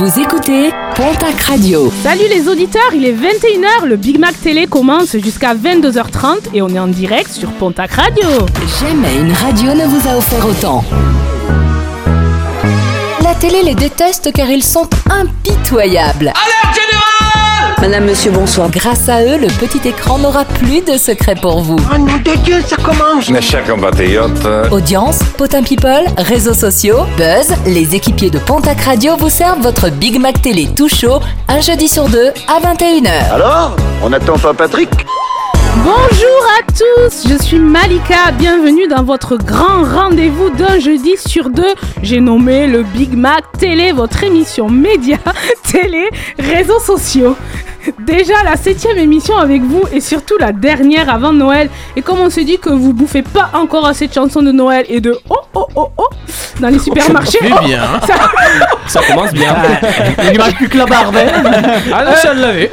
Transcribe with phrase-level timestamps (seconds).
[0.00, 1.92] Vous écoutez Pontac Radio.
[2.02, 6.68] Salut les auditeurs, il est 21h, le Big Mac Télé commence jusqu'à 22h30 et on
[6.70, 8.26] est en direct sur Pontac Radio.
[8.80, 10.82] Jamais une radio ne vous a offert autant.
[13.22, 16.32] La télé les déteste car ils sont impitoyables.
[17.80, 18.70] Madame, monsieur, bonsoir.
[18.70, 21.76] Grâce à eux, le petit écran n'aura plus de secret pour vous.
[21.92, 27.54] Oh nom de Dieu, ça commence Mes chers compatriotes, Audience, potin people, réseaux sociaux, buzz,
[27.66, 31.88] les équipiers de Pontac Radio vous servent votre Big Mac Télé tout chaud, un jeudi
[31.88, 33.32] sur deux à 21h.
[33.32, 34.90] Alors On attend pas Patrick?
[35.76, 41.74] Bonjour à tous, je suis Malika, bienvenue dans votre grand rendez-vous d'un jeudi sur deux.
[42.02, 45.18] J'ai nommé le Big Mac Télé, votre émission média,
[45.70, 47.36] télé, réseaux sociaux.
[48.06, 51.68] Déjà la septième émission avec vous et surtout la dernière avant Noël.
[51.96, 54.84] Et comme on se dit que vous bouffez pas encore assez de chansons de Noël
[54.88, 56.08] et de oh oh oh oh
[56.60, 58.00] dans les supermarchés, fait oh, bien, hein.
[58.06, 58.20] ça-
[58.86, 59.56] Ça commence bien.
[60.24, 61.16] Il lui reste plus que la barbe.
[61.16, 61.42] hein.
[61.94, 62.70] Ah non, ça l'avait.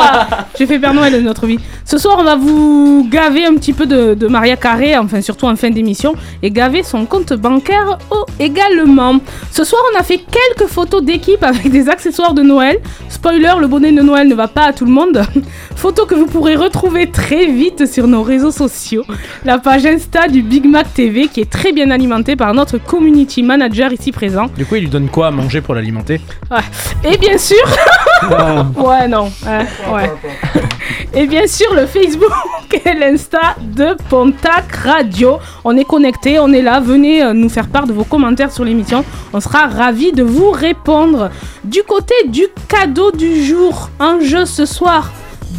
[0.58, 1.58] J'ai fait Père Noël de notre vie.
[1.84, 5.46] Ce soir, on va vous gaver un petit peu de, de Maria Carré, enfin surtout
[5.46, 9.16] en fin d'émission, et gaver son compte bancaire oh, également.
[9.50, 12.78] Ce soir, on a fait quelques photos d'équipe avec des accessoires de Noël.
[13.10, 15.22] Spoiler, le bonnet de Noël ne va pas à tout le monde.
[15.76, 19.04] Photos que vous pourrez retrouver très vite sur nos réseaux sociaux.
[19.44, 23.42] La page Insta du Big Mac TV qui est très bien alimentée par notre community
[23.42, 24.46] manager ici présent.
[24.56, 26.20] Du coup, il lui donne quoi à manger pour l'alimenter?
[27.04, 27.56] Et bien sûr.
[28.76, 29.30] ouais, non.
[29.46, 30.10] ouais, ouais.
[31.14, 32.30] Et bien sûr, le Facebook
[32.84, 35.38] et l'Insta de Pontac Radio.
[35.64, 36.78] On est connecté, on est là.
[36.80, 39.02] Venez euh, nous faire part de vos commentaires sur l'émission.
[39.32, 41.30] On sera ravis de vous répondre.
[41.64, 45.12] Du côté du cadeau du jour, un jeu ce soir.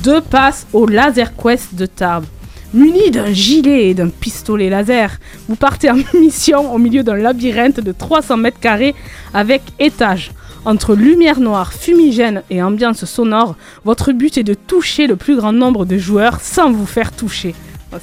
[0.03, 2.25] Deux passes au Laser Quest de Tarbes.
[2.73, 7.79] Muni d'un gilet et d'un pistolet laser, vous partez en mission au milieu d'un labyrinthe
[7.79, 8.93] de 300 mètres carrés
[9.33, 10.31] avec étage.
[10.65, 13.55] Entre lumière noire, fumigène et ambiance sonore,
[13.85, 17.55] votre but est de toucher le plus grand nombre de joueurs sans vous faire toucher.
[17.93, 17.97] Oh,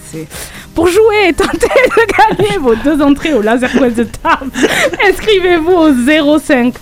[0.75, 4.51] Pour jouer et tenter de gagner vos deux entrées au Laser Quest de Tarbes,
[5.09, 6.75] inscrivez-vous au 05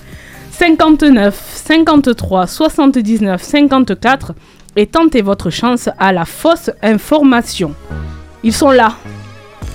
[0.53, 4.33] 59 53 79 54
[4.77, 7.75] et tentez votre chance à la fausse information.
[8.43, 8.95] Ils sont là,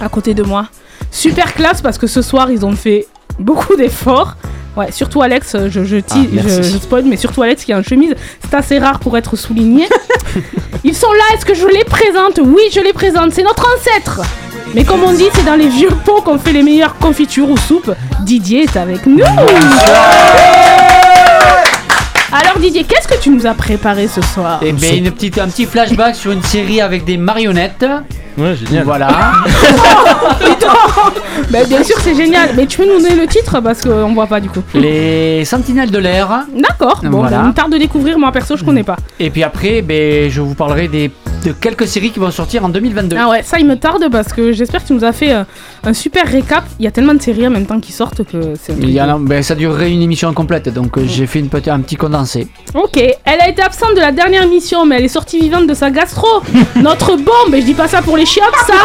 [0.01, 0.67] à côté de moi.
[1.11, 3.07] Super classe parce que ce soir ils ont fait
[3.39, 4.35] beaucoup d'efforts.
[4.75, 7.75] Ouais, surtout Alex, je, je, ti- Ah, je, je spoil, mais surtout Alex qui est
[7.75, 8.13] en chemise.
[8.43, 9.87] C'est assez rare pour être souligné.
[10.83, 12.39] Ils sont là, est-ce que je les présente?
[12.43, 14.21] Oui, je les présente, c'est notre ancêtre
[14.75, 17.55] mais comme on dit, c'est dans les vieux pots qu'on fait les meilleures confitures ou
[17.57, 17.89] soupes.
[18.25, 19.23] Didier est avec nous
[22.31, 25.47] Alors Didier, qu'est-ce que tu nous as préparé ce soir Et ben, une petite, un
[25.47, 27.85] petit flashback sur une série avec des marionnettes.
[28.38, 28.83] Ouais, génial.
[28.83, 29.07] Voilà.
[31.51, 32.49] Bah, Bien sûr, c'est génial.
[32.57, 34.61] Mais tu peux nous donner le titre parce qu'on voit pas du coup.
[34.73, 36.45] Les sentinelles de l'air.
[36.53, 37.43] D'accord, bon, Voilà.
[37.43, 38.97] me tarde de découvrir, moi perso, je connais pas.
[39.19, 41.09] Et puis après, ben, je vous parlerai des,
[41.43, 43.15] de quelques séries qui vont sortir en 2022.
[43.19, 45.43] Ah ouais, ça il me tarde parce que j'espère que tu nous as fait euh,
[45.83, 46.63] un super récap.
[46.79, 49.01] Il y a tellement de séries en même temps qui sortent que c'est Il y
[49.01, 51.79] en a- ben, ça durerait une émission complète, donc euh, j'ai fait une petite, un
[51.81, 52.47] petit condensé.
[52.73, 55.73] Ok, elle a été absente de la dernière émission, mais elle est sortie vivante de
[55.73, 56.27] sa gastro.
[56.75, 58.73] Notre bombe, et je dis pas ça pour les chiottes, ça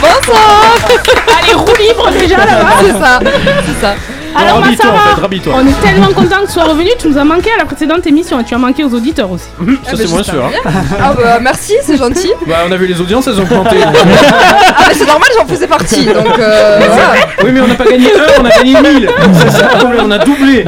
[0.00, 0.76] Bonsoir
[1.42, 3.20] Allez, roue libre déjà là-bas C'est ça,
[3.66, 3.94] c'est ça.
[4.36, 7.24] Alors en Sarah, fait, on est tellement content que tu sois revenu, tu nous as
[7.24, 9.46] manqué à la précédente émission et tu as manqué aux auditeurs aussi.
[9.84, 10.44] Ça, c'est moins sûr.
[10.44, 10.70] hein.
[11.02, 12.30] Ah bah merci, c'est gentil.
[12.46, 13.76] Bah, on a vu les audiences, elles ont planté.
[13.86, 17.12] Ah mais c'est normal, j'en faisais partie, donc euh, voilà.
[17.44, 19.10] oui, mais on n'a pas gagné un, on a gagné mille.
[19.34, 20.64] Ça, ça a doublé, on a doublé.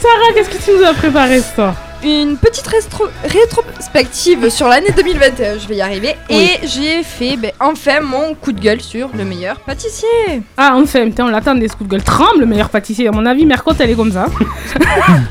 [0.00, 1.74] Sarah, qu'est-ce que tu nous as préparé ce soir?
[2.04, 6.14] Une petite rétro- rétrospective sur l'année 2021, je vais y arriver.
[6.28, 10.42] Et j'ai fait ben, enfin mon coup de gueule sur le meilleur pâtissier.
[10.56, 12.02] Ah, enfin, putain, on l'attendait ce coup de gueule.
[12.04, 13.08] Tremble, le meilleur pâtissier.
[13.08, 14.26] À mon avis, Mercotte, elle est comme ça.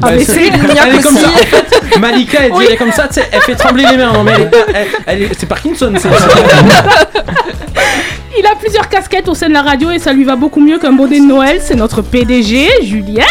[0.02, 0.48] ah, mais c'est-.
[0.88, 1.28] Elle est comme ça.
[1.28, 1.34] aussi.
[1.34, 4.12] En fait, Malika, elle, dit, elle est comme ça, elle fait trembler les mains.
[4.12, 4.58] Non, mais elle est pas.
[4.74, 6.10] elle- elle est- c'est Parkinson, c'est.
[8.38, 10.78] Il a plusieurs casquettes au sein de la radio et ça lui va beaucoup mieux
[10.78, 11.62] qu'un bonnet de Noël.
[11.64, 13.24] C'est notre PDG, Julien.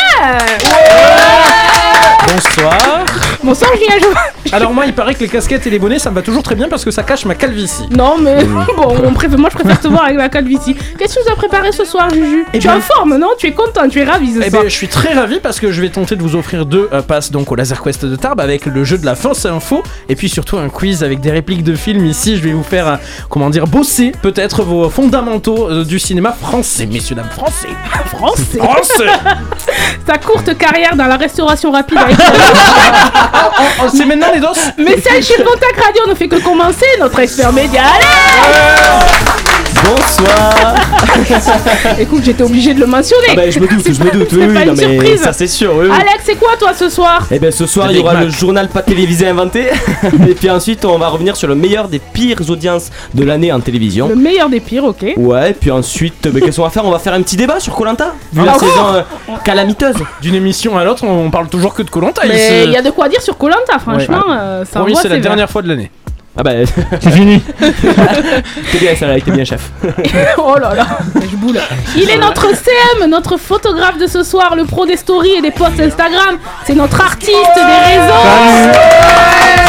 [2.27, 3.05] Bonsoir.
[3.45, 4.09] Bonsoir, Julien.
[4.53, 6.55] Alors, moi, il paraît que les casquettes et les bonnets, ça me va toujours très
[6.55, 7.87] bien parce que ça cache ma calvitie.
[7.91, 8.43] Non, mais
[8.77, 10.75] bon, on préfère, moi je préfère te voir avec la calvitie.
[10.99, 12.47] Qu'est-ce que tu nous as préparé ce soir, Juju?
[12.55, 13.29] Eh Tu es en forme, non?
[13.39, 14.63] Tu es content, tu es ravi ce Eh soir.
[14.63, 17.03] ben, je suis très ravi parce que je vais tenter de vous offrir deux euh,
[17.03, 20.17] passes donc au Laser Quest de Tarbes avec le jeu de la fausse info et
[20.17, 22.07] puis surtout un quiz avec des répliques de films.
[22.07, 22.97] Ici, je vais vous faire euh,
[23.29, 27.69] comment dire bosser peut-être vos fondamentaux euh, du cinéma français, messieurs dames français.
[28.07, 28.59] Français?
[28.59, 29.11] Français.
[30.07, 32.17] Ta courte carrière dans la restauration rapide avec
[33.35, 34.41] Oh, c'est maintenant les.
[34.83, 37.83] Mais celle chez Pontac Radio ne fait que commencer, notre expert média.
[37.83, 40.75] Allez Bonsoir.
[41.99, 43.27] Écoute, j'étais obligé de le mentionner.
[43.31, 44.29] Ah bah, je me doute, je me doute.
[44.33, 45.73] Oui, oui, non, mais ça c'est sûr.
[45.77, 45.93] Oui, oui.
[45.95, 47.27] Alex, c'est quoi toi ce soir?
[47.31, 48.25] Et bien ce soir, il y aura Mac.
[48.25, 49.67] le journal pas télévisé inventé.
[50.29, 53.61] Et puis ensuite, on va revenir sur le meilleur des pires audiences de l'année en
[53.61, 54.09] télévision.
[54.09, 55.05] Le meilleur des pires, ok.
[55.17, 56.85] Ouais, et puis ensuite, bah, qu'est-ce qu'on va faire?
[56.87, 59.03] On va faire un petit débat sur Colanta, vu la Ah, saison euh,
[59.45, 59.97] calamiteuse.
[60.23, 62.23] D'une émission à l'autre, on parle toujours que de Colanta.
[62.27, 64.23] Mais il y a de quoi dire sur Colanta, franchement.
[64.31, 65.91] euh, ça Promis, envoie c'est la dernière fois de l'année.
[66.37, 66.51] Ah bah,
[67.01, 67.41] C'est fini.
[67.61, 69.71] t'es bien, ça, t'es bien, chef.
[70.39, 71.61] oh là là, je boule.
[71.97, 75.53] Il est notre CM, notre photographe de ce soir, le pro des stories et des
[75.53, 76.39] posts Instagram.
[76.67, 78.25] C'est notre artiste des réseaux.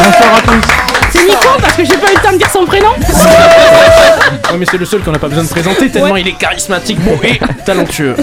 [0.04, 0.95] Bonsoir à tous.
[1.26, 2.90] Nico parce que j'ai pas eu le temps de dire son prénom.
[4.52, 7.00] Ouais, mais c'est le seul qu'on n'a pas besoin de présenter tellement il est charismatique,
[7.02, 8.16] beau et talentueux.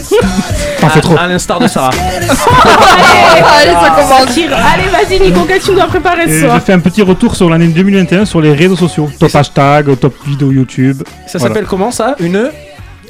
[0.81, 1.17] T'en fais trop.
[1.19, 1.91] À l'instar de Sarah.
[1.91, 4.31] Allez, ça commence.
[4.31, 6.79] Allez, vas-y Nico, qu'est-ce que tu nous as préparé Et ce je soir fais un
[6.79, 9.11] petit retour sur l'année 2021 sur les réseaux sociaux.
[9.19, 11.03] Top hashtag, top vidéo YouTube.
[11.27, 11.55] Ça Voilà.
[11.55, 12.15] s'appelle comment ça?
[12.21, 12.51] Une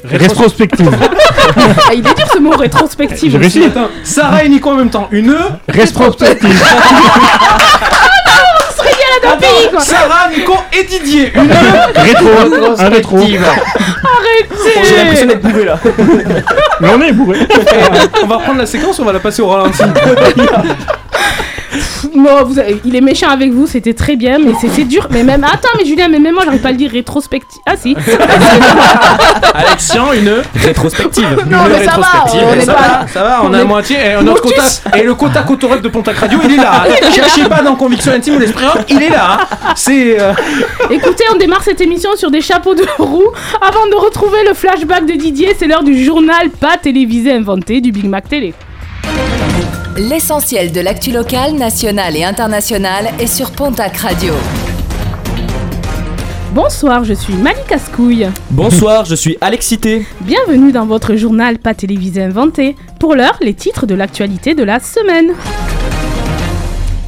[0.03, 0.91] Rétrospective.
[1.55, 3.31] Ah, Il est dur ce mot rétrospective.
[3.31, 3.63] J'ai réussi.
[4.03, 5.07] Sarah et Nico en même temps.
[5.11, 5.35] Une
[5.69, 6.61] Rétrospective.
[9.21, 9.79] D'un pays quoi.
[9.79, 11.31] Sarah, Nico et Didier.
[11.35, 11.51] Une
[11.95, 12.27] Rétro.
[12.79, 13.19] Un rétro.
[14.83, 15.79] J'ai l'impression d'être bourré là.
[16.79, 17.39] Mais on est bourré.
[18.23, 19.83] On va reprendre la séquence, on va la passer au ralenti.
[22.15, 25.07] Non, vous avez- il est méchant avec vous, c'était très bien, mais c'est dur.
[25.11, 27.59] Mais même, attends, mais Julien, mais même moi, j'arrive pas à le dire rétrospective.
[27.65, 27.95] Ah si.
[29.53, 31.23] Alexian, une Rétrospective.
[31.49, 33.61] Non, une mais ça va, on ça, pas- va, ça va, on, on a est-
[33.61, 33.97] à moitié.
[33.97, 34.81] Et, notre quota, Motus.
[34.97, 36.83] et le quota Cotorep de Pontac Radio, il est là.
[37.13, 39.39] Cherchez pas dans Conviction Intime ou l'Esprit Rock, il est là.
[39.75, 40.19] C'est.
[40.19, 40.33] euh,
[40.89, 43.31] Écoutez, on démarre cette émission sur des chapeaux de roue.
[43.61, 47.91] Avant de retrouver le flashback de Didier, c'est l'heure du journal pas télévisé inventé du
[47.91, 48.53] Big Mac Télé.
[49.97, 54.33] L'essentiel de l'actu locale, nationale et internationale est sur Pontac Radio.
[56.51, 58.27] Bonsoir, je suis Malik Ascouille.
[58.49, 60.07] Bonsoir, je suis Alexité.
[60.21, 62.75] Bienvenue dans votre journal pas télévisé inventé.
[62.99, 65.35] Pour l'heure, les titres de l'actualité de la semaine.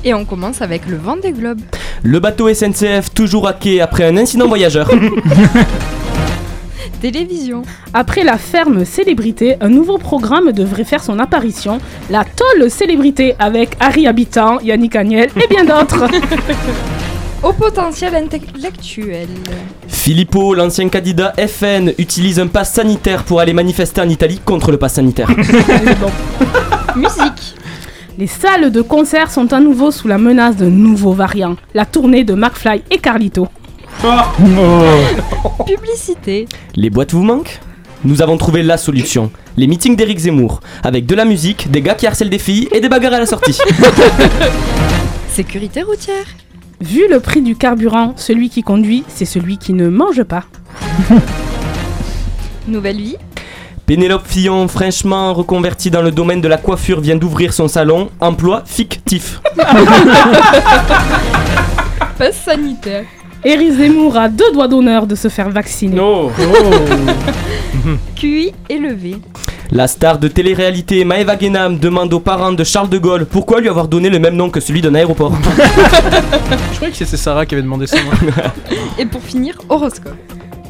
[0.04, 1.62] Et on commence avec le vent des globes.
[2.04, 4.92] Le bateau SNCF toujours à quai après un incident voyageur.
[7.02, 7.64] Télévision.
[7.94, 11.80] Après la ferme célébrité, un nouveau programme devrait faire son apparition.
[12.10, 16.06] La tolle célébrité avec Harry Habitant, Yannick Agnel et bien d'autres.
[17.44, 19.28] Au potentiel intellectuel.
[19.88, 24.78] Filippo, l'ancien candidat FN, utilise un pass sanitaire pour aller manifester en Italie contre le
[24.78, 25.30] pass sanitaire.
[26.96, 27.56] Musique.
[28.18, 31.58] Les salles de concert sont à nouveau sous la menace d'un nouveau variant.
[31.74, 33.48] La tournée de McFly et Carlito.
[34.04, 35.64] Oh.
[35.66, 36.48] Publicité.
[36.76, 37.60] Les boîtes vous manquent
[38.04, 39.32] Nous avons trouvé la solution.
[39.58, 40.60] Les meetings d'Éric Zemmour.
[40.84, 43.26] Avec de la musique, des gars qui harcèlent des filles et des bagarres à la
[43.26, 43.58] sortie.
[45.30, 46.26] Sécurité routière.
[46.82, 50.44] Vu le prix du carburant, celui qui conduit, c'est celui qui ne mange pas.
[52.68, 53.18] Nouvelle vie.
[53.86, 58.10] Pénélope Fillon, fraîchement reconvertie dans le domaine de la coiffure, vient d'ouvrir son salon.
[58.20, 59.40] Emploi fictif.
[62.18, 63.06] Passe sanitaire.
[63.48, 66.00] Eric Zemmour a deux doigts d'honneur de se faire vacciner.
[66.00, 66.32] Oh.
[68.16, 69.18] QI élevé.
[69.72, 73.70] La star de télé-réalité Maëva Guénam demande aux parents de Charles de Gaulle pourquoi lui
[73.70, 75.32] avoir donné le même nom que celui d'un aéroport.
[76.72, 77.98] Je croyais que c'était Sarah qui avait demandé ça.
[78.98, 80.16] Et pour finir, horoscope.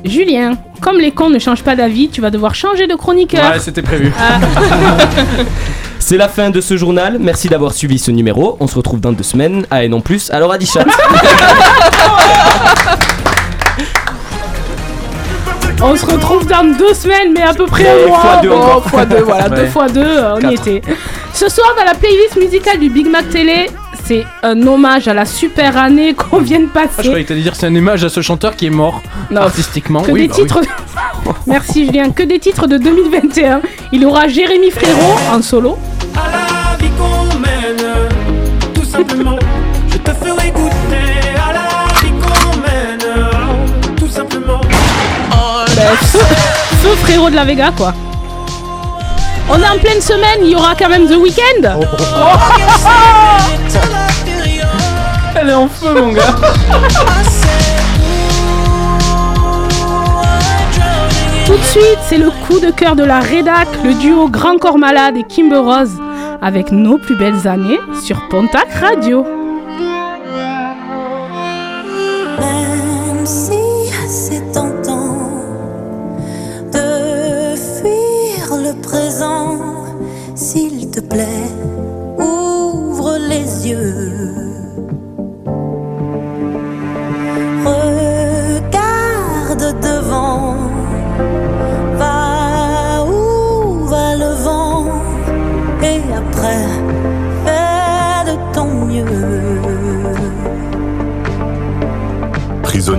[0.04, 3.54] Julien, comme les cons ne changent pas d'avis, tu vas devoir changer de chroniqueur.
[3.54, 4.12] Ouais, c'était prévu.
[6.08, 7.18] C'est la fin de ce journal.
[7.20, 8.58] Merci d'avoir suivi ce numéro.
[8.60, 9.66] On se retrouve dans deux semaines.
[9.72, 10.30] Ah et non plus.
[10.30, 10.86] Alors à chat.
[15.82, 18.20] On se retrouve dans deux semaines, mais à peu près Mais un mois.
[18.20, 18.50] fois deux
[18.90, 19.56] fois deux, voilà, Ouais.
[19.58, 20.82] deux fois deux, euh, on y était.
[21.34, 23.70] Ce soir, dans la playlist musicale du Big Mac Télé,
[24.06, 27.08] c'est un hommage à la super année qu'on vient de Ah, je passer.
[27.10, 30.02] croyais que t'allais dire c'est un image à ce chanteur qui est mort Non, artistiquement.
[30.02, 30.44] que Oui, des bah oui.
[30.44, 30.62] titres.
[31.48, 33.62] Merci Julien, que des titres de 2021.
[33.92, 35.78] Il aura Jérémy Frérot en solo.
[38.98, 39.38] Simplement,
[39.92, 41.68] je te ferai goûter à la
[42.00, 43.04] vie qu'on mène,
[43.98, 44.62] tout simplement.
[45.76, 47.94] Ben, feu, feu Frérot de la Vega, quoi.
[49.50, 51.62] On est en pleine semaine, il y aura quand même The Weeknd.
[55.38, 56.34] Elle est en feu, mon gars.
[61.46, 64.78] Tout de suite, c'est le coup de cœur de la rédac, le duo Grand Corps
[64.78, 66.00] Malade et Kimber Rose,
[66.42, 69.35] avec nos plus belles années sur Pontac Radio.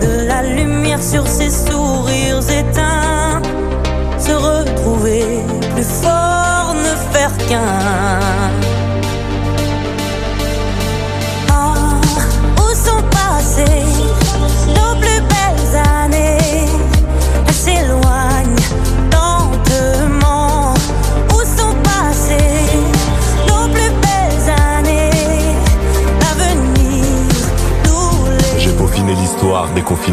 [0.00, 3.40] De la lumière sur ces sourires éteints,
[4.18, 5.24] se retrouver
[5.74, 8.37] plus fort, ne faire qu'un.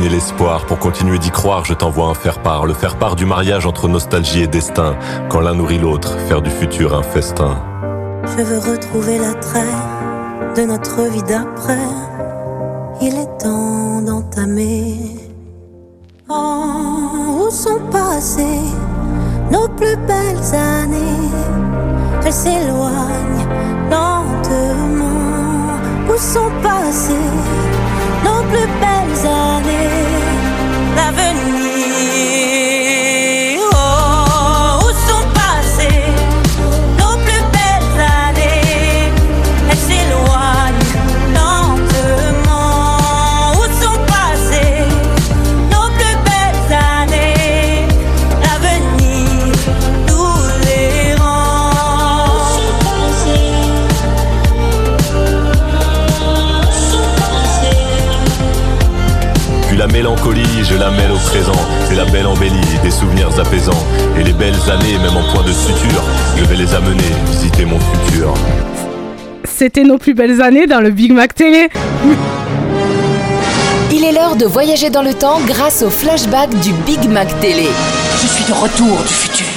[0.03, 0.65] L'espoir.
[0.65, 2.65] Pour continuer d'y croire, je t'envoie un faire-part.
[2.65, 4.95] Le faire-part du mariage entre nostalgie et destin.
[5.29, 7.57] Quand l'un nourrit l'autre, faire du futur un festin.
[8.37, 9.61] Je veux retrouver l'attrait
[10.55, 11.87] de notre vie d'après.
[13.01, 14.97] Il est temps d'entamer.
[16.29, 18.63] Oh, où sont passées
[19.51, 21.29] nos plus belles années?
[22.25, 23.47] Elles s'éloignent
[23.89, 25.05] lentement.
[26.09, 27.13] Où sont passées
[28.23, 28.94] nos plus belles
[29.25, 29.94] années
[60.05, 61.59] mélancolie, je la mêle au présent.
[61.89, 63.83] C'est la belle embellie, des souvenirs apaisants.
[64.19, 66.03] Et les belles années, même en point de suture,
[66.37, 68.31] je vais les amener visiter mon futur.
[69.45, 71.69] C'était nos plus belles années dans le Big Mac Télé.
[73.91, 77.67] Il est l'heure de voyager dans le temps grâce au flashback du Big Mac Télé.
[78.21, 79.54] Je suis de retour du futur.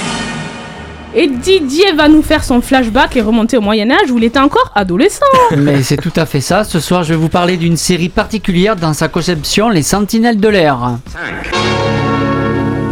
[1.15, 4.71] Et Didier va nous faire son flashback et remonter au Moyen-Âge où il était encore
[4.75, 5.25] adolescent.
[5.57, 6.63] Mais c'est tout à fait ça.
[6.63, 10.47] Ce soir, je vais vous parler d'une série particulière dans sa conception, Les Sentinelles de
[10.47, 10.97] l'air.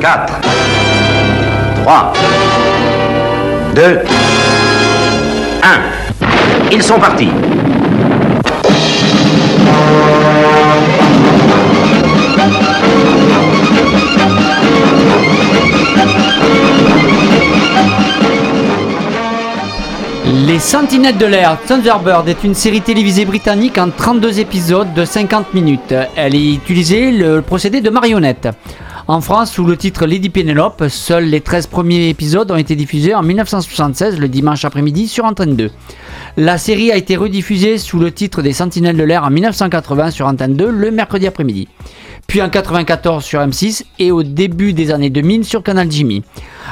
[0.02, 0.34] 4,
[1.84, 2.14] 3,
[3.76, 4.00] 2,
[5.64, 6.72] 1.
[6.72, 7.30] Ils sont partis.
[20.30, 25.54] Les Sentinelles de l'air, Thunderbird est une série télévisée britannique en 32 épisodes de 50
[25.54, 25.96] minutes.
[26.18, 28.50] Elle y utilisait le procédé de marionnette.
[29.08, 33.16] En France, sous le titre Lady Penelope, seuls les 13 premiers épisodes ont été diffusés
[33.16, 35.72] en 1976, le dimanche après-midi, sur Antenne 2.
[36.36, 40.28] La série a été rediffusée sous le titre des Sentinelles de l'air en 1980 sur
[40.28, 41.70] Antenne 2, le mercredi après-midi.
[42.28, 46.24] Puis en 94 sur M6 et au début des années 2000 sur Canal Jimmy.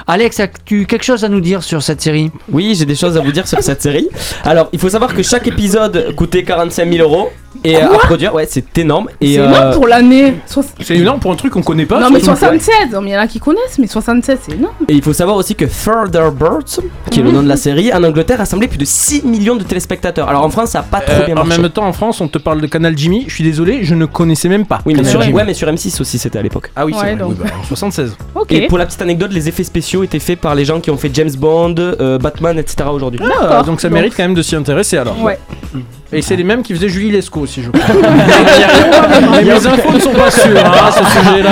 [0.08, 2.32] Alex, as-tu quelque chose à nous dire sur cette série?
[2.52, 4.08] Oui, j'ai des choses à vous dire sur cette série.
[4.44, 7.30] Alors, il faut savoir que chaque épisode coûtait 45 000 euros.
[7.64, 7.96] Et euh, Quoi?
[7.96, 9.08] à produire, ouais, c'est énorme.
[9.22, 10.36] Et C'est euh, énorme pour l'année.
[10.82, 12.02] C'est énorme pour un truc qu'on connaît pas.
[12.02, 12.40] Non, mais surtout.
[12.40, 14.74] 76, non, mais il y en a qui connaissent, mais 76, c'est énorme.
[14.90, 18.04] Et il faut savoir aussi que Thunderbirds, qui est le nom de la série, en
[18.04, 20.28] Angleterre a rassemblé plus de 6 millions de téléspectateurs.
[20.28, 21.62] Alors en France, ça a pas trop Euh, bien en marché.
[21.62, 23.24] même temps, en France, on te parle de Canal Jimmy.
[23.28, 24.82] Je suis désolé, je ne connaissais même pas.
[24.86, 25.34] Oui, mais Canal sur, Jimmy.
[25.34, 26.72] ouais, mais sur M6 aussi, c'était à l'époque.
[26.76, 27.20] Ah oui, c'est Ouais, vrai.
[27.24, 27.30] donc.
[27.32, 28.18] oui, bah, en 76.
[28.36, 28.52] Ok.
[28.52, 30.98] Et pour la petite anecdote, les effets spéciaux étaient faits par les gens qui ont
[30.98, 32.90] fait James Bond, euh, Batman, etc.
[32.92, 33.20] aujourd'hui.
[33.42, 35.22] Ah, donc ça mérite quand même de s'y intéresser alors.
[35.22, 35.40] Ouais.
[36.14, 37.96] Et c'est les mêmes qui faisaient Julie Lescaut aussi, je crois.
[39.44, 41.52] Mes infos ne sont pas sûres hein, à ce sujet-là.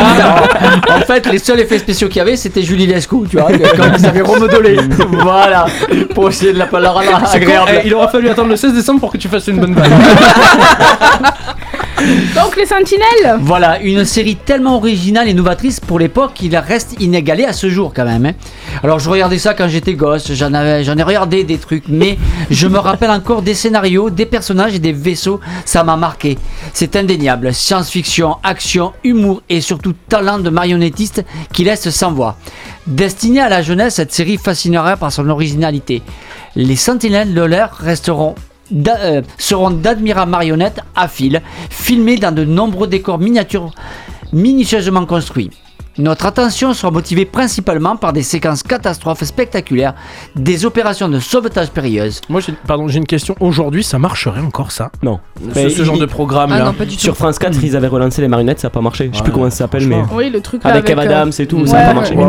[0.96, 3.84] en fait, les seuls effets spéciaux qu'il y avait, c'était Julie Lescaut, tu vois, quand
[3.98, 4.78] ils avaient remodelé.
[5.22, 5.66] voilà,
[6.14, 7.72] pour essayer de la con, agréable.
[7.84, 9.92] eh, il aura fallu attendre le 16 décembre pour que tu fasses une bonne vanne.
[12.36, 17.46] Donc les sentinelles Voilà, une série tellement originale et novatrice pour l'époque qu'il reste inégalé
[17.46, 18.26] à ce jour quand même.
[18.26, 18.34] hein.
[18.84, 20.50] Alors je regardais ça quand j'étais gosse, j'en
[20.84, 22.18] j'en ai regardé des trucs, mais
[22.50, 26.38] je me rappelle encore des scénarios, des personnages et des vaisseaux, ça m'a marqué.
[26.74, 31.24] C'est indéniable, science-fiction, action, humour et surtout talent de marionnettiste
[31.54, 32.38] qui laisse sans voix.
[32.88, 36.02] Destinée à la jeunesse, cette série fascinera par son originalité.
[36.56, 38.36] Les sentinelles de l'air resteront
[38.88, 43.72] euh, seront d'admirables marionnettes à fil, filmées dans de nombreux décors miniatures
[44.32, 45.52] minutieusement construits.
[46.00, 49.94] Notre attention sera motivée principalement par des séquences catastrophes spectaculaires,
[50.36, 52.20] des opérations de sauvetage périlleuses.
[52.30, 53.36] Moi, j'ai- pardon, j'ai une question.
[53.40, 54.92] Aujourd'hui, ça marcherait encore ça?
[55.04, 55.20] Non.
[55.40, 56.66] Ce, Mais ce il- genre de programme Ah là.
[56.66, 57.02] non, pas du tout.
[57.02, 59.10] Sur France 4, ils avaient relancé les marionnettes, ça n'a pas marché.
[59.12, 60.02] Je sais plus comment ça s'appelle, mais.
[60.14, 62.16] Oui, le truc là Avec Kev euh, Adams et tout, ça n'a pas marché.
[62.16, 62.24] ouais.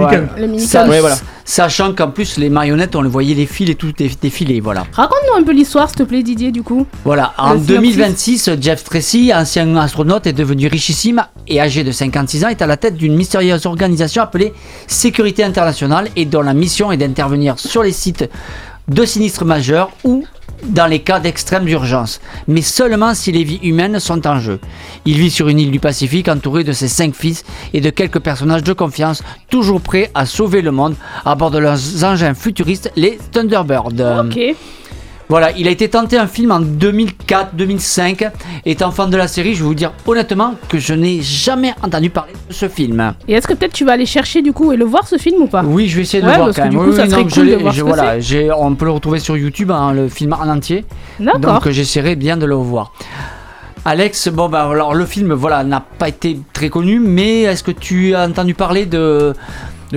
[0.88, 1.16] Ouais, voilà.
[1.46, 4.84] Sachant qu'en plus les marionnettes, on les voyait les fils et tout dé- défiler, voilà.
[4.92, 6.86] Raconte-nous un peu l'histoire, s'il te plaît, Didier, du coup.
[7.04, 7.66] Voilà, en synopsis.
[7.66, 12.66] 2026, Jeff Tracy, ancien astronaute, est devenu richissime et âgé de 56 ans, est à
[12.66, 14.52] la tête d'une mystérieuse organisation appelée
[14.86, 18.28] Sécurité Internationale et dont la mission est d'intervenir sur les sites
[18.88, 20.24] de sinistres majeurs ou
[20.64, 24.60] dans les cas d'extrême urgence, mais seulement si les vies humaines sont en jeu.
[25.04, 28.20] Il vit sur une île du Pacifique entouré de ses cinq fils et de quelques
[28.20, 30.94] personnages de confiance, toujours prêts à sauver le monde
[31.24, 33.90] à bord de leurs engins futuristes, les Thunderbirds.
[35.28, 38.30] Voilà, il a été tenté un film en 2004-2005.
[38.66, 42.10] Étant fan de la série, je vais vous dire honnêtement que je n'ai jamais entendu
[42.10, 43.14] parler de ce film.
[43.26, 45.42] Et est-ce que peut-être tu vas aller chercher du coup et le voir ce film
[45.42, 45.62] ou pas?
[45.64, 46.68] Oui, je vais essayer de Ouais, le voir parce quand que
[47.40, 47.60] même.
[47.62, 48.16] voir voilà,
[48.58, 50.84] on peut le retrouver sur YouTube, hein, le film en entier.
[51.18, 52.92] Donc euh, j'essaierai bien de le revoir.
[53.86, 57.70] Alex, bon bah alors le film voilà n'a pas été très connu, mais est-ce que
[57.70, 59.34] tu as entendu parler de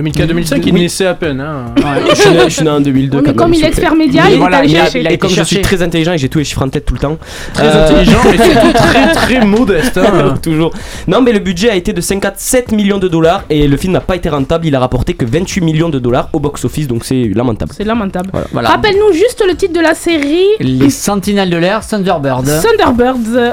[0.02, 1.40] 2004-2005, il naissait à peine.
[1.40, 1.66] Hein.
[2.10, 3.18] Je suis né- je suis né en 2002.
[3.18, 5.12] Oui, mais comme il est expert média, il voilà, est allé chercher.
[5.12, 7.00] Et comme je suis très intelligent et j'ai tous les chiffres en tête tout le
[7.00, 7.18] temps.
[7.52, 9.98] Très euh, intelligent, mais surtout très très modeste.
[9.98, 10.34] hein.
[10.42, 10.72] Toujours.
[11.06, 14.00] Non, mais le budget a été de 57 millions de dollars et le film n'a
[14.00, 14.66] pas été rentable.
[14.66, 17.72] Il a rapporté que 28 millions de dollars au box-office, donc c'est lamentable.
[17.76, 18.30] C'est lamentable.
[18.52, 20.46] voilà Rappelle-nous juste le titre de la série.
[20.60, 22.44] les Sentinelles de l'air, Thunderbird.
[22.62, 23.16] Thunderbirds.
[23.34, 23.52] euh,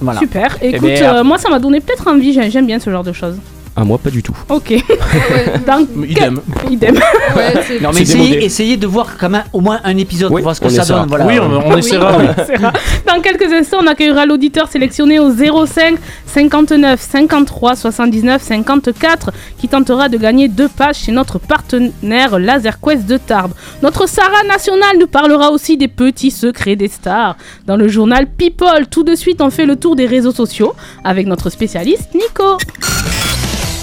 [0.00, 0.20] Voilà.
[0.20, 0.56] Super.
[0.60, 3.04] Eh Écoute, ben, euh, moi ça m'a donné peut-être envie, j'ai- j'aime bien ce genre
[3.04, 3.36] de choses.
[3.76, 4.36] Ah, moi, pas du tout.
[4.48, 4.72] Ok.
[5.66, 6.40] Dans Idem.
[6.70, 6.94] Idem.
[7.36, 10.54] Ouais, Non mais essayez, de voir quand même au moins un épisode Oui, pour voir
[10.56, 11.00] ce que on ça essaiera.
[11.00, 11.08] donne.
[11.08, 11.26] Voilà.
[11.26, 12.16] Oui, on, on essaiera.
[12.18, 12.24] oui.
[12.46, 12.72] C'est rare.
[13.06, 20.08] Dans quelques instants, on accueillera l'auditeur sélectionné au 05 59 53 79 54 qui tentera
[20.08, 23.54] de gagner deux pages chez notre partenaire LaserQuest de Tarbes.
[23.82, 27.36] Notre Sarah nationale nous parlera aussi des petits secrets des stars.
[27.66, 31.26] Dans le journal People, tout de suite, on fait le tour des réseaux sociaux avec
[31.26, 32.56] notre spécialiste Nico.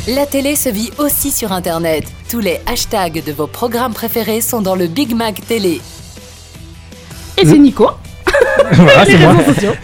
[0.08, 2.06] La télé se vit aussi sur Internet.
[2.28, 5.80] Tous les hashtags de vos programmes préférés sont dans le Big Mac Télé.
[7.38, 7.88] Et c'est Nico.
[8.74, 9.36] Voilà, c'est moi.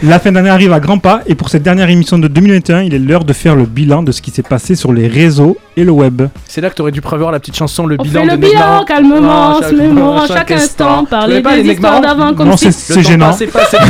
[0.02, 2.94] La fin d'année arrive à grands pas et pour cette dernière émission de 2021, il
[2.94, 5.84] est l'heure de faire le bilan de ce qui s'est passé sur les réseaux et
[5.84, 6.22] le web.
[6.46, 8.84] C'est là que t'aurais dû prévoir la petite chanson, le On bilan fait le bilan
[8.84, 12.72] calmement, en se mémorant chaque instant, parler des histoires d'avant comme Non, si.
[12.72, 13.26] c'est gênant.
[13.28, 13.78] passe, c'est pas- c'est-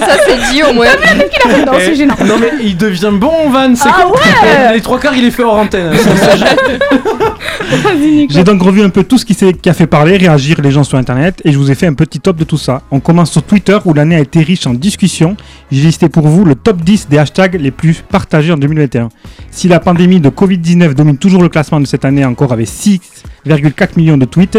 [0.00, 0.86] Ça c'est dit au moins.
[0.86, 2.14] Non, c'est Eh, gênant.
[2.26, 4.12] Non mais il devient bon Van, c'est Ah cool.
[4.14, 5.92] ouais Les trois quarts il est fait hors antenne.
[8.00, 8.32] Nico.
[8.34, 10.84] J'ai donc revu un peu tout ce qui, qui a fait parler, réagir les gens
[10.84, 12.82] sur internet et je vous ai fait un petit top de tout ça.
[12.90, 15.36] On commence sur Twitter où l'année a été riche en discussions.
[15.70, 19.08] J'ai listé pour vous le top 10 des hashtags les plus partagés en 2021.
[19.50, 23.90] Si la pandémie de Covid-19 domine toujours le classement de cette année encore avec 6,4
[23.96, 24.58] millions de tweets,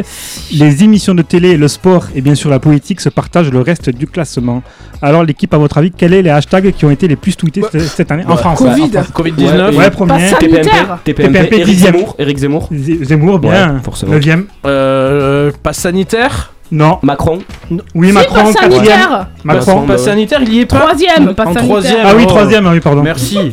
[0.53, 3.89] les émissions de télé, le sport et bien sûr la politique se partagent le reste
[3.89, 4.61] du classement.
[5.01, 7.63] Alors l'équipe, à votre avis, quels sont les hashtags qui ont été les plus tweetés
[7.71, 8.59] cette- cette année en France?
[8.59, 8.83] Covid.
[8.83, 9.07] En France.
[9.15, 9.75] Covid-19.
[9.75, 10.27] Ouais, Pas premier.
[10.27, 10.99] sanitaire.
[11.03, 11.75] TPMP, TPMP, Eric.
[11.79, 12.15] Zemmour.
[12.19, 12.69] Eric Zemmour.
[12.71, 13.73] Zemmour, bien.
[13.75, 14.11] Ouais, forcément.
[14.11, 14.45] Neuvième.
[14.67, 16.53] Euh, passe sanitaire.
[16.71, 16.99] Non.
[17.01, 17.39] Macron.
[17.93, 18.73] Oui, Si, Macron, pas quatrième.
[18.75, 19.27] sanitaire.
[19.43, 19.81] Macron.
[19.87, 20.77] Passe sanitaire, il y est pas.
[20.79, 21.97] Troisième, pas troisième.
[22.05, 22.29] Ah oui, Oh.
[22.29, 23.01] troisième, ah oui, pardon.
[23.03, 23.51] Merci.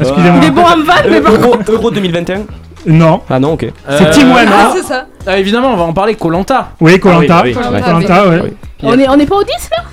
[0.00, 0.40] Excusez-moi.
[0.42, 2.40] Il est bon en vanne, mais par Euro, Euro 2021.
[2.86, 3.20] Non.
[3.30, 3.66] Ah non, ok.
[3.90, 5.06] C'est Team One, Ah, hein c'est ça.
[5.26, 6.14] Ah, évidemment, on va en parler.
[6.16, 6.70] Colanta.
[6.80, 7.38] Oui, Colanta.
[7.38, 7.80] Ah oui, oui, oui.
[7.82, 8.40] Colanta, ouais.
[8.44, 8.50] Oui.
[8.82, 9.84] on est, on est pas au 10 là?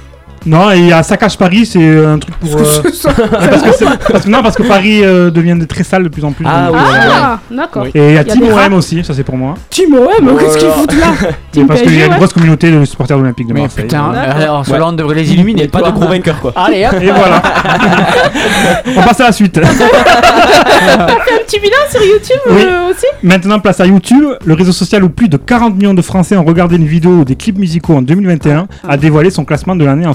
[0.45, 2.55] Non, et il y a Saccage Paris, c'est un truc pour.
[2.55, 6.03] euh, parce que c'est- parce que- non, parce que Paris euh, devient de très sale
[6.03, 6.45] de plus en plus.
[6.47, 7.85] Ah donc- oui, Ah, d'accord.
[7.93, 8.69] Et il y a Team des OM rats.
[8.69, 9.55] aussi, ça c'est pour moi.
[9.69, 11.07] Team OM, qu'est-ce qu'ils foutent là
[11.51, 12.17] Team parce qu'il y a PSG, une ouais.
[12.17, 13.83] grosse communauté de supporters olympiques de Mais Marseille.
[13.85, 14.35] putain, D'accord.
[14.41, 14.85] alors ceux-là Ouais.
[14.87, 15.61] on devrait les Il illuminer.
[15.63, 16.53] n'y a pas de gros vainqueur, quoi.
[16.55, 16.93] Allez hop.
[17.01, 17.41] Et voilà.
[18.97, 19.53] On passe à la suite.
[19.53, 22.61] T'as fait un petit bilan sur YouTube Oui.
[22.65, 24.23] euh, aussi Maintenant, place à YouTube.
[24.45, 27.25] Le réseau social où plus de 40 millions de Français ont regardé une vidéo ou
[27.25, 30.13] des clips musicaux en 2021 a dévoilé son classement de l'année en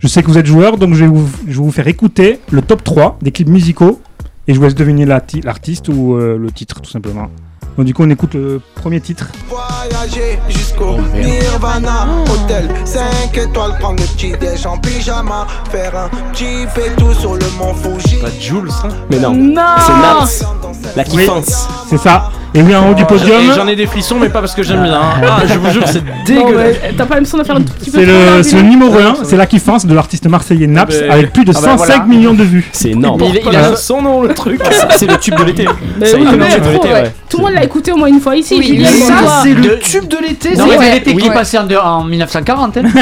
[0.00, 3.18] Je sais que vous êtes joueurs, donc je vais vous, faire écouter le top 3
[3.22, 4.00] des clips musicaux
[4.48, 7.28] et je vous laisse deviner l'arti- l'artiste ou euh, le titre, tout simplement.
[7.76, 9.28] Donc du coup on écoute le premier titre.
[9.48, 16.66] Voyager jusqu'au Nirvana Hôtel 5 étoiles, prendre le petit déj en pyjama Faire un petit
[16.98, 19.62] tout sur le mont Fuji Pas Jules, ça Mais non, Non.
[19.78, 20.48] c'est Nats,
[20.96, 21.68] la Oui, kiffance.
[21.88, 22.30] c'est ça.
[22.54, 24.82] Et oui en haut du podium, J'en ai des frissons, mais pas parce que j'aime
[24.82, 24.92] bien.
[25.00, 25.22] hein.
[25.26, 26.76] Ah, je vous jure, c'est dégueulasse.
[26.98, 28.96] T'as pas l'impression de faire un tout petit peu c'est le, c'est le numéro 1,
[29.12, 31.86] Ouais, c'est la kiffance de l'artiste marseillais Naps ben, avec plus de ah ben 105
[31.86, 32.04] voilà.
[32.04, 32.68] millions de vues.
[32.72, 33.22] C'est énorme.
[33.24, 34.60] Il, il a son nom, le truc.
[34.98, 35.64] C'est- le tube de l'été.
[35.64, 35.70] Ça
[36.04, 36.92] a été le tube de l'été, ouais.
[36.94, 37.12] ouais.
[37.30, 38.56] Tout le monde l'a écouté au moins une fois ici.
[38.58, 40.56] Oui, Julien, oui, Ça, c'est le tube de l'été.
[40.56, 41.34] Non, c'est- l'été qui Ouais.
[41.34, 42.76] passait en, de- en 1940.
[42.78, 42.82] hein.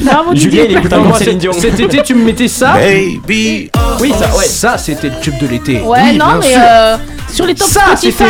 [0.00, 1.52] Bravo, Julien, il écoute encore Céline cet Dion.
[1.52, 4.44] cet été, tu me mettais ça Baby Oui, ça, ouais.
[4.44, 5.80] Ça, c'était le tube de l'été.
[5.80, 6.60] Ouais, Oui, non, bien mais sûr.
[6.62, 6.96] euh,
[7.32, 8.24] sur les top Ça, Spotify,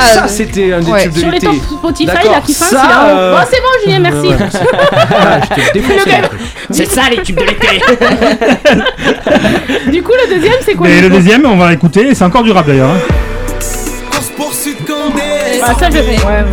[0.00, 1.02] Ah, Ça, euh, c'était un des ouais.
[1.04, 3.18] tubes de sur les top Spotify, la kiffance, ça, en haut.
[3.18, 4.28] euh, Bon, c'est bon, Julien, merci.
[4.28, 4.48] Ouais, ouais.
[5.20, 5.40] Ah.
[6.70, 7.80] C'est ça les tubes de l'été.
[9.90, 12.42] Du coup, le deuxième, c'est quoi Mais le deuxième on va écouter, et c'est encore
[12.42, 12.90] du rap d'ailleurs.
[12.90, 13.14] hein.
[15.62, 16.44] Ah, ça, je ouais, ouais.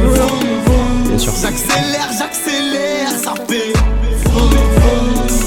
[1.07, 1.33] Bien sûr.
[1.41, 3.73] J'accélère, j'accélère, ça fait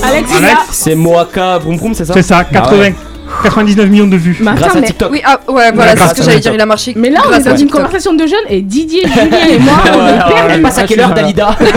[0.07, 0.31] Alex.
[0.73, 2.15] C'est Moaka Vroom Vroom, c'est ça?
[2.15, 2.95] C'est ça, Ah 80, ouais.
[3.43, 4.37] 99 millions de vues.
[4.41, 4.87] Mais Grâce attends, à mais.
[4.89, 5.11] TikTok.
[5.13, 6.53] Oui, ah, ouais, voilà, c'est grâce ce que à j'allais TikTok.
[6.53, 6.93] dire, il a marché.
[6.97, 7.77] Mais là, on grâce est à dans une TikTok.
[7.83, 10.63] conversation de jeunes et Didier, Julien et moi, on est Elle perdus.
[10.63, 11.57] passe à quelle heure Dalida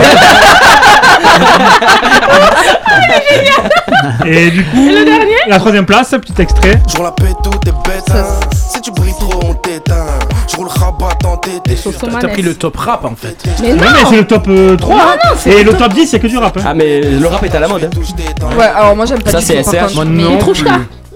[4.26, 6.80] Et du coup, Et le dernier la troisième place, petit extrait.
[6.90, 8.24] Je roule la pète tout est bête hein.
[8.72, 10.06] Si tu brilles trop on t'éteint
[10.50, 12.18] Je roule rabat en tête Sosomanes.
[12.20, 13.36] T'as pris le top rap en fait.
[13.60, 14.96] Mais non mais c'est le top euh, 3.
[14.96, 15.16] Non, hein.
[15.24, 16.56] non, c'est Et le top 10, c'est que du rap.
[16.56, 16.62] hein.
[16.66, 17.90] Ah mais le rap est à la mode.
[17.92, 18.46] hein.
[18.58, 19.94] Ouais, alors moi j'aime pas Ça, du c'est tout, par contre.
[19.96, 20.38] Moi Mais non.
[20.38, 20.70] Trouchka.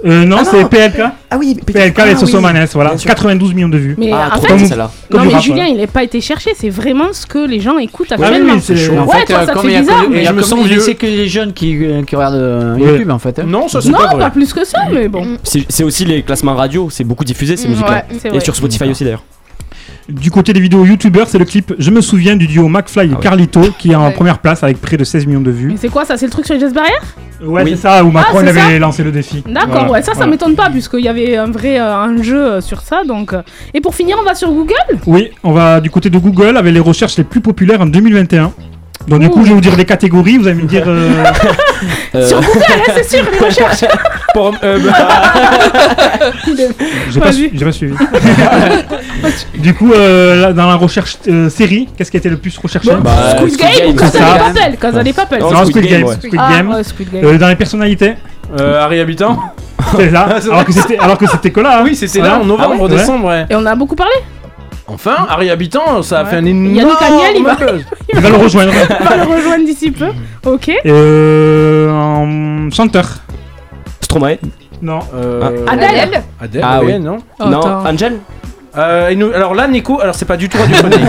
[0.06, 1.00] Euh, non, c'est PLK.
[1.30, 2.94] Ah oui, PLK et Sosomanes, voilà.
[2.94, 3.94] 92 millions de vues.
[3.98, 4.90] Mais Ah, celle-là.
[5.10, 5.72] Comme non, mais rap, Julien, ouais.
[5.72, 8.52] il n'a pas été cherché, c'est vraiment ce que les gens écoutent Ah oui, actuellement.
[8.54, 10.04] oui, c'est En Ouais, fait, toi, ça fait il y a bizarre.
[10.10, 10.80] Je me sens vieux.
[10.80, 12.90] sait que les jeunes qui, euh, qui regardent euh, Ouais.
[12.92, 13.38] YouTube en fait.
[13.40, 13.44] hein.
[13.46, 15.26] Non, ça c'est Non, pas plus que ça, mais bon.
[15.42, 17.92] C'est c'est aussi les classements radio, c'est beaucoup diffusé ces Mm, musiques-là.
[18.10, 19.22] ouais, c'est Et sur Spotify aussi d'ailleurs.
[20.08, 23.10] Du côté des vidéos youtubeurs, c'est le clip Je me souviens du duo McFly et
[23.12, 23.20] Ah ouais.
[23.22, 24.12] Carlito qui est en Ouais.
[24.12, 25.70] première place avec près de 16 millions de vues.
[25.72, 27.02] Mais c'est quoi ça C'est le truc sur les gestes barrières
[27.42, 27.70] Ouais, Oui.
[27.72, 29.42] c'est ça, où Macron Ah, il c'est avait lancé le défi.
[29.46, 30.30] D'accord, Voilà, ouais, ça, ça voilà.
[30.30, 33.02] m'étonne pas, puisqu'il y avait un vrai euh, enjeu euh, sur ça.
[33.04, 33.42] Donc, euh.
[33.74, 34.74] Et pour finir, on va sur Google?
[35.06, 38.52] Oui, on va du côté de Google avec les recherches les plus populaires en 2021.
[39.08, 40.84] Donc du coup, je vais vous dire les catégories, vous allez me dire...
[40.86, 41.10] euh,
[42.14, 43.82] Euh, Sur Google, hein, c'est sûr, les recherches
[44.64, 44.92] euh, bah,
[47.10, 47.36] J'ai Pas pas, vu.
[47.36, 47.94] su- j'ai pas suivi.
[49.58, 52.56] du coup, euh, là, dans la recherche euh, série, qu'est-ce qui a été le plus
[52.58, 54.38] recherché Bon, Bah, Squid Squid Game ou Game, Casa ça.
[54.52, 56.14] Papel Casa Papel Non, Squid Game, ouais.
[56.14, 56.68] Squid Ah, Game.
[56.70, 57.24] ouais, Squid Game.
[57.24, 58.14] Euh, dans les personnalités,
[58.58, 59.38] euh, Harry Habitant
[59.96, 61.78] c'est c'est alors, que c'était, alors que c'était que là.
[61.78, 61.82] hein.
[61.84, 63.46] Oui, c'était là en novembre, Ah ouais décembre, ouais.
[63.50, 64.12] Et on a beaucoup parlé
[64.88, 66.30] Enfin, Harry Habitant, ça a Ouais.
[66.30, 67.56] fait un énorme Yannick Agnel, il va-.
[68.14, 68.72] Il va le rejoindre.
[69.00, 70.06] On va le rejoindre d'ici peu.
[70.44, 70.70] Ok.
[70.86, 73.06] Euh, en chanteur.
[74.00, 74.36] Stromae
[74.80, 75.00] Non.
[75.14, 77.00] Euh, Adèle Adèle, Ah ouais, oui.
[77.00, 77.60] non Oh, Non.
[77.84, 78.18] Angel
[78.78, 81.00] Euh, et nous- alors là, Nico, alors c'est pas du tout radiophonique.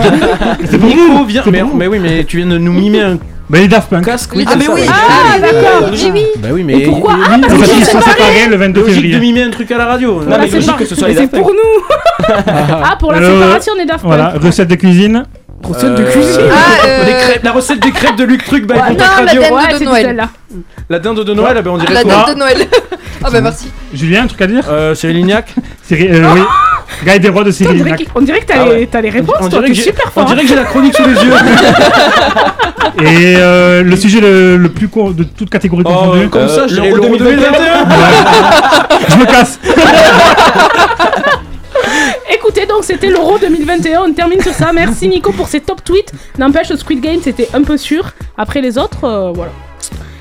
[0.82, 3.18] Nico vient, mais, mais oui, mais tu viens de nous mimer un
[3.50, 4.04] Bah, les Daft Punk.
[4.04, 4.30] casque.
[4.34, 4.80] Oui, c'est ah, mais ça, oui.
[4.88, 5.88] Ah, d'accord.
[5.90, 6.24] Oui, oui.
[6.38, 6.80] Bah oui, mais.
[6.80, 8.48] Et pourquoi Ah, oui, parce Ils que sont c'est séparés, séparé.
[8.50, 9.20] le 22 Logique de février.
[9.20, 10.14] mimer un truc à la radio.
[10.16, 11.42] Non, Voilà, mais c'est logique que ce soit les c'est Daft Punk.
[11.42, 12.34] pour nous
[12.84, 14.06] Ah, pour la Euh, séparation des Daft Punk.
[14.08, 15.22] Voilà, recette de cuisine.
[15.62, 16.40] Recette de Euh, cuisine.
[16.52, 17.06] Ah, euh,
[17.42, 19.42] la recette des crêpes de Luc Truc, bah, Ouais, Contact non, la Radio.
[19.42, 20.28] dinde de Noël.
[20.90, 22.58] La dinde de Noël, bah, on dirait La quoi date de Noël.
[23.24, 23.68] Ah bah merci.
[23.92, 24.62] Julien, un truc à dire?
[24.70, 26.40] Euh, Cyril Lignac Cyril, euh, oui.
[27.04, 27.50] Guy des rois de
[27.96, 29.74] qu'il- on dirait que t'as Ah les, t'as les réponses, on toi, dirait, t'es que
[29.76, 30.24] j'ai, super on fort.
[30.24, 31.32] dirait que j'ai la chronique sous les yeux.
[33.00, 36.28] Et euh, le sujet le, le plus court de toute catégorie Oh, confondue.
[36.28, 37.50] comme ça, je l'Euro l'Euro 2021.
[37.84, 38.98] 2021.
[39.08, 39.60] Je me casse.
[42.30, 44.70] Écoutez, donc c'était l'Euro 2021, on termine sur ça.
[44.72, 46.12] Merci Nico pour ces top tweets.
[46.38, 48.10] N'empêche, Squid Game c'était un peu sûr.
[48.36, 49.52] Après les autres, euh, voilà.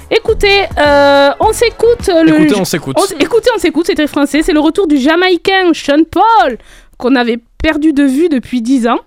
[0.10, 2.08] Écoutez, euh, on s'écoute.
[2.08, 2.42] le...
[2.42, 2.98] Écoutez, on s'écoute.
[3.20, 4.42] écoutez, on s'écoute, c'est très français.
[4.42, 6.58] C'est le retour du Jamaïcain Sean Paul,
[6.98, 9.00] qu'on avait perdu de vue depuis 10 ans.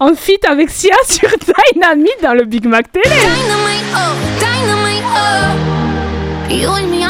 [0.00, 1.28] En feat avec Sia sur
[1.72, 3.04] Dynamite dans le Big Mac Télé.
[3.08, 6.52] Dynamite, oh, dynamite, oh.
[6.52, 7.03] You and me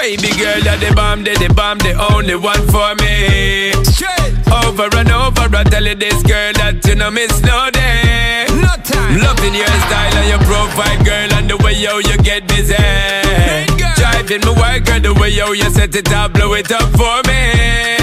[0.00, 3.70] Baby girl, you're the bomb, the, the bomb, the only one for me.
[3.84, 4.32] Straight
[4.64, 8.09] over and over, I tell you this girl that you know miss no day.
[9.30, 12.74] Loving your style and your profile, girl, and the way yo you get busy.
[13.94, 17.22] Driving me wild, girl, the way yo you set it up, blow it up for
[17.30, 17.94] me.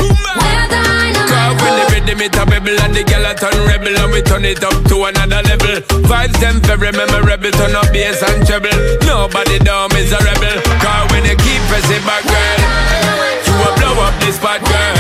[1.27, 4.23] Cause when the rhythm it a bubble and the girl a turn rebel and we
[4.23, 5.83] turn it up to another level.
[6.07, 8.71] Vibes them very memorable, turn up bass and treble.
[9.03, 10.63] Nobody down is a rebel.
[10.79, 12.59] Cause when you keep pressing back, girl,
[13.43, 14.95] you will blow up this spot, girl.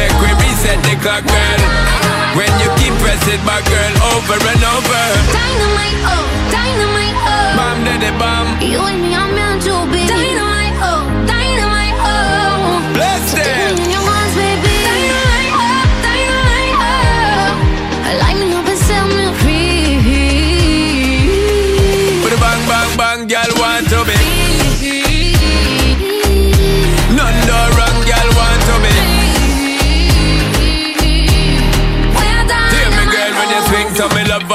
[0.00, 0.16] Make
[0.62, 1.60] set the clock, girl.
[2.38, 5.04] When you keep pressing my girl over and over.
[5.34, 7.58] Dynamite, oh, dynamite, oh.
[7.58, 8.48] Bomb, daddy, bomb.
[8.62, 10.06] You and me are meant to be.
[10.06, 10.51] Dynamite.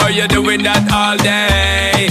[0.10, 2.10] You're doing that all day.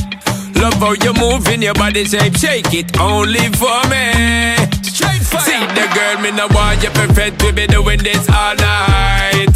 [0.60, 4.56] Love how you move in your body shape, shake it only for me.
[4.82, 5.44] Straight fire.
[5.44, 9.54] See the girl, me no want you perfect, we be doing this all night.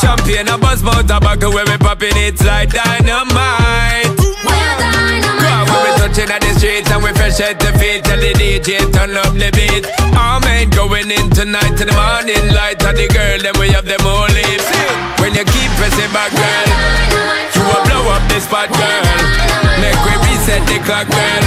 [0.00, 4.16] Champagne and buzz mouth tobacco when we popping it's like dynamite.
[4.16, 8.04] Come when we touching at the streets and we fresh at the feet.
[8.04, 9.84] Tell the DJ turn up the beat.
[10.16, 12.82] All men going in tonight to the morning light.
[12.82, 14.66] And the girl then we have them all lips
[15.20, 16.66] When you keep pressing back girl.
[17.51, 19.02] You will blow up the spot girl.
[19.80, 21.44] Make we reset the clock girl.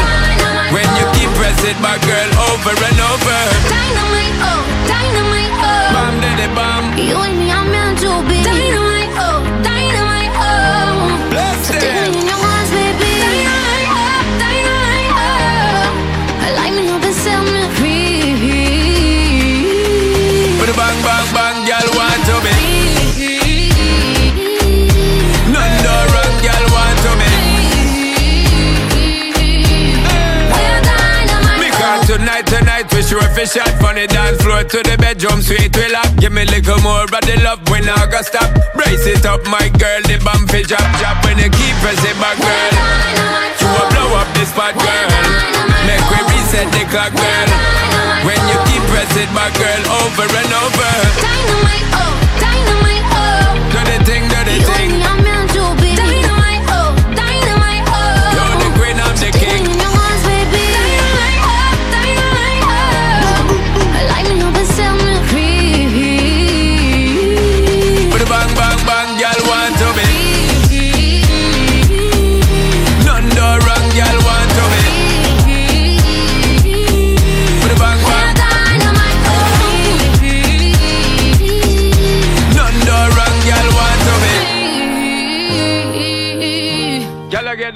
[0.73, 3.39] When you keep pressing back girl over and over.
[3.69, 5.84] Dynamite, oh, dynamite, oh.
[33.15, 36.43] Sure fi shot from the dance floor to the bedroom sweet we lock Give me
[36.45, 38.49] little more of the love when I go stop.
[38.75, 41.23] Brace it up my girl, the bump fi drop drop.
[41.23, 42.71] When you keep pressing back girl
[43.59, 45.09] You will blow up the spot girl.
[45.87, 47.49] Make we reset the clock girl.
[48.27, 50.91] When you keep pressing back girl over and over.
[51.23, 52.24] Dynamite, oh,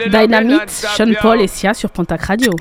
[0.10, 1.12] Dynamite, Sean.
[1.22, 2.52] Paul et Sia sur Pontac Radio.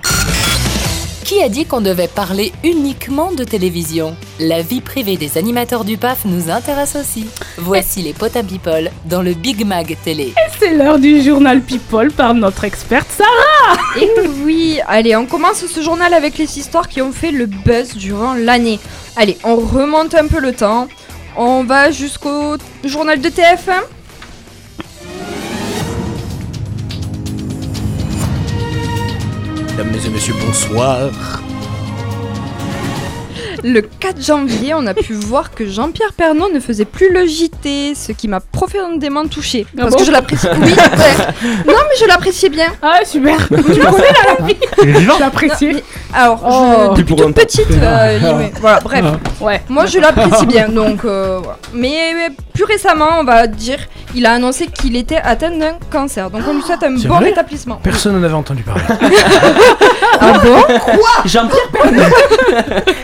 [1.24, 4.16] Qui a dit qu'on devait parler uniquement de télévision?
[4.38, 7.26] La vie privée des animateurs du PAF nous intéresse aussi.
[7.58, 10.32] Voici les Potin People dans le Big Mag Télé.
[10.58, 13.78] C'est l'heure du journal People par notre experte Sarah.
[14.00, 14.08] Et
[14.42, 18.34] oui, allez, on commence ce journal avec les histoires qui ont fait le buzz durant
[18.34, 18.78] l'année.
[19.16, 20.88] Allez, on remonte un peu le temps.
[21.36, 23.82] On va jusqu'au journal de TF1.
[29.78, 31.08] Mesdames et messieurs, bonsoir.
[33.64, 37.94] Le 4 janvier, on a pu voir que Jean-Pierre Pernaut ne faisait plus le JT,
[37.94, 39.66] ce qui m'a profondément touché.
[39.70, 40.46] Ah parce bon que je l'apprécie.
[40.62, 41.52] Oui, ouais.
[41.66, 42.68] Non, mais je l'appréciais bien.
[42.82, 43.36] Ah, super.
[43.48, 44.56] tu me connais là, la vie.
[44.82, 45.66] Il est vivant Je l'apprécie.
[45.66, 45.82] Non, mais-
[46.14, 46.92] Alors, Oh.
[46.94, 48.18] je, depuis toute petite, euh,
[48.52, 49.04] il- voilà, bref.
[49.40, 49.60] Ouais.
[49.68, 51.58] Moi, je l'apprécie bien, donc euh, voilà.
[51.74, 53.78] Mais euh, plus récemment, on va dire,
[54.14, 56.30] il a annoncé qu'il était atteint d'un cancer.
[56.30, 57.76] Donc, on lui souhaite un C'est bon rétablissement.
[57.82, 58.82] Personne n'en avait entendu parler.
[60.20, 60.56] Ah bon?
[61.24, 61.92] Jean-Pierre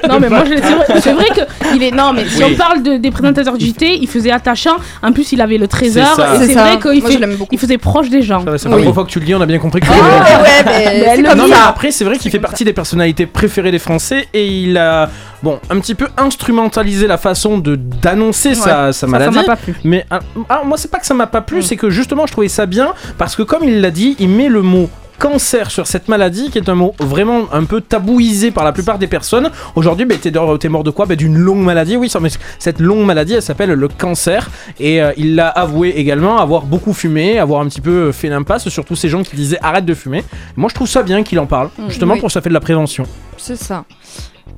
[0.09, 2.51] Non mais moi je- c'est vrai, c'est vrai que il est non mais si Oui.
[2.53, 4.77] on parle de- des présentateurs du JT, il faisait attachant.
[5.03, 6.07] En plus il avait le trésor.
[6.17, 6.35] C'est ça.
[6.35, 6.61] et C'est C'est ça.
[6.65, 7.55] vrai qu'il Moi, je fait- l'aime beaucoup.
[7.55, 8.45] il faisait proche des gens.
[8.45, 8.83] Ça va, C'est la Oui.
[8.83, 10.01] première fois que tu le dis, on a bien compris que Ah, tu
[10.43, 11.67] ouais, mais Mais c'est elle comme Non mais ça.
[11.69, 15.09] après c'est vrai qu'il fait partie des personnalités préférées des Français et il a
[15.43, 19.35] bon un petit peu instrumentalisé la façon de d'annoncer sa, sa Ça, ça maladie.
[19.37, 19.75] m'a pas plu.
[19.85, 22.33] Mais ah, ah, moi c'est pas que ça m'a pas plu, c'est que justement je
[22.33, 25.87] trouvais ça bien parce que comme il l'a dit, il met le mot cancer sur
[25.87, 29.51] cette maladie qui est un mot vraiment un peu tabouisé par la plupart des personnes.
[29.75, 31.07] Aujourd'hui, bah, t'es mort de quoi?
[31.07, 34.51] Bah, D'une longue maladie, oui, ça, mais cette longue maladie elle s'appelle le cancer
[34.81, 38.69] et euh, il l'a avoué également avoir beaucoup fumé, avoir un petit peu fait l'impasse
[38.69, 40.25] sur tous ces gens qui disaient arrête de fumer.
[40.57, 42.21] Moi je trouve ça bien qu'il en parle, Mm, justement oui.
[42.21, 43.05] pour ça fait de la prévention.
[43.37, 43.85] C'est ça.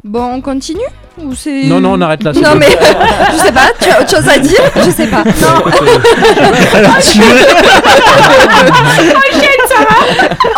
[0.04, 0.80] Bon, on continue?
[1.22, 1.64] Ou c'est...
[1.64, 2.66] Non, non, on arrête là, Non, mais
[3.32, 4.60] je sais pas, tu as autre chose à dire?
[4.76, 5.24] Je sais pas.
[5.24, 5.62] Non.
[6.76, 7.22] Elle a tué.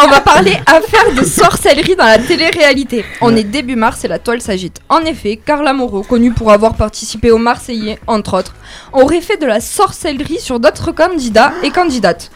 [0.02, 3.04] On va parler affaire de sorcellerie dans la télé-réalité.
[3.20, 4.80] On est début mars et la toile s'agite.
[4.88, 8.54] En effet, Carla Moreau, connue pour avoir participé au Marseillais, entre autres,
[8.92, 12.30] aurait fait de la sorcellerie sur d'autres candidats et candidates.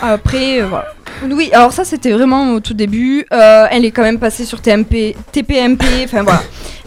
[0.00, 0.86] Après, euh, voilà.
[1.28, 3.26] Oui, alors ça c'était vraiment au tout début.
[3.32, 6.42] Euh, elle est quand même passée sur TMP, TPMP, enfin voilà.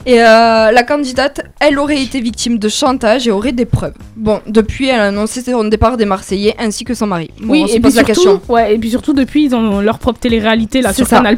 [0.05, 3.93] Et euh, la candidate, elle aurait été victime de chantage et aurait des preuves.
[4.15, 7.29] Bon, depuis, elle a annoncé son départ des Marseillais ainsi que son mari.
[7.39, 8.53] Bon, oui, on se et pose puis, la surtout, question.
[8.53, 11.17] ouais, et puis surtout, depuis, ils ont leur propre télé-réalité là sur ça.
[11.17, 11.37] Canal+.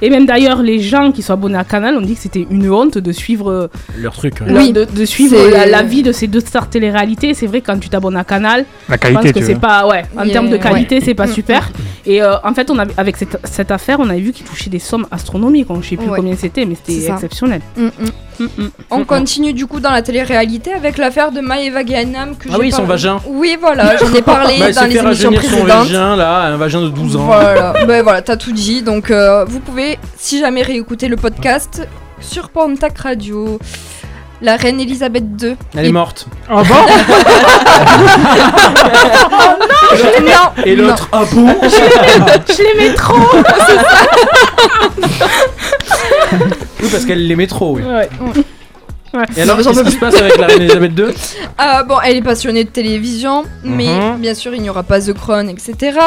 [0.00, 2.70] Et même d'ailleurs, les gens qui sont abonnés à Canal ont dit que c'était une
[2.70, 3.66] honte de suivre, euh,
[3.98, 4.38] Leur truc.
[4.40, 7.34] leur- Oui, de, de suivre la, la vie de ces deux stars télé-réalité.
[7.34, 9.54] C'est vrai que quand tu t'abonnes à Canal, La je pense qualité, que tu c'est
[9.54, 9.60] veux.
[9.60, 10.60] pas, ouais, en termes de ouais.
[10.60, 11.70] qualité, c'est pas Mm, super.
[12.06, 14.70] Et euh, en fait, on avait, avec cette, cette affaire, on avait vu qu'il touchait
[14.70, 15.66] des sommes astronomiques.
[15.70, 16.16] On ne sais plus Ouais.
[16.18, 17.60] combien c'était, mais c'était exceptionnel.
[17.76, 17.90] Mm, mm.
[18.40, 18.70] Mm, mm.
[18.90, 22.72] On continue du coup dans la télé-réalité avec l'affaire de Maëva Gainam que Ah oui,
[22.72, 23.20] son vagin.
[23.26, 25.86] Oui, voilà, j'en ai parlé Bah, dans les émissions rajeunir son précédentes.
[25.86, 27.24] vagin, là, un vagin de 12 ans.
[27.26, 28.82] Voilà, ben voilà, t'as tout dit.
[28.82, 31.86] Donc, euh, vous pouvez, si jamais, réécouter le podcast
[32.20, 33.58] sur Pontac Radio.
[34.42, 35.56] La reine Elisabeth II.
[35.76, 36.26] Elle est morte.
[36.50, 36.74] Ah bon
[39.30, 43.14] Oh non, je l'ai- non, Et l'autre, ah bon Je l'aimais trop
[46.82, 47.82] Oui, parce qu'elle l'aimait trop, oui.
[47.82, 48.08] Ouais.
[49.14, 49.24] Ouais.
[49.36, 52.22] Et alors, qu'est-ce qui se passe avec la reine Elisabeth II Euh, bon, elle est
[52.22, 54.18] passionnée de télévision, mais Mhm.
[54.18, 55.98] bien sûr, il n'y aura pas The Crown, etc.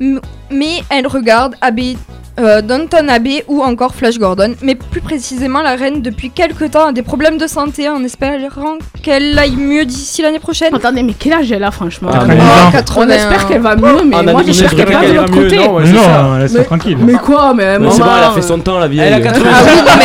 [0.00, 1.96] M- mais elle regarde Abbey,
[2.44, 4.54] euh, Downton Abbey ou encore Flash Gordon.
[4.62, 8.78] Mais plus précisément, la reine, depuis quelques temps, a des problèmes de santé en espérant
[9.02, 10.74] qu'elle aille mieux d'ici l'année prochaine.
[10.74, 12.70] Attendez, mais quel âge elle a, franchement Ah, non.
[12.72, 13.04] 80.
[13.06, 15.56] On espère qu'elle va mieux, mais Ah, moi dit j'espère qu'elle va de l'autre côté.
[15.58, 16.98] non, ouais, non, laisse-la tranquille.
[17.00, 19.06] Mais quoi, mais Mais c'est bon, maman, elle a fait euh, son temps, la vieille.
[19.08, 20.04] Elle a 80 Ah oui, non, mais.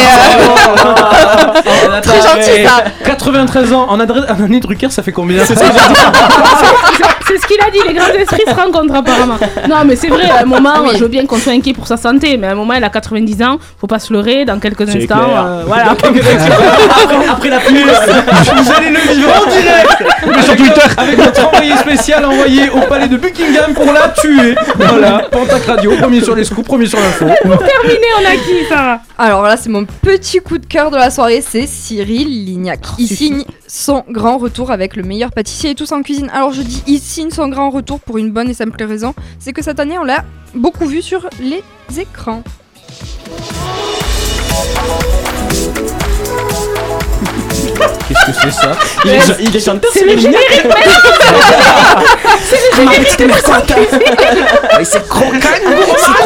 [1.95, 2.83] euh, Très gentil, ça.
[3.05, 5.55] 93 ans, en adresse en année Drucker, ça fait combien C'est
[7.27, 9.37] c'est ce qu'il a dit, les grands esprits se rencontrent apparemment.
[9.67, 10.89] Non, mais c'est vrai, à un moment, Oui.
[10.93, 12.89] je veux bien qu'on soit inquiet pour sa santé, mais à un moment, elle a
[12.89, 15.91] 90 ans, faut pas se leurrer, dans quelques instants, euh, voilà.
[15.91, 16.09] après,
[17.29, 20.03] après la pub, Vous allez le vivre en direct.
[20.25, 20.81] Mais sur Twitter.
[20.97, 24.55] Avec notre envoyé spécial envoyé au palais de Buckingham pour la tuer.
[24.75, 27.25] Voilà, Pentac Radio, premier sur les scoops, premier sur l'info.
[27.43, 28.99] Pour terminer, on a qui, Sarah?
[29.17, 32.79] Alors là, c'est mon petit coup de cœur de la soirée, c'est Cyril Lignac.
[32.97, 36.29] Il signe son grand retour avec le meilleur pâtissier et tous en cuisine.
[36.33, 39.63] Alors je dis signe son grand retour pour une bonne et simple raison, c'est que
[39.63, 40.23] cette année on l'a
[40.53, 41.63] beaucoup vu sur les
[41.99, 42.43] écrans.
[48.07, 48.71] Qu'est-ce que c'est ça?
[49.03, 50.63] Il est, il est chanteur, C'est le générique
[52.43, 53.17] C'est le générique.
[53.17, 53.99] de sa cuisine
[54.83, 55.37] C'est croquant,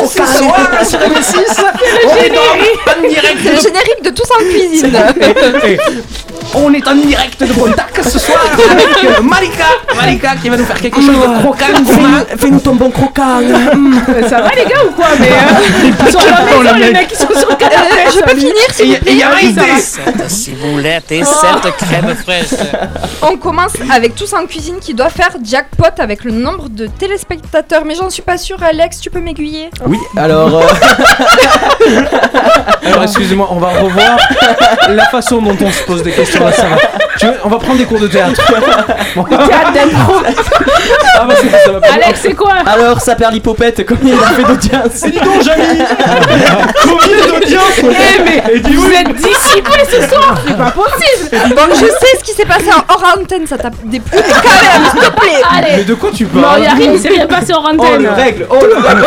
[0.08, 1.64] c'est ce soir sur M6
[2.06, 4.92] On est en direct C'est le générique de tous en cuisine.
[6.56, 8.40] On est en direct de Pontac ce soir
[8.72, 12.24] avec euh, Marika Marika qui va nous faire quelque chose de croquant gourmand.
[12.38, 13.40] Fais-nous ton bon croquant.
[14.30, 17.10] Ça va les gars ou quoi Mais euh, ils sont à la maison, les mecs,
[17.12, 17.86] ils sont sur le canapé.
[18.14, 19.32] Je peux finir s'il vous plaît il y a
[19.80, 22.60] Cette ciboulette et cette crème fraîche.
[23.22, 27.84] On commence avec tous en cuisine qui doit faire jackpot avec le nombre de téléspectateurs.
[27.86, 29.70] Mais j'en suis pas sûre, Alex, tu peux m'aiguiller?
[29.86, 30.62] Oui, alors.
[30.62, 30.66] euh,
[32.86, 34.18] Alors excusez-moi, on va revoir
[34.90, 36.39] la façon dont on se pose des questions
[37.18, 38.40] Tu veux, on va prendre des cours de théâtre.
[39.16, 39.24] Bon.
[39.24, 40.14] Théâtre d'impro.
[41.16, 41.88] Ah bah c'est ça va pas.
[41.94, 45.80] Alex, c'est quoi Alors, ça perd l'hypopète, combien il a fait d'audience dis donc, Jamy
[46.84, 48.96] Combien d'audience Eh mais Et dis vous oui.
[49.00, 52.94] êtes dissipés ce soir, c'est pas possible Bon, je sais ce qui s'est passé en
[52.94, 55.94] hors antenne, ça tape des plumes, mais quand même, s'il te plaît Mais Allez de
[55.96, 58.04] quoi tu Non, parles il y a rien, il s'est rien passé en Oh, antenne
[58.04, 59.06] le règle Oh, le règle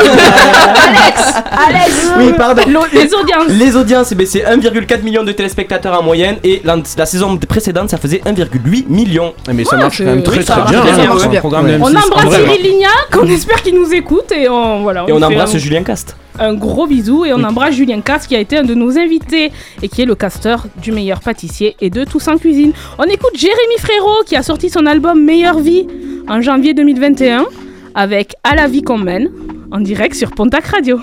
[0.88, 1.34] Alex
[1.68, 2.62] Alex Oui, pardon.
[2.68, 6.60] L'au- Les audiences Les audiences, eh ben, c'est 1,4 million de téléspectateurs en moyenne et
[6.64, 9.32] la, la saison précédente ça faisait 1,8 million.
[9.52, 10.82] Mais ça marche c'est- quand même très très bien.
[10.82, 11.40] bien, ça pour marche un bien.
[11.40, 11.76] programme de Ouais.
[11.78, 12.34] M6, On embrasse.
[12.34, 15.82] Cyril Lignac, on espère qu'il nous écoute et on, voilà, Et on embrasse un, Julien
[15.82, 16.16] Cast.
[16.38, 19.52] un gros bisou et on embrasse Julien Casse qui a été un de nos invités
[19.82, 22.72] et qui est le casteur du meilleur pâtissier et de Tous en cuisine.
[22.98, 25.86] On écoute Jérémy Frérot qui a sorti son album Meilleure vie
[26.28, 27.46] en janvier 2021
[27.94, 29.30] avec À la vie qu'on mène
[29.70, 30.98] en direct sur Pontac Radio.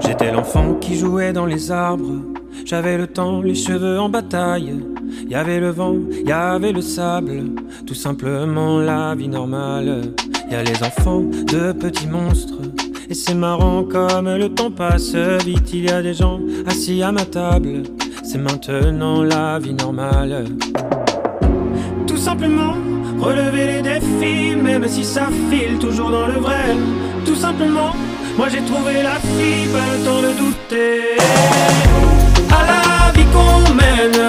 [0.00, 2.12] J'étais l'enfant qui jouait dans les arbres.
[2.64, 4.74] J'avais le temps, les cheveux en bataille.
[5.28, 7.50] Y avait le vent, y avait le sable.
[7.86, 10.02] Tout simplement la vie normale.
[10.50, 12.60] Y a les enfants de petits monstres.
[13.10, 15.72] Et c'est marrant comme le temps passe vite.
[15.74, 17.82] Il y a des gens assis à ma table.
[18.22, 20.44] C'est maintenant la vie normale.
[22.06, 22.74] Tout simplement,
[23.18, 26.74] relever les défis, même si ça file toujours dans le vrai.
[27.26, 27.92] Tout simplement,
[28.38, 32.23] moi j'ai trouvé la fille, pas le temps de douter.
[32.56, 34.22] À la vie qu'on mène,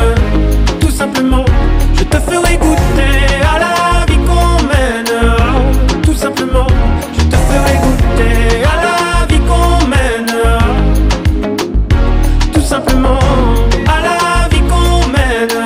[0.79, 1.45] tout simplement,
[1.93, 3.15] je te ferai goûter.
[3.53, 5.13] À la vie qu'on mène,
[6.03, 6.67] tout simplement,
[7.17, 8.63] je te ferai goûter.
[8.63, 8.97] À la
[9.29, 10.35] vie qu'on mène,
[12.53, 13.19] tout simplement,
[13.87, 15.57] à la vie qu'on mène.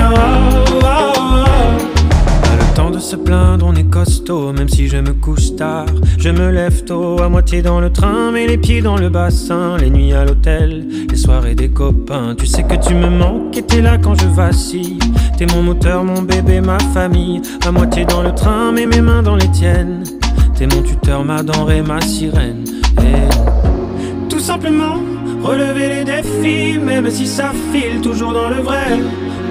[2.41, 5.85] Pas le temps de se plaindre, on est costaud, même si je me couche tard.
[6.17, 9.77] Je me lève tôt, à moitié dans le train, mais les pieds dans le bassin.
[9.77, 10.85] Les nuits à l'hôtel,
[11.29, 12.33] soirées des copains.
[12.35, 14.97] Tu sais que tu me manques et t'es là quand je vacille.
[15.37, 17.39] T'es mon moteur, mon bébé, ma famille.
[17.67, 20.03] À moitié dans le train, mais mes mains dans les tiennes.
[20.55, 22.63] T'es mon tuteur, ma denrée, ma sirène.
[23.09, 23.29] Et
[24.27, 24.97] tout simplement,
[25.43, 28.99] relever les défis, même si ça file toujours dans le vrai.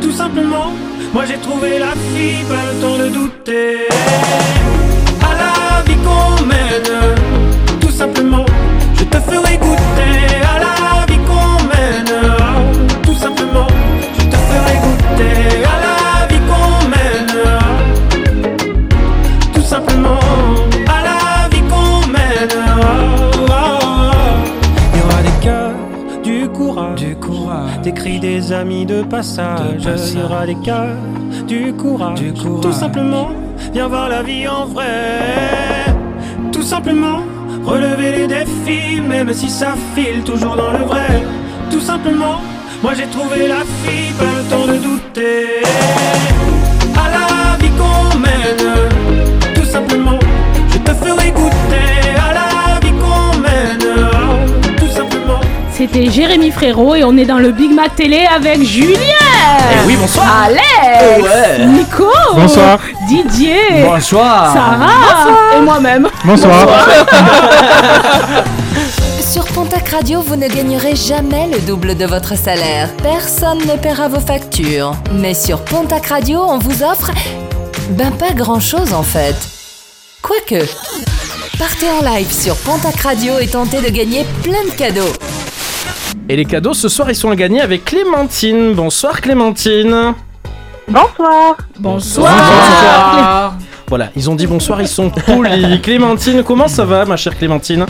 [0.02, 0.72] Tout simplement,
[1.14, 3.86] moi j'ai trouvé la fille, pas le temps de douter.
[5.30, 6.92] À la vie qu'on mène.
[7.80, 8.46] Tout simplement,
[8.96, 10.47] je te ferai goûter
[15.22, 17.36] à la vie qu'on mène.
[19.52, 20.20] Tout simplement,
[20.86, 22.56] à la vie qu'on mène.
[24.92, 25.74] Il y aura des cœurs,
[26.22, 29.88] du courage, du courage, des cris des amis de passage.
[30.12, 30.96] Il y aura des cœurs,
[31.46, 32.62] du courage, du courage.
[32.62, 33.30] Tout simplement,
[33.72, 35.86] viens voir la vie en vrai.
[36.52, 37.20] Tout simplement,
[37.64, 41.22] relever les défis, même si ça file toujours dans le vrai.
[41.70, 42.40] Tout simplement,
[42.82, 45.62] moi j'ai trouvé la fille, pas le temps de douter.
[46.96, 50.18] À la vie qu'on mène, tout simplement,
[50.72, 54.76] je te ferai goûter à la vie qu'on mène.
[54.78, 55.40] Tout simplement.
[55.72, 58.96] C'était Jérémy Frérot et on est dans le Big Mac Télé avec Julien
[59.72, 60.26] Eh oui, bonsoir.
[60.46, 61.66] Alex Ouais.
[61.66, 62.78] Nico Bonsoir.
[63.08, 64.52] Didier Bonsoir.
[64.52, 66.66] Sarah et moi-même Bonsoir.
[69.39, 72.91] Sur Pontac Radio, vous ne gagnerez jamais le double de votre salaire.
[72.97, 74.97] Personne ne paiera vos factures.
[75.12, 77.12] Mais sur Pontac Radio, on vous offre...
[77.91, 79.36] Ben pas grand-chose en fait.
[80.22, 80.66] Quoique...
[81.57, 85.12] Partez en live sur Pontac Radio et tentez de gagner plein de cadeaux.
[86.28, 88.74] Et les cadeaux ce soir ils sont à gagner avec Clémentine.
[88.74, 90.14] Bonsoir Clémentine.
[90.89, 93.57] Bonsoir Bonsoir.
[93.86, 95.80] Voilà, ils ont dit bonsoir, ils sont polis.
[95.82, 97.86] Clémentine, comment ça va ma chère Clémentine?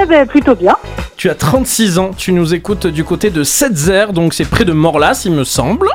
[0.00, 0.76] Eh ben plutôt bien.
[1.16, 4.72] Tu as 36 ans, tu nous écoutes du côté de Setzer, donc c'est près de
[4.72, 5.88] Morlas il me semble.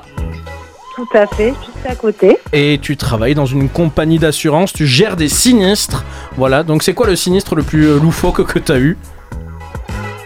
[0.96, 2.38] Tout à fait, juste à côté.
[2.54, 6.06] Et tu travailles dans une compagnie d'assurance, tu gères des sinistres.
[6.38, 8.98] Voilà, donc c'est quoi le sinistre le plus loufoque que t'as eu?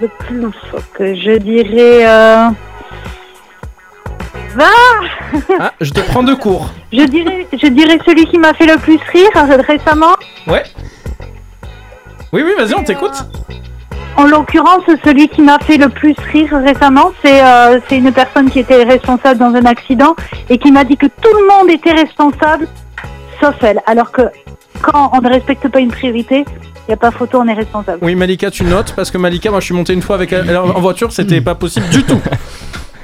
[0.01, 2.05] Le plus loufoque, je dirais.
[2.07, 2.49] Euh...
[4.55, 4.65] Va
[5.59, 6.71] Ah, je te prends de court.
[6.91, 10.15] je dirais, je dirais celui qui m'a fait le plus rire euh, récemment.
[10.47, 10.63] Ouais.
[12.31, 13.13] Oui, oui, vas-y, on t'écoute.
[14.15, 18.49] En l'occurrence, celui qui m'a fait le plus rire récemment, c'est euh, c'est une personne
[18.49, 20.15] qui était responsable dans un accident
[20.49, 22.67] et qui m'a dit que tout le monde était responsable,
[23.41, 23.79] sauf elle.
[23.85, 24.23] Alors que
[24.81, 27.99] quand on ne respecte pas une priorité, il n'y a pas photo, on est responsable.
[28.01, 30.55] Oui, Malika, tu notes parce que Malika, moi je suis monté une fois avec elle
[30.57, 32.19] en voiture, c'était pas possible du tout.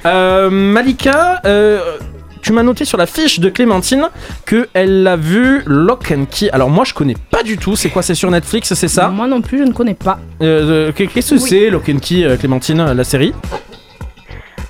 [0.04, 1.98] Euh, Malika, euh,
[2.46, 4.08] tu m'as noté sur la fiche de Clémentine
[4.44, 6.48] que elle a vu Lock and Key.
[6.52, 7.74] Alors moi je connais pas du tout.
[7.74, 8.02] C'est quoi?
[8.02, 9.08] C'est sur Netflix, c'est ça?
[9.08, 10.20] Moi non plus, je ne connais pas.
[10.42, 13.34] Euh, euh, Qu'est-ce que c'est Lock and Key, euh, Clémentine, la série?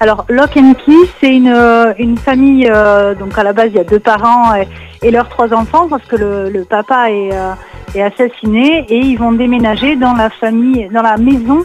[0.01, 1.55] Alors, Lock and Key, c'est une,
[1.99, 4.67] une famille, euh, donc à la base, il y a deux parents et,
[5.03, 7.53] et leurs trois enfants, parce que le, le papa est, euh,
[7.95, 11.65] est assassiné, et ils vont déménager dans la famille, dans la maison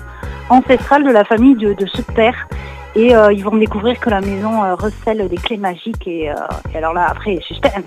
[0.50, 2.36] ancestrale de la famille de, de ce père.
[2.96, 6.36] Et euh, ils vont découvrir que la maison euh, recèle des clés magiques, et, euh,
[6.74, 7.86] et alors là, après, suspense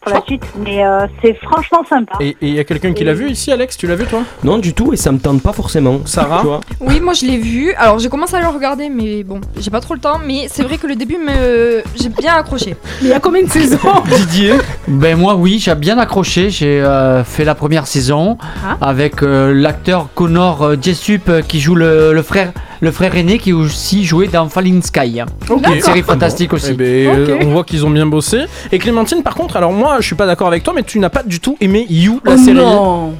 [0.00, 2.18] pour la suite, mais euh, c'est franchement sympa.
[2.20, 4.22] Et il y a quelqu'un qui l'a vu ici, Alex Tu l'as vu toi?
[4.42, 6.00] Non, du tout, et ça me tente pas forcément.
[6.04, 7.72] Sarah Tu vois Oui, moi je l'ai vu.
[7.74, 10.18] Alors j'ai commencé à le regarder, mais bon, j'ai pas trop le temps.
[10.24, 11.82] Mais c'est vrai que le début, me...
[12.00, 12.76] j'ai bien accroché.
[13.02, 13.78] Il y a combien de saisons?
[14.06, 14.54] Didier?
[14.88, 16.50] Ben moi oui, j'ai bien accroché.
[16.50, 18.76] J'ai euh, fait la première saison Ah.
[18.80, 24.04] avec euh, l'acteur Connor Jessup qui joue le, le frère le frère aîné qui aussi
[24.04, 25.22] joué dans Falling Sky.
[25.48, 25.62] Ok.
[25.74, 26.72] Une série fantastique aussi.
[26.72, 28.42] Eh ben, euh, on voit qu'ils ont bien bossé.
[28.72, 31.10] Et Clémentine, par contre, alors moi, je suis pas d'accord avec toi, mais tu n'as
[31.10, 32.56] pas du tout aimé You, la Oh série.
[32.56, 33.14] non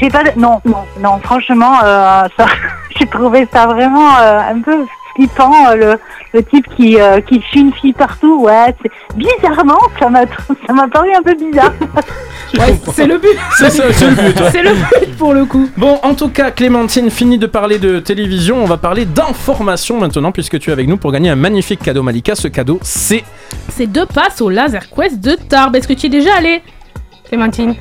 [0.00, 0.30] J'ai pas de...
[0.38, 2.46] Non, non, non, franchement, euh, ça...
[2.98, 4.84] j'ai trouvé ça vraiment euh, un peu
[5.18, 5.98] flippant, euh, le,
[6.34, 9.16] le type qui, euh, qui suit une fille partout, ouais, c'est...
[9.16, 10.20] bizarrement, ça m'a,
[10.66, 11.72] ça m'a paru un peu bizarre.
[12.58, 14.40] Ouais, c'est le but C'est ça, c'est le but.
[14.40, 14.50] ouais.
[14.50, 17.98] C'est le but pour le coup Bon, en tout cas, Clémentine, fini de parler de
[18.00, 18.56] télévision.
[18.56, 22.02] On va parler d'information maintenant, puisque tu es avec nous pour gagner un magnifique cadeau
[22.02, 22.34] Malika.
[22.34, 23.22] Ce cadeau, c'est.
[23.68, 25.76] C'est deux passes au Laser Quest de Tarbes.
[25.76, 26.62] Est-ce que tu y es déjà allé
[27.28, 27.74] Clémentine?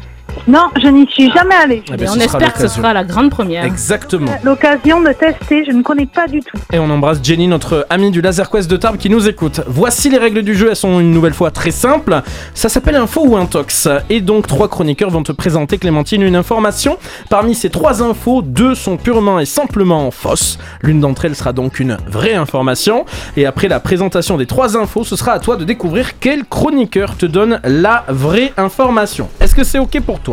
[0.47, 1.83] Non, je n'y suis jamais allée.
[1.91, 3.63] Eh ben, on espère que ce sera la grande première.
[3.63, 4.31] Exactement.
[4.43, 6.57] L'occasion de tester, je ne connais pas du tout.
[6.71, 9.61] Et on embrasse Jenny, notre amie du Laser Quest de Tarbes qui nous écoute.
[9.67, 12.21] Voici les règles du jeu, elles sont une nouvelle fois très simples.
[12.53, 13.88] Ça s'appelle info ou intox.
[14.09, 16.97] Et donc trois chroniqueurs vont te présenter, Clémentine, une information.
[17.29, 20.57] Parmi ces trois infos, deux sont purement et simplement fausses.
[20.81, 23.05] L'une d'entre elles sera donc une vraie information.
[23.35, 27.17] Et après la présentation des trois infos, ce sera à toi de découvrir quel chroniqueur
[27.17, 29.29] te donne la vraie information.
[29.39, 30.26] Est-ce que c'est ok pour toi?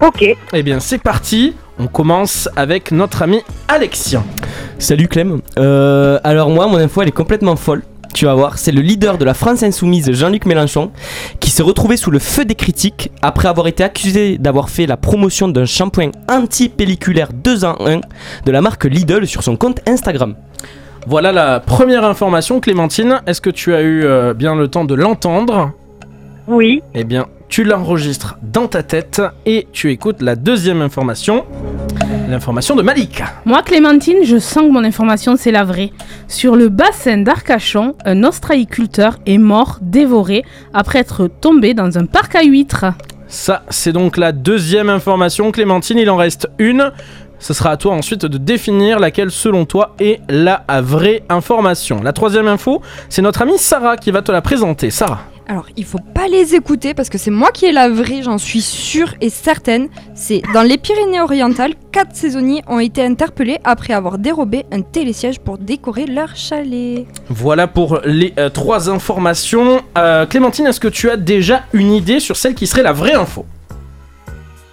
[0.00, 0.24] Ok.
[0.52, 1.54] Eh bien c'est parti.
[1.78, 4.24] On commence avec notre ami Alexien.
[4.78, 5.40] Salut Clem.
[5.58, 7.82] Euh, alors moi, mon info, elle est complètement folle.
[8.14, 10.90] Tu vas voir, c'est le leader de la France Insoumise, Jean-Luc Mélenchon,
[11.40, 14.98] qui s'est retrouvé sous le feu des critiques après avoir été accusé d'avoir fait la
[14.98, 18.00] promotion d'un shampoing anti-pelliculaire 2 en 1
[18.44, 20.34] de la marque Lidl sur son compte Instagram.
[21.06, 23.22] Voilà la première information, Clémentine.
[23.26, 25.72] Est-ce que tu as eu euh, bien le temps de l'entendre?
[26.46, 26.82] Oui.
[26.94, 31.44] Eh bien, tu l'enregistres dans ta tête et tu écoutes la deuxième information,
[32.30, 33.26] l'information de Malika.
[33.44, 35.90] Moi, Clémentine, je sens que mon information, c'est la vraie.
[36.28, 42.36] Sur le bassin d'Arcachon, un ostréiculteur est mort, dévoré, après être tombé dans un parc
[42.36, 42.86] à huîtres.
[43.28, 45.52] Ça, c'est donc la deuxième information.
[45.52, 46.90] Clémentine, il en reste une.
[47.38, 52.02] Ce sera à toi ensuite de définir laquelle, selon toi, est la vraie information.
[52.02, 52.80] La troisième info,
[53.10, 54.90] c'est notre amie Sarah qui va te la présenter.
[54.90, 55.20] Sarah.
[55.48, 58.38] Alors, il faut pas les écouter parce que c'est moi qui ai la vraie, j'en
[58.38, 59.88] suis sûre et certaine.
[60.14, 65.58] C'est dans les Pyrénées-Orientales, quatre saisonniers ont été interpellés après avoir dérobé un télésiège pour
[65.58, 67.06] décorer leur chalet.
[67.28, 69.82] Voilà pour les euh, trois informations.
[69.98, 73.14] Euh, Clémentine, est-ce que tu as déjà une idée sur celle qui serait la vraie
[73.14, 73.44] info?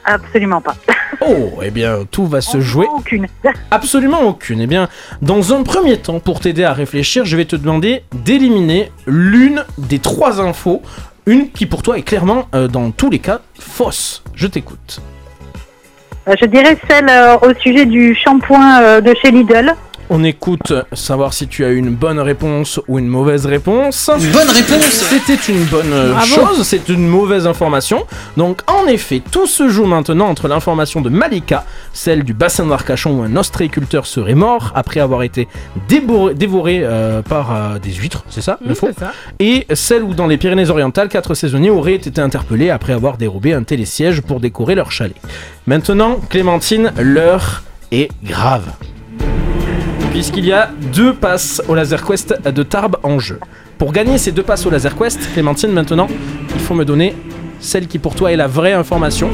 [0.09, 0.75] Absolument pas.
[1.21, 2.87] Oh, eh bien, tout va se jouer.
[2.95, 3.27] Aucune.
[3.71, 4.61] Absolument aucune.
[4.61, 4.87] Eh bien,
[5.21, 9.99] dans un premier temps, pour t'aider à réfléchir, je vais te demander d'éliminer l'une des
[9.99, 10.81] trois infos,
[11.25, 14.23] une qui pour toi est clairement, euh, dans tous les cas, fausse.
[14.33, 15.01] Je t'écoute.
[16.29, 19.75] Euh, Je dirais celle euh, au sujet du shampoing de chez Lidl.
[20.11, 24.09] On écoute savoir si tu as une bonne réponse ou une mauvaise réponse.
[24.19, 26.25] Une bonne réponse C'était une bonne euh, Bravo.
[26.55, 28.07] chose, c'est une mauvaise information.
[28.35, 33.19] Donc en effet, tout se joue maintenant entre l'information de Malika, celle du bassin d'Arcachon
[33.19, 35.47] où un ostréiculteur serait mort après avoir été
[35.87, 38.89] dévoré euh, par euh, des huîtres, c'est ça le faux?
[38.97, 39.11] ça.
[39.37, 43.61] Et celle où dans les Pyrénées-Orientales, quatre saisonniers auraient été interpellés après avoir dérobé un
[43.61, 45.15] télésiège pour décorer leur chalet.
[45.67, 48.65] Maintenant, Clémentine, l'heure est grave.
[50.11, 53.39] Puisqu'il y a deux passes au Laser Quest de Tarbes en jeu.
[53.77, 56.07] Pour gagner ces deux passes au Laser Quest, Clémentine, maintenant,
[56.53, 57.15] il faut me donner
[57.59, 59.29] celle qui pour toi est la vraie information.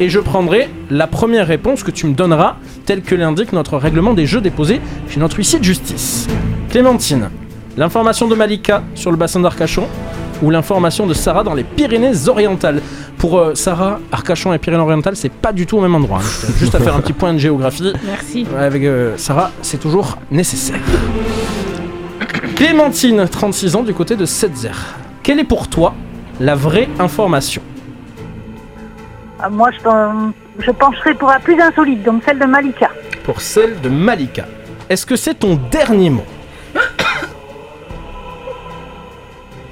[0.00, 2.56] Et je prendrai la première réponse que tu me donneras,
[2.86, 6.26] telle que l'indique notre règlement des jeux déposé chez notre huissier de justice.
[6.70, 7.30] Clémentine,
[7.76, 9.86] l'information de Malika sur le bassin d'Arcachon
[10.42, 12.80] ou l'information de Sarah dans les Pyrénées-Orientales.
[13.18, 16.18] Pour euh, Sarah, Arcachon et Pyrénées-Orientales, c'est pas du tout au même endroit.
[16.18, 16.52] hein.
[16.58, 17.92] Juste à faire un petit point de géographie.
[18.04, 18.46] Merci.
[18.58, 20.80] Avec euh, Sarah, c'est toujours nécessaire.
[22.54, 24.70] Clémentine, 36 ans, du côté de Setzer.
[25.22, 25.94] Quelle est pour toi
[26.40, 27.62] la vraie information?
[29.44, 32.90] Euh, Moi, je, pen- je pencherai pour la plus insolite, donc celle de Malika.
[33.24, 34.44] Pour celle de Malika.
[34.88, 36.24] Est-ce que c'est ton dernier mot?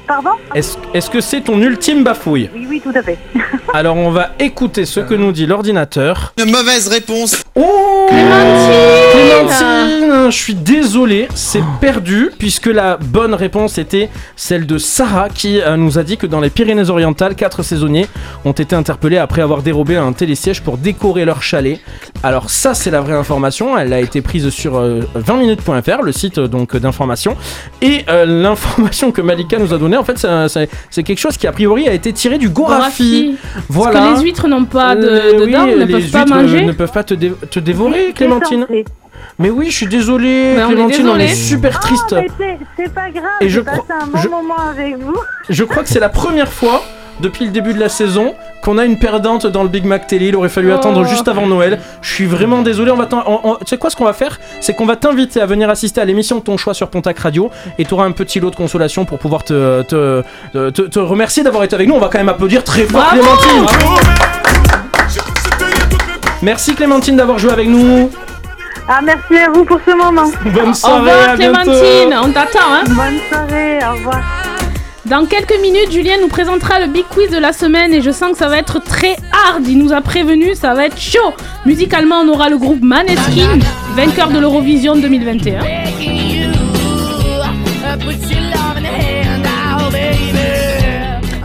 [0.06, 3.18] Pardon Est-ce est-ce que c'est ton ultime bafouille Oui, oui, tout à fait.
[3.72, 6.34] Alors on va écouter ce que nous dit l'ordinateur.
[6.42, 7.42] Une mauvaise réponse.
[7.54, 14.78] Oh Clémentine Clémentine, je suis désolé, c'est perdu puisque la bonne réponse était celle de
[14.78, 18.06] Sarah qui euh, nous a dit que dans les Pyrénées-Orientales, quatre saisonniers
[18.44, 21.80] ont été interpellés après avoir dérobé un télésiège pour décorer leur chalet.
[22.22, 26.38] Alors ça c'est la vraie information, elle a été prise sur euh, 20minutes.fr, le site
[26.38, 27.36] euh, donc d'information
[27.82, 31.52] et euh, l'information que Malika nous a donnée en fait c'est- quelque chose qui a
[31.52, 33.36] priori a été tiré du Gorafi.
[33.68, 33.92] Voilà.
[34.00, 36.24] Parce que les huîtres n'ont pas de, Euh, de oui, dents, ne les peuvent pas
[36.26, 36.64] manger.
[36.64, 38.66] ne peuvent pas te, dé- te dévorer, Clémentine.
[39.38, 42.04] Mais oui, je suis désolé, on est Clémentine, on est, super triste.
[42.12, 44.96] Oh, mais c'est- c'est pas grave, Et je passé crois- un bon je- moment avec
[44.98, 45.16] vous.
[45.48, 46.82] Je crois que c'est la première fois
[47.20, 50.28] depuis le début de la saison qu'on a une perdante dans le Big Mac Télé.
[50.28, 50.76] Il aurait fallu Oh.
[50.76, 51.78] attendre juste avant Noël.
[52.02, 52.90] Je suis vraiment désolé.
[52.90, 55.40] On va on- on- tu sais quoi, ce qu'on va faire, c'est qu'on va t'inviter
[55.40, 58.12] à venir assister à l'émission de ton choix sur Pontac Radio et tu auras un
[58.12, 61.88] petit lot de consolation pour pouvoir te, te, te- te- te remercier d'avoir été avec
[61.88, 61.94] nous.
[61.94, 63.66] On va quand même applaudir très fort Bravo Clémentine.
[66.42, 68.10] Merci Clémentine d'avoir joué avec nous.
[68.86, 70.30] Ah, merci à vous pour ce moment.
[70.44, 71.60] Bonne Au soirée, revoir à bientôt.
[71.70, 72.58] Clémentine, on t'attend.
[72.70, 72.84] Hein.
[72.86, 74.20] Bonne soirée, au revoir.
[75.06, 78.32] Dans quelques minutes, Julien nous présentera le big quiz de la semaine et je sens
[78.32, 79.66] que ça va être très hard.
[79.68, 81.34] Il nous a prévenu, ça va être chaud.
[81.66, 83.58] Musicalement, on aura le groupe Maneskin,
[83.94, 85.60] vainqueur de l'Eurovision 2021.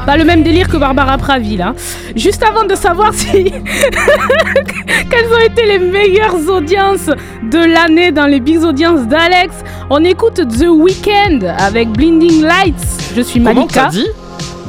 [0.10, 1.76] Pas le même délire que Barbara Pravi là.
[2.16, 3.28] Juste avant de savoir si
[5.12, 7.12] quelles ont été les meilleures audiences
[7.44, 9.54] de l'année dans les big audiences d'Alex,
[9.92, 12.74] on écoute The Weeknd avec Blinding Lights.
[13.16, 13.82] Je suis Comment Malika.
[13.84, 14.08] t'as dit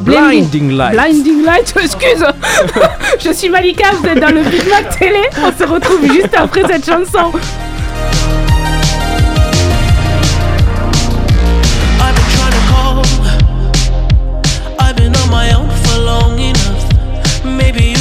[0.05, 0.93] Blinding- Blinding Light.
[0.93, 2.25] Blinding Lights, excuse.
[3.25, 5.23] Je suis Malika, vous êtes dans le Big Mac Télé.
[5.43, 7.33] On se retrouve juste après cette chanson.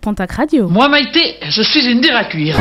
[0.00, 0.68] Pontac Radio.
[0.68, 2.56] Moi, Maïté, je suis une dure à cuire.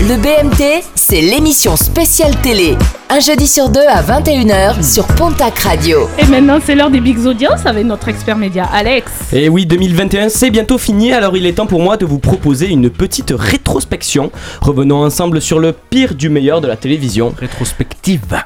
[0.00, 2.74] Le BMT, c'est l'émission spéciale télé.
[3.10, 6.08] Un jeudi sur deux à 21h sur Pontac Radio.
[6.18, 9.12] Et maintenant, c'est l'heure des Big Audiences avec notre expert média Alex.
[9.34, 12.68] Et oui, 2021, c'est bientôt fini, alors il est temps pour moi de vous proposer
[12.68, 14.32] une petite rétrospection.
[14.62, 17.34] Revenons ensemble sur le pire du meilleur de la télévision.
[17.38, 18.42] Rétrospective.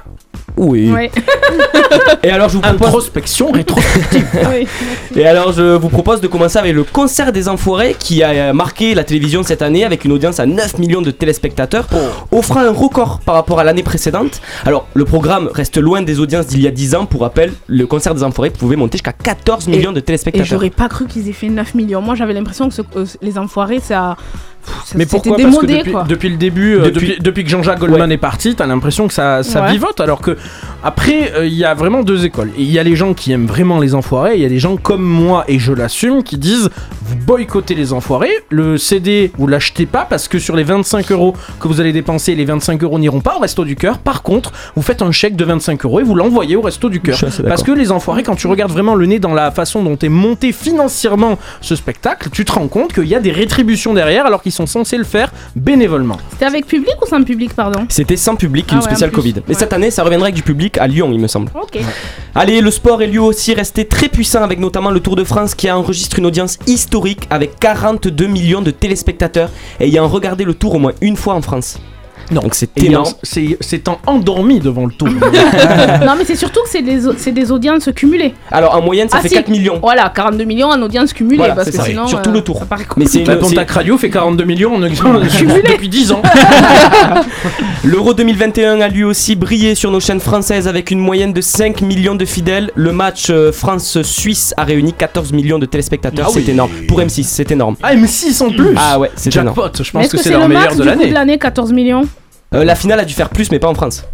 [0.57, 0.91] Oui.
[0.93, 1.11] Ouais.
[2.23, 2.87] Et alors je vous propose...
[2.87, 4.27] Introspection rétrospective.
[4.51, 4.67] Oui.
[5.17, 8.53] Et alors je vous propose de commencer avec le concert des Enfoirés qui a euh,
[8.53, 11.87] marqué la télévision cette année avec une audience à 9 millions de téléspectateurs,
[12.33, 14.41] offrant un record par rapport à l'année précédente.
[14.65, 17.07] Alors le programme reste loin des audiences d'il y a 10 ans.
[17.07, 20.47] Pour rappel, le concert des Enfoirés pouvait monter jusqu'à 14 millions de Et téléspectateurs.
[20.47, 22.01] j'aurais pas cru qu'ils aient fait 9 millions.
[22.01, 24.17] Moi, j'avais l'impression que ce- euh, les enfoirés, ça.
[24.65, 25.37] pff, Mais pourquoi?
[25.37, 26.05] Parce que depuis, quoi.
[26.09, 29.63] depuis le début, euh, Depuis- que Jean-Jacques Goldman est parti, t'as l'impression que ça, ça
[29.63, 29.73] Ouais.
[29.73, 30.01] vivote.
[30.01, 30.37] Alors que
[30.83, 32.51] après, euh, il y a vraiment deux écoles.
[32.59, 34.59] Il y a les gens qui aiment vraiment les enfoirés, et il y a des
[34.59, 36.69] gens comme moi et je l'assume qui disent
[37.03, 38.33] vous boycottez les enfoirés.
[38.51, 42.35] Le CD vous l'achetez pas parce que sur les 25 euros que vous allez dépenser,
[42.35, 43.99] les 25 euros n'iront pas au resto du cœur.
[43.99, 47.01] Par contre, vous faites un chèque de 25 euros et vous l'envoyez au resto du
[47.01, 47.19] cœur.
[47.49, 50.09] Parce que les enfoirés, quand tu regardes vraiment le nez dans la façon dont est
[50.09, 54.43] monté financièrement ce spectacle, tu te rends compte qu'il y a des rétributions derrière alors
[54.43, 56.19] qu'ils sont censés le faire bénévolement.
[56.33, 57.87] C'était avec public ou sans public, pardon?
[57.89, 59.11] C'était sans public, Ah une ouais, spéciale.
[59.11, 59.35] Covid.
[59.49, 61.51] Mais cette année, ça reviendra du public à Lyon, il me semble.
[62.35, 65.55] Allez, le sport est lui aussi resté très puissant avec notamment le Tour de France
[65.55, 70.75] qui a enregistré une audience historique avec 42 millions de téléspectateurs ayant regardé le Tour
[70.75, 71.79] au moins une fois en France.
[72.31, 73.07] Non, Donc c'est énorme.
[74.07, 75.09] en endormi devant le tour.
[76.07, 78.35] non, mais c'est surtout que c'est des, des audiences cumulées.
[78.51, 79.35] Alors en moyenne, ça Ah, fait si.
[79.35, 79.79] 4 millions.
[79.81, 81.37] Voilà, 42 millions en audience cumulée.
[81.39, 81.85] Voilà, parce que ça.
[81.85, 82.07] sinon.
[82.07, 82.59] Sur tout euh, le tour.
[82.59, 86.23] ça paraît Mais c'est La une- Pontac Radio fait 42 millions en depuis 10 ans.
[87.85, 91.83] L'Euro 2021 a lui aussi brillé sur nos chaînes françaises avec une moyenne de 5
[91.83, 92.71] millions de fidèles.
[92.75, 96.27] Le match euh, France-Suisse a réuni 14 millions de téléspectateurs.
[96.29, 96.43] Ah oui.
[96.45, 96.71] C'est énorme.
[96.89, 97.77] Pour M6, c'est énorme.
[97.83, 99.55] Ah, M6 en plus Ah ouais, c'est énorme.
[99.57, 101.11] Jackpot, je pense Est-ce que que c'est leur le meilleur de coup de l'année.
[101.11, 102.03] l'année, 14 millions?
[102.03, 102.14] Euh,
[102.63, 104.05] la finale a dû faire plus, mais pas en France.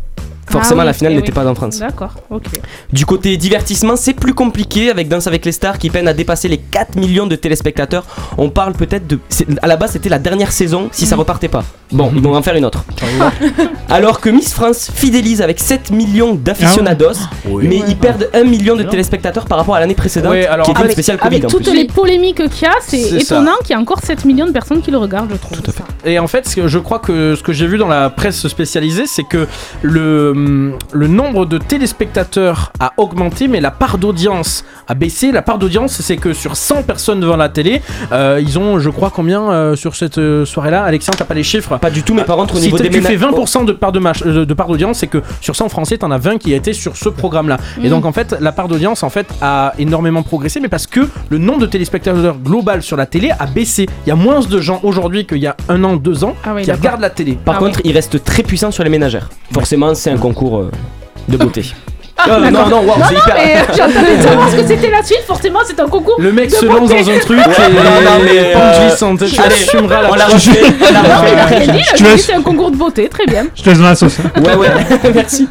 [0.49, 1.35] Forcément, Ah oui, la finale eh n'était oui.
[1.35, 1.79] pas en France.
[1.79, 2.45] D'accord, ok.
[2.93, 6.49] Du côté divertissement, c'est plus compliqué avec Danse avec les stars qui peine à dépasser
[6.49, 8.05] les 4 millions de téléspectateurs.
[8.37, 9.19] On parle peut-être de.
[9.63, 11.63] À la base, c'était la dernière saison si ça repartait pas.
[11.93, 12.85] Bon, ils vont en faire une autre.
[13.89, 17.13] Alors que Miss France fidélise avec 7 millions d'aficionados,
[17.49, 17.67] Oui.
[17.69, 20.81] mais ils perdent 1 million de téléspectateurs par rapport à l'année précédente, alors, qui était
[20.81, 21.77] une avec- spéciale Avec Covid en toutes plus.
[21.77, 24.81] les polémiques qu'il y a, c'est étonnant qu'il y ait encore 7 millions de personnes
[24.83, 25.59] qui le regardent, je trouve.
[25.75, 25.85] ça.
[26.05, 29.25] Et en fait, je crois que ce que j'ai vu dans la presse spécialisée, c'est
[29.25, 29.47] que
[29.83, 35.33] le, hum, le nombre de téléspectateurs a augmenté, mais la part d'audience a baissé.
[35.33, 37.83] La part d'audience, c'est que sur 100 personnes devant la télé,
[38.13, 41.43] euh, ils ont, je crois, combien euh, sur cette euh, soirée-là Alexandre, t'as pas les
[41.43, 41.77] chiffres?
[41.79, 43.73] Pas du tout, mais par contre, au si niveau des tu fais ménages- 20% de
[43.73, 46.53] part de, euh, de part d'audience, c'est que sur 100 français, t'en as 20 qui
[46.55, 47.59] étaient sur ce programme-là.
[47.83, 47.91] Et Mm.
[47.91, 51.39] donc en fait, la part d'audience en fait a énormément progressé, mais parce que le
[51.39, 53.87] nombre de téléspectateurs global sur la télé a baissé.
[54.07, 56.53] Il y a moins de gens aujourd'hui qu'il y a un an, deux ans Ah
[56.55, 57.39] oui, qui regardent la télé.
[57.45, 59.29] Par Ah contre, il reste très puissant sur les ménagères.
[59.53, 60.71] Forcément, c'est un concours euh,
[61.29, 61.65] de beauté.
[62.23, 63.35] Ah, Euh, non, non, waouh, non, c'est non, hyper.
[63.35, 65.23] mais euh, j'attendais de savoir ce que c'était la suite.
[65.27, 66.17] Forcément, c'est un concours.
[66.19, 69.43] Le mec de se lance dans un truc Ouais, et non, non, mais, pente euh,
[69.47, 72.19] assumeras la on refait, on Non, mais il a rien dit.
[72.19, 73.09] C'est un concours de beauté.
[73.09, 73.47] Très bien.
[73.55, 74.19] Je te laisse dans la sauce.
[74.37, 74.69] Ouais, ouais,
[75.15, 75.49] merci.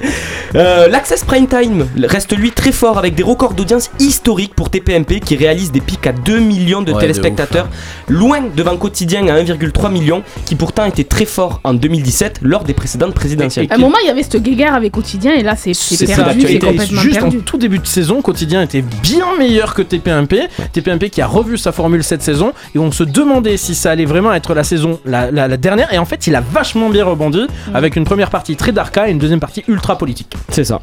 [0.55, 5.19] Euh, L'Access Prime Time reste lui très fort avec des records d'audience historiques pour TPMP
[5.19, 7.67] qui réalise des pics à 2 millions de Ouais, de téléspectateurs,
[8.07, 12.73] loin devant Quotidien à 1,3 million qui pourtant était très fort en 2017 lors des
[12.73, 13.67] précédentes présidentielles.
[13.69, 16.07] À un moment, il y avait cette guéguerre avec Quotidien et là, c'est c'est C'est
[16.07, 16.41] ça, perdu.
[16.47, 17.37] C'est complètement Juste perdu.
[17.37, 20.47] en tout début de saison, Quotidien était bien meilleur que TP1P.
[20.73, 24.05] TP1P qui a revu sa formule cette saison et on se demandait si ça allait
[24.05, 25.93] vraiment être la saison la, la- la dernière.
[25.93, 29.11] Et en fait, il a vachement bien rebondi avec une première partie très darka et
[29.11, 30.37] une deuxième partie ultra politique.
[30.49, 30.81] C'est ça.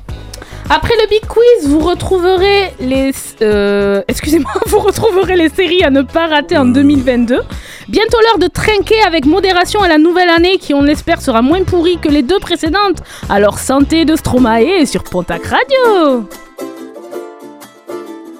[0.68, 3.12] Après le Big Quiz, vous retrouverez les.
[3.42, 7.40] euh, Excusez-moi, vous retrouverez les séries à ne pas rater en 2022.
[7.88, 11.62] Bientôt l'heure de trinquer avec modération à la nouvelle année qui, on l'espère, sera moins
[11.62, 12.98] pourrie que les deux précédentes.
[13.28, 16.24] Alors, santé de Stromae sur Pontac Radio.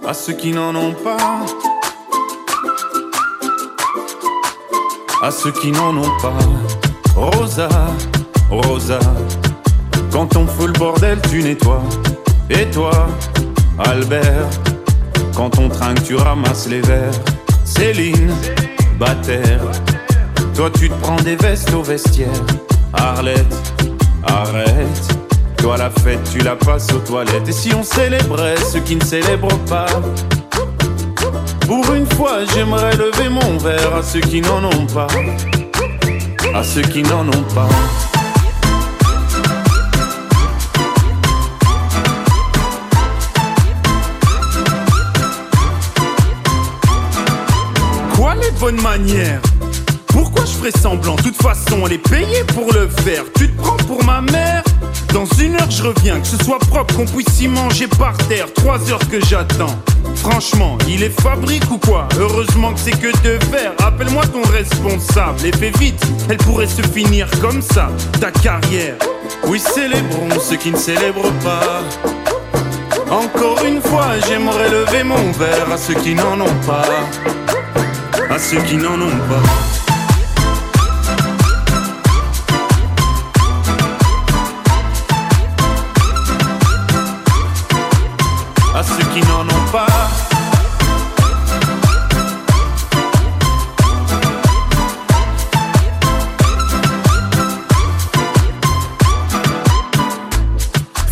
[0.04, 1.16] à ceux qui n'en ont pas,
[5.22, 6.38] à ceux qui n'en ont pas.
[7.16, 7.68] Rosa,
[8.50, 8.98] Rosa,
[10.10, 11.82] quand on fout le bordel, tu nettoies.
[12.50, 13.08] Et toi,
[13.78, 14.48] Albert,
[15.34, 17.12] quand on trinque, tu ramasses les verres.
[17.64, 18.32] Céline,
[18.98, 19.60] Bataire,
[20.54, 22.28] toi tu te prends des vestes au vestiaire.
[22.92, 23.74] Arlette,
[24.26, 25.18] arrête.
[25.58, 27.48] Toi la fête, tu la passes aux toilettes.
[27.48, 29.86] Et si on célébrait ceux qui ne célèbrent pas?
[31.66, 35.08] Pour une fois, j'aimerais lever mon verre à ceux qui n'en ont pas.
[36.54, 37.68] À ceux qui n'en ont pas.
[48.58, 49.40] Bonne manière.
[50.06, 51.16] Pourquoi je ferais semblant?
[51.16, 53.24] De toute façon, elle est payée pour le faire.
[53.36, 54.62] Tu te prends pour ma mère?
[55.12, 56.20] Dans une heure, je reviens.
[56.20, 58.46] Que ce soit propre, qu'on puisse y manger par terre.
[58.54, 59.78] Trois heures que j'attends.
[60.16, 62.08] Franchement, il est fabrique ou quoi?
[62.18, 63.72] Heureusement que c'est que de verre.
[63.84, 66.02] Appelle-moi ton responsable et fais vite.
[66.30, 67.90] Elle pourrait se finir comme ça,
[68.20, 68.96] ta carrière.
[69.46, 71.82] Oui, célébrons ceux qui ne célèbrent pas.
[73.10, 76.88] Encore une fois, j'aimerais lever mon verre à ceux qui n'en ont pas.
[78.18, 79.42] À ceux qui n'en ont pas.
[88.74, 89.86] À ceux qui n'en ont pas.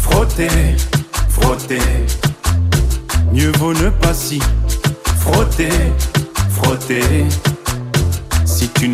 [0.01, 0.49] Frotter,
[1.29, 1.79] frotter.
[3.33, 4.41] Mieux vaut ne pas si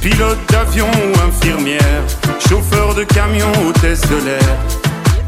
[0.00, 2.02] Pilote d'avion ou infirmière,
[2.48, 4.56] chauffeur de camion, hôtesse de l'air,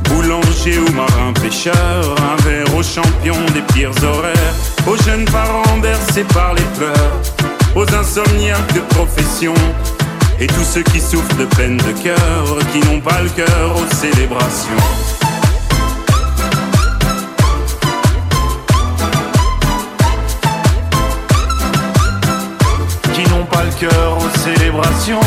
[0.05, 4.55] boulanger ou marin pêcheur, un verre aux champions des pires horaires,
[4.87, 7.21] aux jeunes parents bercés par les pleurs,
[7.77, 9.55] aux insomniaques de profession,
[10.41, 13.95] et tous ceux qui souffrent de peine de cœur, qui n'ont pas le cœur aux
[13.95, 15.22] célébrations.
[23.83, 25.19] Cœur aux célébrations.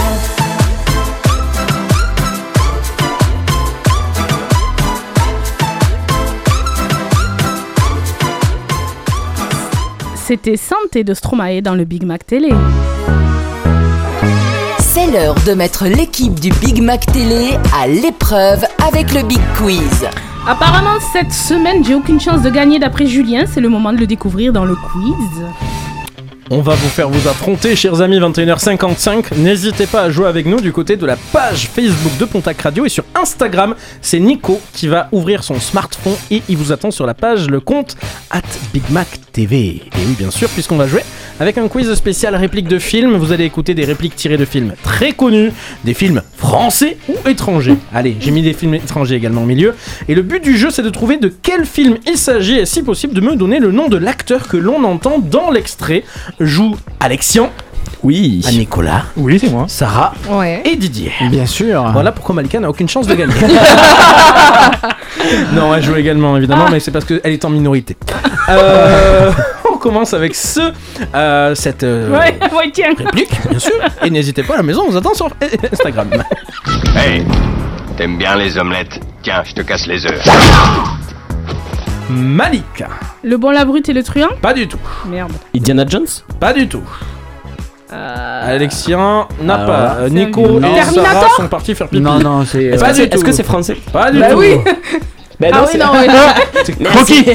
[10.16, 12.50] C'était Santé de Stromae dans le Big Mac Télé.
[14.80, 20.08] C'est l'heure de mettre l'équipe du Big Mac Télé à l'épreuve avec le Big Quiz.
[20.48, 23.44] Apparemment, cette semaine, j'ai aucune chance de gagner d'après Julien.
[23.52, 25.75] C'est le moment de le découvrir dans le quiz.
[26.52, 29.36] On va vous faire vous affronter, chers amis, 21h55.
[29.36, 32.86] N'hésitez pas à jouer avec nous du côté de la page Facebook de Pontac Radio
[32.86, 33.74] et sur Instagram.
[34.00, 37.62] C'est Nico qui va ouvrir son smartphone et il vous attend sur la page, le
[37.62, 37.98] compte
[38.30, 39.58] at Big Mac TV.
[39.58, 41.02] Et oui, bien sûr, puisqu'on va jouer
[41.40, 43.16] avec un quiz spécial réplique de films.
[43.18, 45.52] Vous allez écouter des répliques tirées de films très connus,
[45.84, 47.76] des films français ou étrangers.
[47.94, 49.74] Allez, j'ai mis des films étrangers également au milieu.
[50.08, 52.84] Et le but du jeu, c'est de trouver de quel film il s'agit et si
[52.84, 56.04] possible de me donner le nom de l'acteur que l'on entend dans l'extrait.
[56.40, 57.50] Joue Alexian.
[58.04, 58.44] Oui.
[58.48, 59.04] À Nicolas.
[59.18, 59.66] Oui, c'est moi.
[59.68, 60.14] Sarah.
[60.30, 60.62] Ouais.
[60.66, 61.12] Et Didier.
[61.32, 61.84] Bien sûr.
[61.92, 63.34] Voilà pourquoi Malika n'a aucune chance de gagner.
[65.54, 67.96] non, elle joue également évidemment, mais c'est parce qu'elle est en minorité.
[68.50, 69.32] Euh,
[69.74, 70.72] on commence avec ce,
[71.16, 72.90] euh, cette euh, Ouais, ouais, tiens.
[72.98, 73.74] réplique, bien sûr.
[74.04, 75.30] Et n'hésitez pas à la maison, on vous attend sur
[75.72, 76.10] Instagram.
[76.96, 77.26] Hey,
[77.98, 79.00] t'aimes bien les omelettes?
[79.24, 80.22] Tiens, je te casse les œufs.
[82.10, 82.88] Malika.
[83.24, 84.30] Le bon, la brute et le truand?
[84.42, 84.78] Pas du tout.
[85.10, 85.32] Merde.
[85.56, 86.06] Indiana Jones?
[86.40, 86.84] Pas du tout.
[87.92, 89.96] Alexien n'a Ah, pas.
[90.02, 91.04] Euh, Nico un- et Terminator?
[91.06, 92.02] Sarah sont partis faire pipi.
[92.02, 92.64] Non, non, c'est.
[92.66, 93.16] Est-ce Pas que du c'est tout.
[93.16, 93.78] est-ce que c'est français?
[93.94, 94.40] Pas du Bah tout.
[94.40, 94.56] oui.
[95.38, 96.08] Ben Ah oui, non, oui.
[96.64, 97.26] C'est Rocky.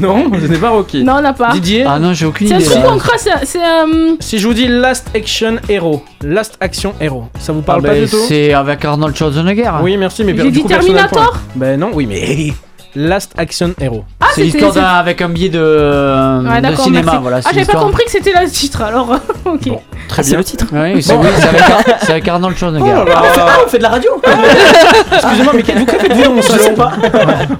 [0.00, 1.02] Non, ce n'est pas Rocky.
[1.02, 1.50] Non, on n'a pas.
[1.52, 1.84] Didier?
[1.84, 2.68] Ah non, j'ai aucune C'est un idée.
[2.68, 3.18] truc là.
[3.18, 7.58] c'est- c'est euh, Si je vous dis Last Action Hero, Last Action Hero, ça vous
[7.64, 8.16] Ah parle pas ben, du tout?
[8.28, 9.72] C'est avec Arnold Schwarzenegger.
[9.82, 11.08] Oui, merci, mais J'ai du dit coup, Terminator?
[11.32, 11.40] Point.
[11.56, 12.52] Ben non, oui, mais
[12.94, 14.04] Last Action Hero.
[14.20, 17.02] Ah, c'est l'histoire avec un billet de, Ouais, de d'accord, cinéma.
[17.04, 17.18] merci.
[17.22, 19.10] Voilà, ah, c'est j'avais pas compris que c'était le titre alors.
[19.46, 19.60] ok.
[19.60, 20.38] Très Ah, c'est bien.
[20.38, 21.22] le titre Oui, c'est Bon.
[21.22, 21.62] oui, c'est avec,
[22.10, 22.94] avec Arnold Schwarzenegger.
[23.02, 23.22] Oh là.
[23.38, 24.10] Ah, on fait de la radio
[25.12, 26.92] Excusez-moi, mais vous que faites-vous dans mon salon pas.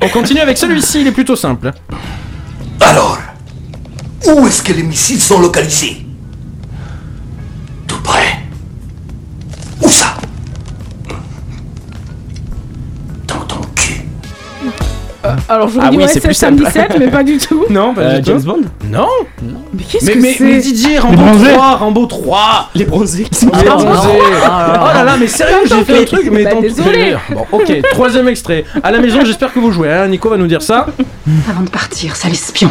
[0.03, 1.71] On continue avec celui-ci, il est plutôt simple.
[2.81, 3.19] Alors,
[4.27, 6.05] où est-ce que les missiles sont localisés?
[15.49, 17.65] Alors je vous Ah dis oui, ouais, c'est plus 717, mais pas du tout.
[17.71, 18.31] Non, pas Euh, du tout.
[18.31, 19.07] James Bond Non
[19.73, 21.53] Mais qu'est-ce mais, que mais, mais c'est Didier, Les Rambo bronzés.
[21.53, 24.09] 3, Rambo 3 Les bronzés qui sont Les Ah, bronzés.
[24.45, 24.81] Ah, là.
[24.91, 26.69] Oh là là, mais sérieux, j'ai fait un truc, mais Bah, tant pis.
[26.75, 27.17] désolé.
[27.31, 28.65] Bon, ok, troisième extrait.
[28.83, 29.93] À la maison, j'espère que vous jouez.
[29.93, 30.09] Hein.
[30.09, 30.87] Nico va nous dire ça.
[31.49, 32.71] Avant de partir, sale espion.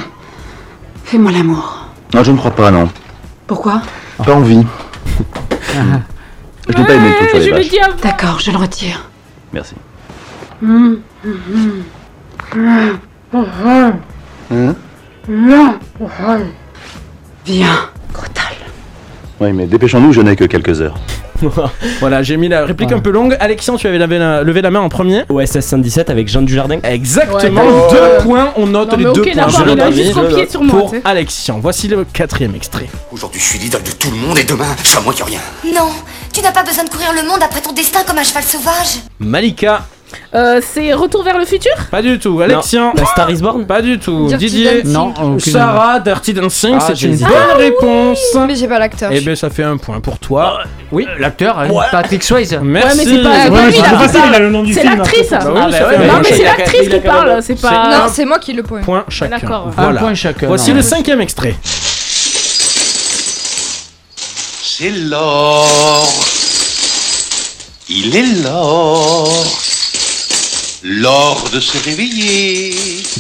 [1.06, 1.86] Fais-moi l'amour.
[2.14, 2.89] Non, je ne crois pas, non.
[3.47, 3.82] Pourquoi
[4.26, 4.66] Pas envie.
[6.68, 7.70] Je n'ai pas aimé le truc sur les je le vaches.
[7.70, 7.93] dis avant.
[8.04, 9.10] D'accord, je le retire.
[9.54, 9.76] Merci.
[10.64, 10.99] Hum.
[11.26, 11.84] Hum, hum,
[12.54, 12.99] Hein
[14.52, 14.76] hum.
[17.45, 17.89] Viens.
[19.39, 20.95] Oui, mais dépêchons-nous, je n'ai que quelques heures.
[21.99, 23.36] Voilà, j'ai mis la réplique un peu longue.
[23.39, 25.24] Alexian, tu avais levé la, levé la main en premier.
[25.28, 26.78] OSS 117 avec Jean Dujardin.
[26.84, 28.54] Exactement, Ouais, deux euh, points.
[28.58, 29.36] On note non, les mais deux ok, points.
[29.36, 29.93] d'accord, Je il le a donne.
[29.93, 31.02] juste copié sur moi, Pour tu sais.
[31.04, 31.60] Alexian.
[31.60, 32.88] Voici le quatrième extrait.
[33.12, 35.39] Aujourd'hui, je suis l'idole de tout le monde et demain, je serai moins que rien.
[35.66, 35.89] Non,
[36.32, 38.99] tu n'as pas besoin de courir le monde après ton destin comme un cheval sauvage.
[39.20, 39.88] Malika,
[40.34, 41.72] Euh, c'est Retour vers le futur?
[41.89, 42.39] Pas du tout.
[42.41, 43.05] Alexian, Non.
[43.05, 43.66] Star is Born?
[43.66, 44.28] Pas du tout.
[44.28, 44.91] Dirty Didier, Dancing.
[44.93, 47.30] Non, aucune- Sarah, Dirty Dancing, Ah, c'est j'ai une hésité.
[47.30, 48.20] bonne réponse.
[48.47, 49.09] Mais j'ai pas l'acteur.
[49.14, 50.59] Eh ben, ça fait un point pour toi.
[50.91, 52.57] Oui, l'acteur, hein, Patrick Swayze.
[52.62, 52.88] Merci.
[52.99, 53.30] Ouais, mais c'est pas.
[53.34, 53.89] Ah, c'est pas oui, lui, c'est là.
[53.89, 55.30] pas facile, il a le nom du C'est film, l'actrice.
[55.30, 56.38] Bah oui, Ah, ça bah fait ouais, un Non, mais point.
[56.38, 57.89] c'est l'actrice qui parle, c'est pas.
[57.89, 58.82] Non, c'est moi qui le point.
[58.82, 59.38] Point chacun.
[59.38, 59.68] D'accord.
[59.78, 59.99] Un Voilà.
[59.99, 60.47] point chacun.
[60.47, 61.55] Voici le cinquième extrait.
[64.64, 65.68] C'est l'or.
[67.89, 69.30] Il est l'or.
[70.84, 72.73] L'or de se réveiller.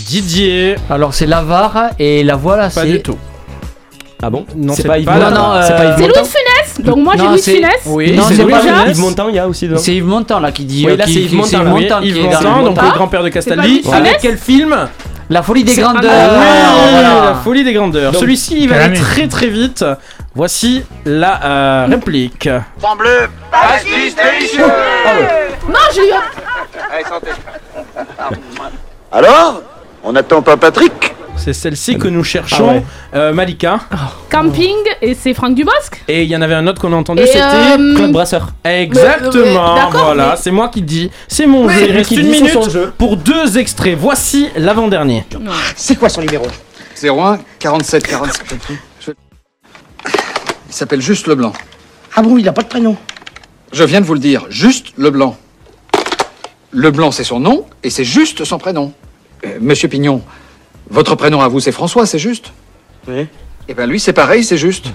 [0.07, 0.75] Didier.
[0.89, 2.87] Alors c'est l'avare et la voix là, Pas c'est.
[2.87, 3.17] du tout.
[4.23, 5.25] Ah bon Non, c'est pas Yves pas Montand.
[5.25, 6.07] la- Non, non, C'est pas euh, Yves C'est.
[6.07, 7.71] Louis de Funès Donc moi j'ai Louis de Funès.
[7.85, 8.87] Oui, Non, c'est pas.
[8.89, 9.79] Yves Montand, il y a aussi dedans.
[9.83, 10.85] C'est Yves Montand là qui dit.
[10.85, 12.23] Oui, euh, là, c'est Yves Montand, Yves.
[12.23, 12.85] Montand donc Ah.
[12.85, 13.81] le grand-père de pas Castaldi.
[13.91, 14.75] Avec Funès quel film?
[15.29, 16.11] La folie des grandeurs.
[16.13, 16.29] Ah,
[16.83, 17.25] Oui, voilà.
[17.31, 18.13] La folie des grandeurs.
[18.15, 19.85] Celui-ci, il va aller très très vite.
[20.35, 22.47] Voici la euh, réplique.
[22.81, 24.63] Pan bleu, pastis délicieux.
[25.67, 26.13] Non, j'ai eu.
[26.91, 27.27] Allez, santé.
[29.11, 29.61] Alors
[30.03, 32.67] On n'attend pas Patrick C'est celle-ci que nous cherchons.
[32.69, 32.83] Ah ouais.
[33.13, 33.79] Euh, Malika.
[34.29, 36.01] Camping et c'est Franck Dubosc.
[36.07, 37.39] Et il y en avait un autre qu'on a entendu, c'était.
[37.41, 38.49] euh, Claude Brasseur.
[38.63, 42.29] Exactement, Mais, voilà, mais- c'est moi qui dis, c'est mon jeu, il reste qui une
[42.29, 42.93] minute son jeu.
[42.97, 45.25] pour deux extraits, voici l'avant-dernier.
[45.75, 46.45] C'est quoi son numéro?
[47.01, 48.55] 01 47 47.
[48.99, 49.11] Je-
[50.69, 51.53] Il s'appelle juste Leblanc.
[52.15, 52.95] Ah bon, il a pas de prénom?
[53.73, 55.35] Je viens de vous le dire, juste Leblanc.
[56.73, 58.93] Leblanc, c'est son nom et c'est juste son prénom.
[59.45, 60.21] Euh, Monsieur Pignon,
[60.89, 62.53] votre prénom à vous, c'est François, c'est juste
[63.07, 63.27] Oui.
[63.67, 64.87] Eh ben lui, c'est pareil, c'est juste.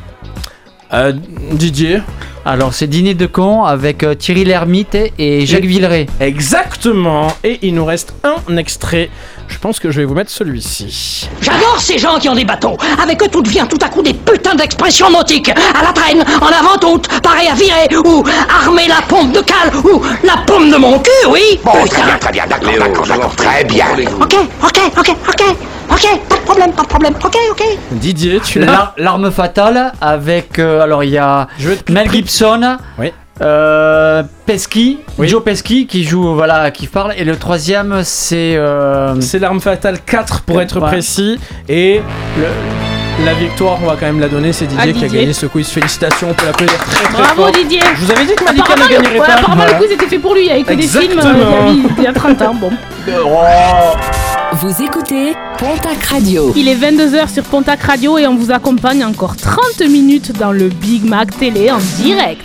[0.93, 1.13] Euh,
[1.53, 2.01] Didier
[2.45, 6.07] Alors c'est Dîner de con avec euh, Thierry Lhermitte et Jacques Villeray.
[6.21, 9.11] Exactement, et il nous reste un extrait,
[9.49, 11.29] je pense que je vais vous mettre celui-ci.
[11.41, 12.77] J'adore ces gens qui ont des bâtons.
[13.03, 15.49] Avec eux, tout devient tout à coup des putains d'expressions nautiques.
[15.51, 18.25] À la traîne, en avant toute, pareil à virer, ou
[18.63, 21.59] armer la pompe de cale, ou la paume de mon cul, oui.
[21.65, 23.87] Bon, très bien, très bien, d'accord, d'accord, d'accord, très bien.
[24.21, 25.43] Ok, ok, ok, ok,
[25.91, 27.63] ok, pas de problème, pas de problème, ok, ok.
[27.93, 32.11] Didier, tu l'as L'ar- L'arme fatale avec euh, alors il y a Je vais Mel.
[32.11, 33.13] Gibson, Oui.
[33.43, 35.29] Euh, Pesky, Oui.
[35.29, 39.99] Joe Pesky qui joue voilà qui parle et le troisième c'est euh, C'est l'arme fatale
[40.05, 40.89] 4 pour être Ouais.
[40.89, 42.01] précis, et
[42.39, 45.33] le- la victoire, on va quand même la donner, c'est Didier, À qui a gagné
[45.33, 47.51] ce quiz, félicitations, on peut l'applaudir très très Bravo fort.
[47.53, 47.81] Didier.
[47.99, 49.33] Je vous avais dit que Malika Apparemment, ne le, gagnerait ouais, pas.
[49.33, 49.73] apparemment, Voilà.
[49.79, 51.71] le quiz était fait pour lui avec des films euh, Exactement.
[51.71, 52.55] il y a- il y a 30 ans.
[52.55, 52.71] Bon.
[54.61, 56.53] Vous écoutez Pontac Radio.
[56.57, 60.69] Il est 22h sur Pontac Radio et on vous accompagne encore 30 minutes dans le
[60.69, 62.43] Big Mac télé en direct.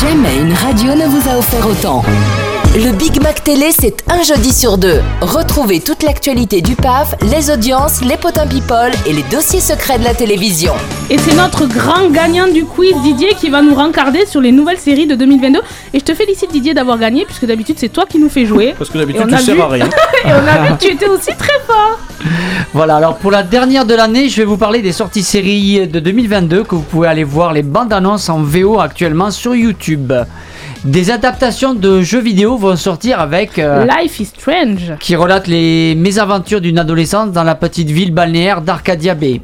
[0.00, 2.02] Jamais une radio ne vous a offert autant.
[2.74, 5.00] Le Big Mac Télé, c'est un jeudi sur deux.
[5.20, 10.04] Retrouvez toute l'actualité du PAF, les audiences, les potins people et les dossiers secrets de
[10.04, 10.72] la télévision.
[11.10, 14.78] Et c'est notre grand gagnant du quiz Didier qui va nous rencarder sur les nouvelles
[14.78, 15.60] séries de 2022.
[15.92, 18.74] Et je te félicite Didier d'avoir gagné puisque d'habitude c'est toi qui nous fais jouer.
[18.76, 19.86] Parce que d'habitude, tu a sers vu- à rien.
[20.24, 21.98] et on a vu que tu étais aussi très fort.
[22.74, 26.00] Voilà, alors pour la dernière de l'année, je vais vous parler des sorties séries de
[26.00, 30.12] 2022 que vous pouvez aller voir les bandes annonces en VO actuellement sur YouTube.
[30.84, 34.96] Des adaptations de jeux vidéo vont sortir avec euh, Life is Strange.
[34.98, 39.40] qui relate les mésaventures d'une adolescente dans la petite ville balnéaire d'Arcadia Bay.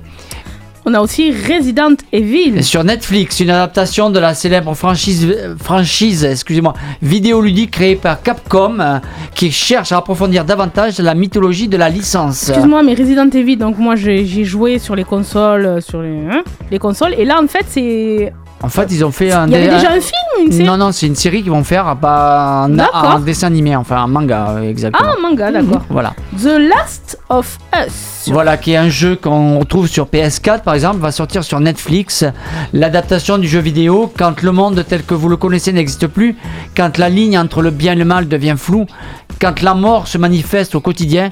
[0.86, 2.64] On a aussi Resident Evil.
[2.64, 5.26] Sur Netflix, une adaptation de la célèbre franchise,
[5.62, 6.72] franchise excusez-moi,
[7.02, 8.98] vidéoludique créée par Capcom euh,
[9.34, 12.48] qui cherche à approfondir davantage la mythologie de la licence.
[12.48, 16.18] Excuse-moi, mais Resident Evil, donc moi j'ai j'ai joué sur les consoles, euh, sur les,
[16.30, 18.32] hein, les consoles, et là en fait c'est.
[18.62, 19.46] En fait, ils ont fait un.
[19.46, 21.50] Il y avait dé- déjà un film, une série Non, non, c'est une série qu'ils
[21.50, 23.12] vont faire pas en, D'accord.
[23.16, 25.08] en dessin animé, enfin en manga, euh, exactement.
[25.12, 25.82] Ah, un manga, d'accord.
[25.88, 26.12] Voilà.
[26.38, 28.28] The Last of Us.
[28.30, 32.24] Voilà, qui est un jeu qu'on retrouve sur PS4 par exemple, va sortir sur Netflix.
[32.74, 36.36] L'adaptation du jeu vidéo, quand le monde tel que vous le connaissez n'existe plus,
[36.76, 38.84] quand la ligne entre le bien et le mal devient floue,
[39.40, 41.30] quand la mort se manifeste au quotidien,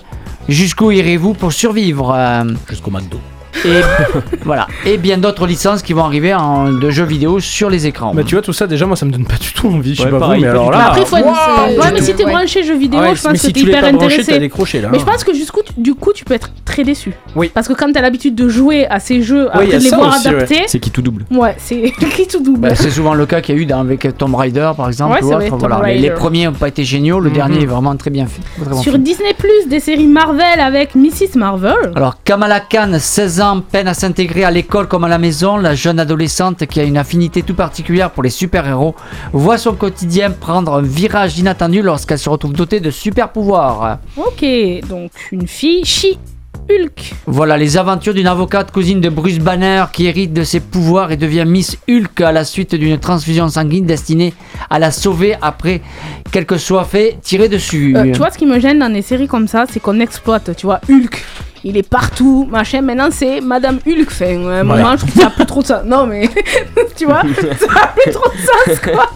[0.49, 3.19] jusqu'où irez-vous pour survivre euh, Jusqu'au McDo.
[3.65, 3.81] Et
[4.45, 8.15] voilà et bien d'autres licences qui vont arriver en, de jeux vidéo sur les écrans.
[8.15, 9.99] Bah tu vois tout ça déjà moi ça me donne pas du tout envie, je
[10.03, 10.87] sais Ouais, pas pareil, vous mais alors là.
[10.89, 13.39] Après, faut être- Wow, ouais, mais si t'es branché jeux vidéo, Ouais, je pense mais
[13.39, 14.33] que si t'es hyper pas branché, intéressé.
[14.33, 17.13] t'as décroché, là, Mais je pense que jusqu'où, du coup, tu peux être très déçu.
[17.37, 17.51] Oui.
[17.53, 20.29] Parce que quand t'as l'habitude de jouer à ces jeux, après de les voir aussi,
[20.29, 20.35] ouais.
[20.37, 21.25] adaptés, C'est qui tout double.
[21.31, 22.61] ouais, c'est qui tout double.
[22.61, 25.15] Bah, c'est souvent le cas qu'il y a eu dans- avec Tomb Raider par exemple.
[25.15, 25.93] Ouais, ou autre, voilà.
[25.95, 27.35] Les- premiers n'ont pas été géniaux, le Mhm.
[27.37, 28.43] dernier est vraiment très bien fait.
[28.83, 28.99] Sur.
[28.99, 29.35] Disney
[29.69, 31.93] des séries Marvel avec Mrs Marvel.
[31.95, 35.57] Alors Kamala Khan, 16 13 ans, peine à s'intégrer à l'école comme à la maison,
[35.57, 38.95] la jeune adolescente qui a une affinité tout particulière pour les super-héros
[39.33, 43.99] voit son quotidien prendre un virage inattendu lorsqu'elle se retrouve dotée de super-pouvoirs.
[44.17, 44.45] Ok,
[44.89, 47.15] donc une fille She-Hulk.
[47.27, 51.17] Voilà les aventures d'une avocate cousine de Bruce Banner qui hérite de ses pouvoirs et
[51.17, 54.35] devient Miss Hulk à la suite d'une transfusion sanguine destinée
[54.71, 55.83] à la sauver après
[56.31, 57.97] qu'elle que soit fait tirer dessus.
[57.97, 60.55] Euh, tu vois, ce qui me gêne dans des séries comme ça, c'est qu'on exploite,
[60.57, 61.25] tu vois, Hulk.
[61.69, 62.81] Il est partout, machin.
[62.81, 64.07] Maintenant, c'est Madame Hulk.
[64.07, 65.85] Enfin, à un moment, je trouve que ça a plus trop de sens.
[65.85, 66.27] Non, mais
[66.97, 69.11] tu vois, ça a plus trop de sens, quoi.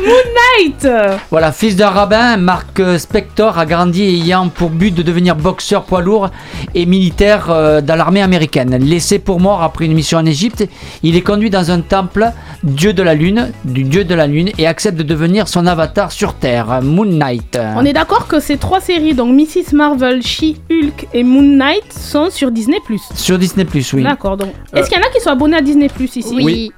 [0.00, 0.12] Moon
[0.58, 0.88] Knight
[1.30, 6.00] Voilà, fils d'un rabbin, Mark Spector a grandi ayant pour but de devenir boxeur poids
[6.00, 6.30] lourd
[6.74, 8.76] et militaire euh, dans l'armée américaine.
[8.76, 10.68] Laissé pour mort après une mission en Égypte,
[11.02, 12.30] il est conduit dans un temple,
[12.62, 16.12] dieu de la lune, du dieu de la lune, et accepte de devenir son avatar
[16.12, 17.58] sur Terre, Moon Knight.
[17.76, 19.74] On est d'accord que ces trois séries, donc Mrs.
[19.74, 22.78] Marvel, She-Hulk et Moon Knight, sont sur Disney+.
[23.14, 24.02] Sur Disney+, oui.
[24.02, 24.50] D'accord, donc.
[24.74, 26.24] Est-ce qu'il y en a qui sont abonnés à Disney+, ici?
[26.32, 26.72] Oui.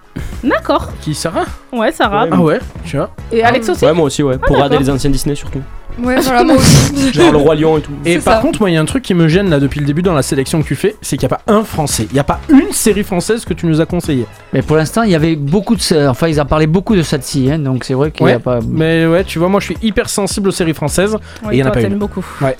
[0.44, 0.88] D'accord.
[1.00, 2.26] Qui, Sarah Ouais, Sarah.
[2.30, 3.10] Ah ouais, tu vois.
[3.32, 4.36] Et Alex aussi Ouais, moi aussi, ouais.
[4.40, 5.60] Ah, Pour regarder les anciens Disney surtout.
[6.00, 7.12] Ouais, voilà, moi aussi.
[7.12, 7.90] Genre le Roi Lion et tout.
[8.04, 8.40] Et C'est par ça.
[8.40, 10.14] contre, moi, il y a un truc qui me gêne là depuis le début dans
[10.14, 12.06] la sélection que tu fais, c'est qu'il n'y a pas un français.
[12.10, 14.24] Il n'y a pas une série française que tu nous as conseillé.
[14.52, 16.06] Mais pour l'instant, il y avait beaucoup de...
[16.08, 18.40] Enfin, ils en parlaient beaucoup de celle-ci, hein, donc c'est vrai qu'il n'y a Ouais,
[18.40, 18.60] pas...
[18.68, 21.16] mais ouais, tu vois, moi, je suis hyper sensible aux séries françaises
[21.50, 21.98] et il y en a toi, pas t'aimes une.
[21.98, 22.24] beaucoup.
[22.42, 22.56] Ouais.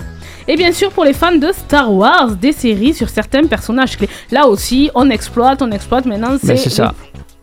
[0.49, 4.09] Et bien sûr, pour les fans de Star Wars, des séries sur certains personnages clés.
[4.31, 6.07] Là aussi, on exploite, on exploite.
[6.07, 6.47] Maintenant, c'est.
[6.47, 6.93] Ben, c'est ça.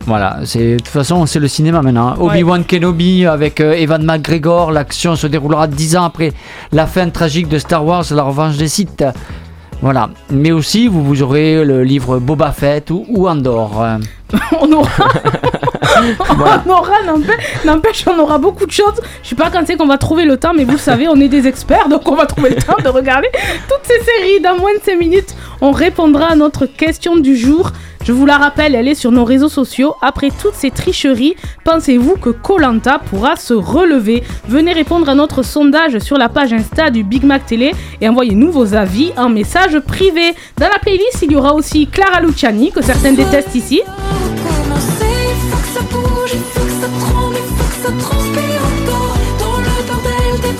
[0.07, 2.07] Voilà, c'est de toute façon c'est le cinéma maintenant.
[2.07, 2.15] hein.
[2.19, 6.31] Obi-Wan Kenobi avec euh, Evan McGregor, l'action se déroulera 10 ans après
[6.71, 9.03] la fin tragique de Star Wars, la revanche des Sith.
[9.81, 13.99] Voilà, mais aussi vous, vous aurez le livre Boba Fett ou, ou Andorre.
[14.61, 14.89] On aura.
[16.65, 18.99] on aura, n'empêche- n'empêche, on aura beaucoup de choses.
[19.23, 21.15] Je sais pas quand c'est qu'on va trouver le temps, mais vous le savez, on
[21.19, 23.29] est des experts, donc on va trouver le temps de regarder
[23.69, 24.39] toutes ces séries.
[24.41, 27.71] Dans moins de 5 minutes, on répondra à notre question du jour.
[28.03, 29.95] Je vous la rappelle, elle est sur nos réseaux sociaux.
[30.01, 34.23] Après toutes ces tricheries, pensez-vous que Colanta pourra se relever?
[34.47, 38.51] Venez répondre à notre sondage sur la page Insta du Big Mac Télé et envoyez-nous
[38.51, 40.33] vos avis en message privé.
[40.57, 43.81] Dans la playlist, il y aura aussi Clara Luciani, que certains détestent ici.
[47.87, 50.57] Ça transpire encore Dans le bordel des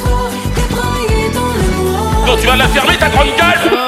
[0.00, 3.78] soir, débraillé dans le noir Bon, tu vas la fermer ta grande gueule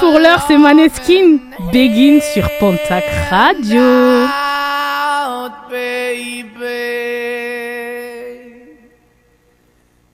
[0.00, 1.38] Pour l'heure, c'est Maneskin.
[1.72, 3.80] Begin sur Pontac Radio.
[3.80, 6.52] out, baby.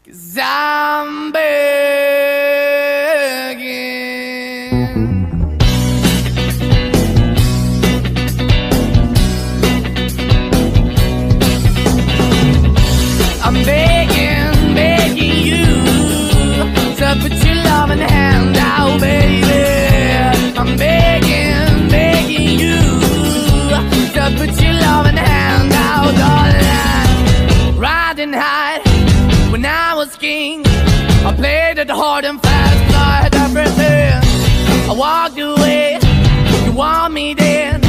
[0.06, 1.79] Cause I'm.
[32.00, 34.90] Hard and fast, I had everything.
[34.90, 35.98] I walked away,
[36.64, 37.80] you want me then,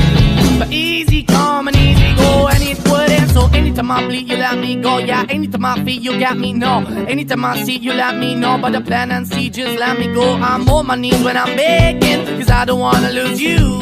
[0.60, 3.30] but easy come and easy go, and it wouldn't.
[3.32, 4.98] So anytime I bleed, you let me go.
[4.98, 6.52] Yeah, anytime I feel, you got me.
[6.54, 8.58] No, anytime I see, you let me know.
[8.62, 10.34] But the plan and see, just let me go.
[10.36, 13.80] I'm on my knees when I'm begging, cause I don't wanna lose you.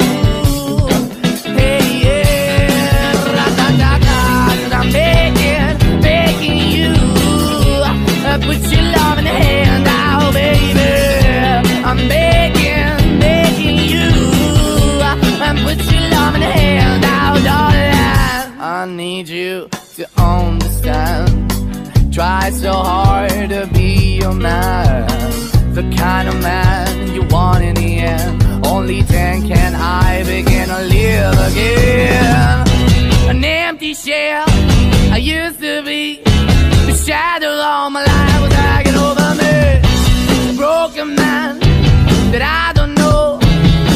[1.58, 6.92] Hey, yeah, ra-da-da-da, and I'm begging, begging you.
[8.30, 9.86] uh, Put your love in the hand
[10.32, 10.80] baby.
[11.84, 14.10] I'm begging, begging you.
[15.46, 18.60] And put your love in the hand out, darling.
[18.60, 21.50] I need you to understand.
[22.12, 25.06] Try so hard to be your man.
[25.74, 28.66] The kind of man you want in the end.
[28.66, 32.68] Only then can I begin to live again.
[33.30, 34.44] An empty shell
[35.12, 36.22] I used to be.
[36.86, 38.99] The shadow all my life was me.
[41.00, 41.56] A man
[42.28, 43.40] that I don't know.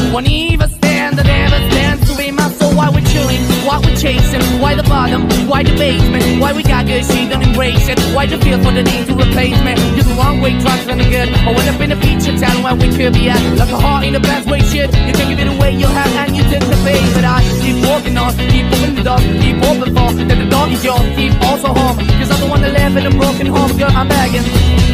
[0.09, 2.72] Won't even stand, that never stands to be my soul.
[2.72, 6.86] Why we're chilling, why we're chasing, why the bottom, why the basement, why we got
[6.86, 8.00] good, she don't embrace it.
[8.16, 9.76] Why the feel for the need to replace me?
[9.92, 11.28] You're the wrong way, trying to good.
[11.28, 13.42] I went up in a feature town where we could be at.
[13.61, 14.88] Like a heart in the best way, shit.
[15.05, 16.96] You can give it away, you have, and you tend to pay.
[17.12, 20.72] But I keep walking on, keep moving the door, keep open for that the dog
[20.72, 22.00] is yours, keep also home.
[22.16, 24.93] Cause I'm the one that live in a broken home, girl, I'm begging.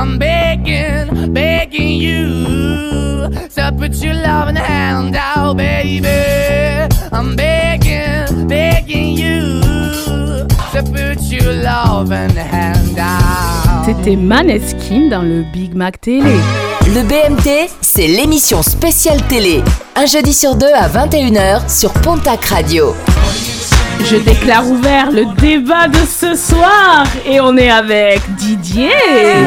[0.00, 6.06] I'm begging, begging you to put your loving hand out, baby.
[7.10, 9.60] I'm begging, begging you
[10.72, 13.86] to put your loving hand out.
[13.86, 16.36] C'était Maneskin dans le Big Mac Télé.
[16.94, 19.62] Le BMT, c'est l'émission spéciale télé.
[19.96, 22.94] Un jeudi sur deux à 21h sur Pontac Radio.
[24.04, 28.90] Je déclare ouvert le débat de ce soir et on est avec Didier,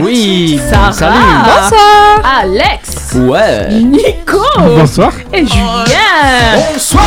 [0.03, 1.15] Oui, Sarah, salut.
[1.45, 2.39] Bonsoir.
[2.41, 3.69] Alex, Ouais.
[3.81, 5.11] Nico Bonsoir.
[5.33, 6.65] et Julien.
[6.73, 7.05] Bonsoir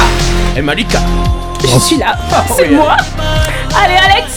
[0.57, 0.99] Et Malika
[1.63, 2.17] Je suis là,
[2.57, 2.75] c'est oui.
[2.75, 2.97] moi.
[3.77, 4.34] Allez Alex,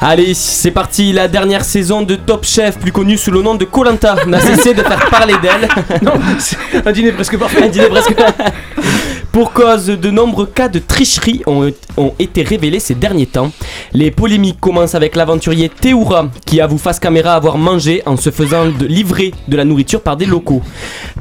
[0.00, 3.64] Allez, c'est parti, la dernière saison de Top Chef, plus connue sous le nom de
[3.64, 5.68] Colanta, n'a cessé de faire parler d'elle.
[6.02, 7.64] Non, c'est un dîner presque parfait.
[7.64, 8.14] Un dîner presque.
[9.32, 11.70] Pour cause de nombreux cas de tricherie ont,
[12.18, 13.50] été révélés ces derniers temps.
[13.92, 18.64] Les polémiques commencent avec l'aventurier Théoura qui avoue face caméra avoir mangé en se faisant
[18.80, 20.62] livrer de la nourriture par des locaux.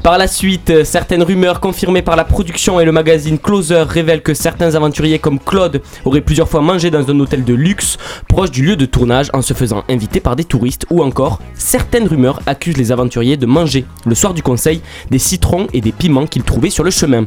[0.04, 4.22] Par la suite, euh, certaines rumeurs confirmées par la production et le magazine Closer révèlent
[4.22, 7.98] que certains aventuriers comme Claude auraient plusieurs fois mangé dans un hôtel de luxe
[8.30, 12.08] proche du lieu de tournage en se faisant inviter par des touristes ou encore certaines
[12.08, 14.82] rumeurs accusent les aventuriers de manger le soir du conseil
[15.12, 17.26] des citrons et des piments qu'ils trouvaient sur le chemin.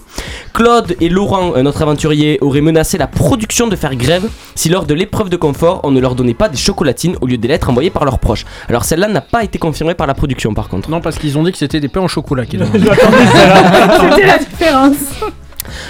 [1.01, 4.95] Et Laurent, un autre aventurier, auraient menacé la production de faire grève si lors de
[4.95, 7.91] l'épreuve de confort on ne leur donnait pas des chocolatines au lieu des lettres envoyées
[7.91, 8.45] par leurs proches.
[8.69, 10.91] Alors celle-là n'a pas été confirmée par la production par contre.
[10.91, 12.67] Non, parce qu'ils ont dit que c'était des pains au chocolat qu'ils ont.
[12.73, 14.97] c'était la différence.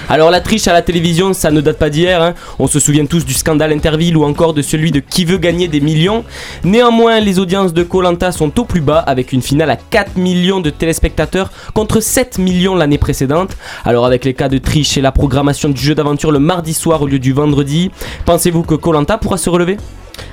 [0.09, 2.23] Alors la triche à la télévision, ça ne date pas d'hier.
[2.23, 2.35] hein.
[2.59, 5.69] On se souvient tous du scandale Interville ou encore de celui de Qui veut gagner
[5.69, 6.25] des millions.
[6.65, 10.61] Néanmoins, les audiences de Colanta sont au plus bas avec une finale à 4 millions
[10.61, 13.57] de téléspectateurs contre 7 millions l'année précédente.
[13.85, 17.03] Alors avec les cas de triche et la programmation du jeu d'aventure le mardi soir
[17.03, 17.91] au lieu du vendredi,
[18.27, 19.77] pensez-vous que Colanta pourra se relever?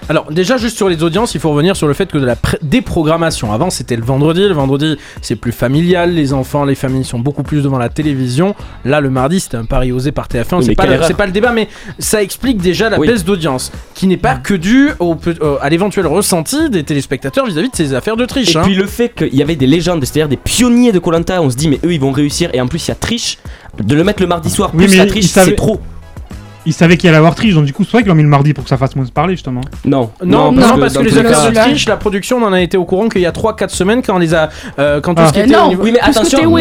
[0.10, 2.36] Alors déjà juste sur les audiences, il faut revenir sur le fait que de la
[2.62, 3.52] déprogrammation.
[3.52, 7.44] Avant c'était le vendredi, le vendredi c'est plus familial, les enfants, les familles sont beaucoup
[7.44, 8.56] plus devant la télévision.
[8.86, 11.52] Là le mardi c'était un pari osé par TF1, Oui, c'est pas, le- pas débat
[11.52, 11.68] mais
[12.00, 13.08] ça explique déjà la Oui.
[13.08, 17.70] baisse d'audience qui n'est pas que due au euh, à l'éventuel ressenti des téléspectateurs vis-à-vis
[17.70, 18.56] de ces affaires de triche.
[18.56, 18.64] Et hein.
[18.64, 21.56] puis le fait qu'il y avait des légendes, c'est-à-dire des pionniers de Colanta, on se
[21.56, 23.38] dit mais eux ils vont réussir et en plus il y a triche.
[23.84, 25.80] De le mettre le mardi soir Oui, plus mais la triche, c'est trop.
[26.68, 28.30] Ils savaient qu'il allait avoir triche, donc du coup, c'est vrai qu'ils l'ont mis le
[28.30, 29.62] mardi pour que ça fasse moins se parler, justement.
[29.86, 32.44] Non, Non, non, parce que, dans les tous les affaires de triche, la production on
[32.46, 34.50] en a été au courant qu'il y a 3-4 semaines quand on les a.
[34.78, 35.28] euh, quand tout Ah.
[35.30, 36.52] ce qui Eh était non, niveau- Oui mais Parce que attention.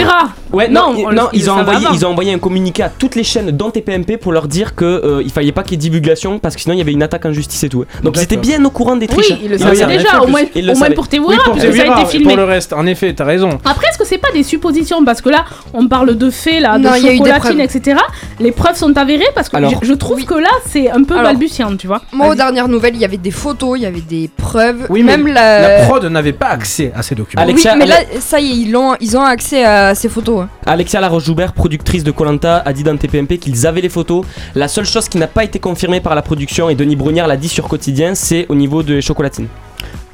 [0.52, 2.82] Ouais, non, Non, ils- on non, le- ils, ont envoyé, ils ont envoyé un communiqué
[2.84, 5.72] à toutes les chaînes, dont TPMP, pour leur dire que euh, il fallait pas qu'il
[5.72, 7.84] y ait divulgation parce que sinon il y avait une attaque en justice et tout.
[8.04, 9.38] Donc ils étaient bien au courant des Oui, triches.
[9.42, 12.26] ils le savaient déjà, au moins, pour Oui, Théouira, pour puisque ça a été filmé.
[12.28, 13.58] pour le reste, en effet, t'as raison.
[13.64, 15.04] Après, est-ce que c'est pas des suppositions?
[15.04, 17.30] Parce que là, on parle de faits, là, de Non, il y a eu des
[17.30, 17.98] chocolatine, etc.
[18.38, 21.24] Les preuves sont avérées parce que je, je trouve que là, c'est un peu Alors,
[21.32, 22.02] balbutiant, tu vois.
[22.12, 24.86] Moi, aux dernières nouvelles, il y avait des photos, il y avait des preuves.
[24.90, 25.78] Oui, mais même la.
[25.78, 27.42] la prod n'avait pas accès à ces documents.
[27.42, 30.42] Alexia- oui, mais là, ça y est, ils ont, ils ont accès à ces photos.
[30.42, 30.48] hein.
[30.66, 34.24] Alexia Laroche-Joubert, productrice de Colanta, a dit dans TPMP qu'ils avaient les photos.
[34.54, 37.36] La seule chose qui n'a pas été confirmée par la production, et Denis Brognard l'a
[37.38, 39.46] dit sur Quotidien, c'est au niveau de chocolatine.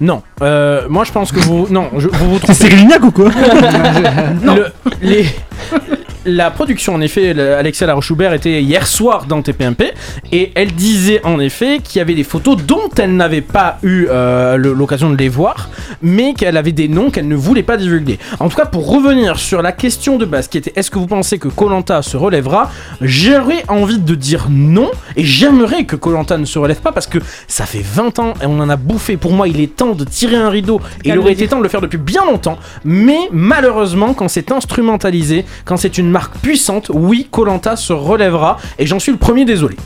[0.00, 1.66] Non, euh, moi je pense que vous.
[1.70, 2.60] Non, je- vous vous C'est trompez.
[2.60, 3.30] Cyril Lignac ou quoi?
[4.44, 4.66] Le-
[5.00, 5.26] les-
[6.24, 9.93] la production, en effet, le- Alexia Laroche-Joubert était hier soir dans TPMP
[10.31, 14.07] et elle disait en effet qu'il y avait des photos dont elle n'avait pas eu
[14.09, 15.69] euh, l'occasion de les voir,
[16.01, 18.19] mais qu'elle avait des noms qu'elle ne voulait pas divulguer.
[18.40, 21.07] En tout cas, pour revenir sur la question de base qui était est-ce que vous
[21.07, 22.70] pensez que Colanta se relèvera?
[23.01, 27.19] J'aurais envie de dire non et j'aimerais que Colanta ne se relève pas parce que
[27.49, 29.16] ça fait 20 ans et on en a bouffé.
[29.16, 31.62] Pour moi, il est temps de tirer un rideau et il aurait été temps de
[31.65, 32.59] le faire depuis bien longtemps.
[32.85, 38.86] Mais malheureusement, quand c'est instrumentalisé, quand c'est une marque puissante, oui, Colanta se relèvera et
[38.86, 39.76] j'en suis le premier désolé.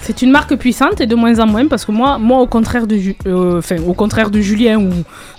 [0.00, 2.86] C'est une marque puissante et de moins en moins parce que moi, moi au contraire
[2.86, 4.90] de, euh, enfin, au contraire de Julien ou,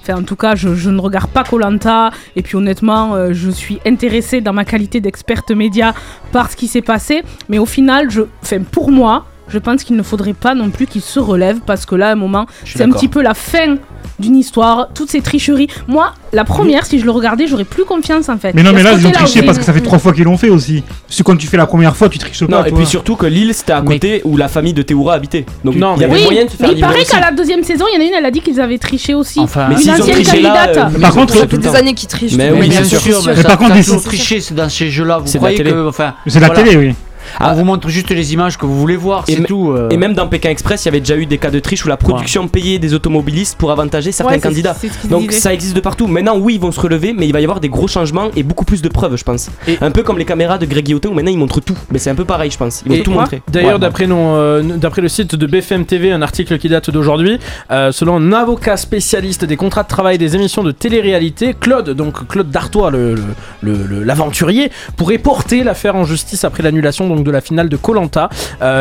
[0.01, 3.51] enfin en tout cas, je, je ne regarde pas Colanta et puis honnêtement, euh, je
[3.51, 5.93] suis intéressée dans ma qualité d'experte média
[6.31, 7.23] par ce qui s'est passé.
[7.47, 10.87] Mais au final, je, enfin pour moi, je pense qu'il ne faudrait pas non plus
[10.87, 13.77] qu'il se relève parce que là, à un moment, c'est un petit peu la fin
[14.19, 15.67] d'une histoire, toutes ces tricheries.
[15.87, 18.53] Moi, la première, si je le regardais, j'aurais plus confiance en fait.
[18.53, 20.37] Mais non, mais là, ils ont triché parce que ça fait trois fois qu'ils l'ont
[20.37, 20.83] fait aussi.
[21.07, 22.59] Parce que quand tu fais la première fois, tu triches pas.
[22.59, 25.45] Non, et puis surtout que l'île c'était à côté où la famille de Théoura habitait.
[25.63, 27.31] Donc Non, il y avait Oui, moyen de se faire mais il paraît qu'à la
[27.31, 29.39] deuxième saison, il y en a une, elle a dit qu'ils avaient triché aussi.
[29.39, 30.77] Enfin, Mais une ancienne triché là, candidate.
[30.95, 32.33] euh, Par contre, ça tout Des années qui trichent.
[32.35, 32.99] Mais oui, bien sûr.
[33.35, 35.19] Mais par contre, toujours triché c'est dans ces jeux-là.
[35.19, 35.71] Vous C'est croyez télé.
[35.71, 36.93] que, enfin, C'est la télé, oui.
[37.41, 39.71] On vous montre juste les images que vous voulez voir, Et c'est tout.
[39.71, 39.89] euh.
[39.89, 41.87] Et même dans Pékin Express, il y avait déjà eu des cas de triche où
[41.87, 44.75] la production payait des automobilistes pour avantager certains Ouais, c'est- candidats.
[44.79, 46.07] c'est ce qu'ils Donc ça existe de partout.
[46.07, 48.43] Maintenant, oui, ils vont se relever, mais il va y avoir des gros changements et
[48.43, 49.49] beaucoup plus de preuves, je pense.
[49.67, 51.77] Et- Un peu comme les caméras de Greg Guillotin où maintenant ils montrent tout.
[51.91, 52.81] Mais c'est un peu pareil, je pense.
[52.85, 53.41] Ils vont Et tout moi, montrer.
[53.51, 56.89] D'ailleurs, Ouais, d'après nos, euh, d'après le site de BFM TV, un article qui date
[56.89, 57.39] d'aujourd'hui,
[57.71, 62.27] euh, selon un avocat spécialiste des contrats de travail des émissions de télé-réalité, Claude, donc
[62.27, 63.23] Claude Dartois, le, le-
[63.61, 67.75] le- le- l'aventurier, pourrait porter l'affaire en justice après l'annulation donc de la finale de
[67.77, 68.29] Colanta.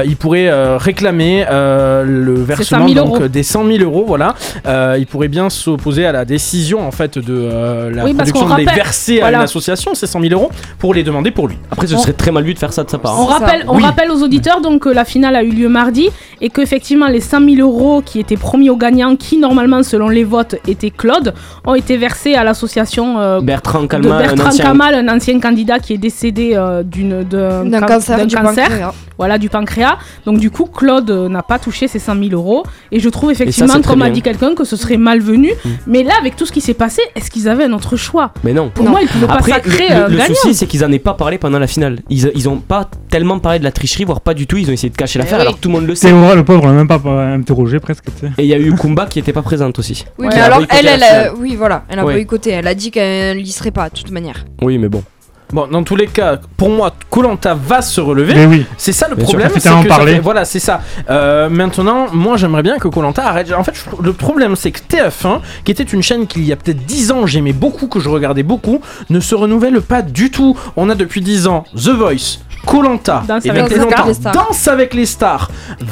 [0.06, 4.04] il pourrait euh, réclamer euh, le versement 100 000 donc, des 100 000 euros.
[4.06, 4.34] Voilà,
[4.66, 8.48] Euh, il pourrait bien s'opposer à la décision en fait de euh, la Oui, production
[8.48, 9.38] de les verser à voilà.
[9.38, 11.56] une association ces 100 000 euros pour les demander pour lui.
[11.70, 13.18] Après, ce On- serait très mal vu de faire ça de sa part.
[13.18, 13.38] On ça.
[13.38, 13.82] rappelle, on Oui.
[13.82, 16.08] rappelle aux auditeurs donc que la finale a eu lieu mardi
[16.40, 20.08] et que effectivement les 100 000 euros qui étaient promis aux gagnants, qui normalement selon
[20.08, 21.32] les votes étaient Claude,
[21.66, 24.64] ont été versés à l'association euh, Bertrand de Calma, un Bertrand ancien.
[24.64, 28.68] Kamal, un ancien candidat qui est décédé euh, d'une d'un D'un can- cancer du cancer,
[28.68, 28.94] pancréas.
[29.18, 29.98] voilà du pancréas.
[30.26, 33.30] Donc du coup Claude euh, n'a pas touché ses 100 000 euros et je trouve
[33.30, 35.52] effectivement, c'est comme a dit quelqu'un, que ce serait malvenu.
[35.86, 38.32] Mais là avec tout ce qui s'est passé, est-ce qu'ils avaient un autre choix?
[38.44, 38.70] Mais non.
[38.74, 40.34] Pour moi, ils pouvaient pas Après, sacrer le, un le gagnant.
[40.34, 42.00] souci, c'est qu'ils en aient pas parlé pendant la finale.
[42.10, 44.56] Ils, ils ont pas tellement parlé de la tricherie, voire pas du tout.
[44.56, 45.42] Ils ont essayé de cacher l'affaire, oui.
[45.42, 46.08] alors que tout le monde le sait.
[46.08, 48.04] Théora, le pauvre, on l'a même pas euh, interrogé presque.
[48.38, 50.04] Et il y a eu Kumba qui était pas présente aussi.
[50.18, 50.32] Oui, Ouais.
[50.34, 51.32] mais Elle a alors elle, elle, a- finale.
[51.38, 52.14] oui, voilà, elle a Ouais.
[52.14, 52.50] boycotté.
[52.50, 54.44] Elle a dit qu'elle y serait pas, de toute manière.
[54.62, 55.02] Oui, mais bon.
[55.54, 58.34] Bon, dans tous les cas, pour moi, Colanta va se relever.
[58.34, 58.66] Mais oui.
[58.76, 59.48] C'est ça le Bien problème.
[59.50, 60.14] ça c'est ça parler.
[60.14, 60.80] fait- voilà, c'est ça.
[61.08, 63.52] Euh, maintenant, moi, j'aimerais bien que Colanta arrête.
[63.56, 63.72] En fait,
[64.02, 67.12] le problème, c'est que TF1, qui était une chaîne qui il y a peut-être 10
[67.12, 70.58] ans, j'aimais beaucoup, que je regardais beaucoup, ne se renouvelle pas du tout.
[70.76, 72.38] On a depuis 10 ans The Voice.
[72.66, 74.32] Colanta Danse et avec depuis les longtemps, stars.
[74.32, 75.50] Danse avec les stars.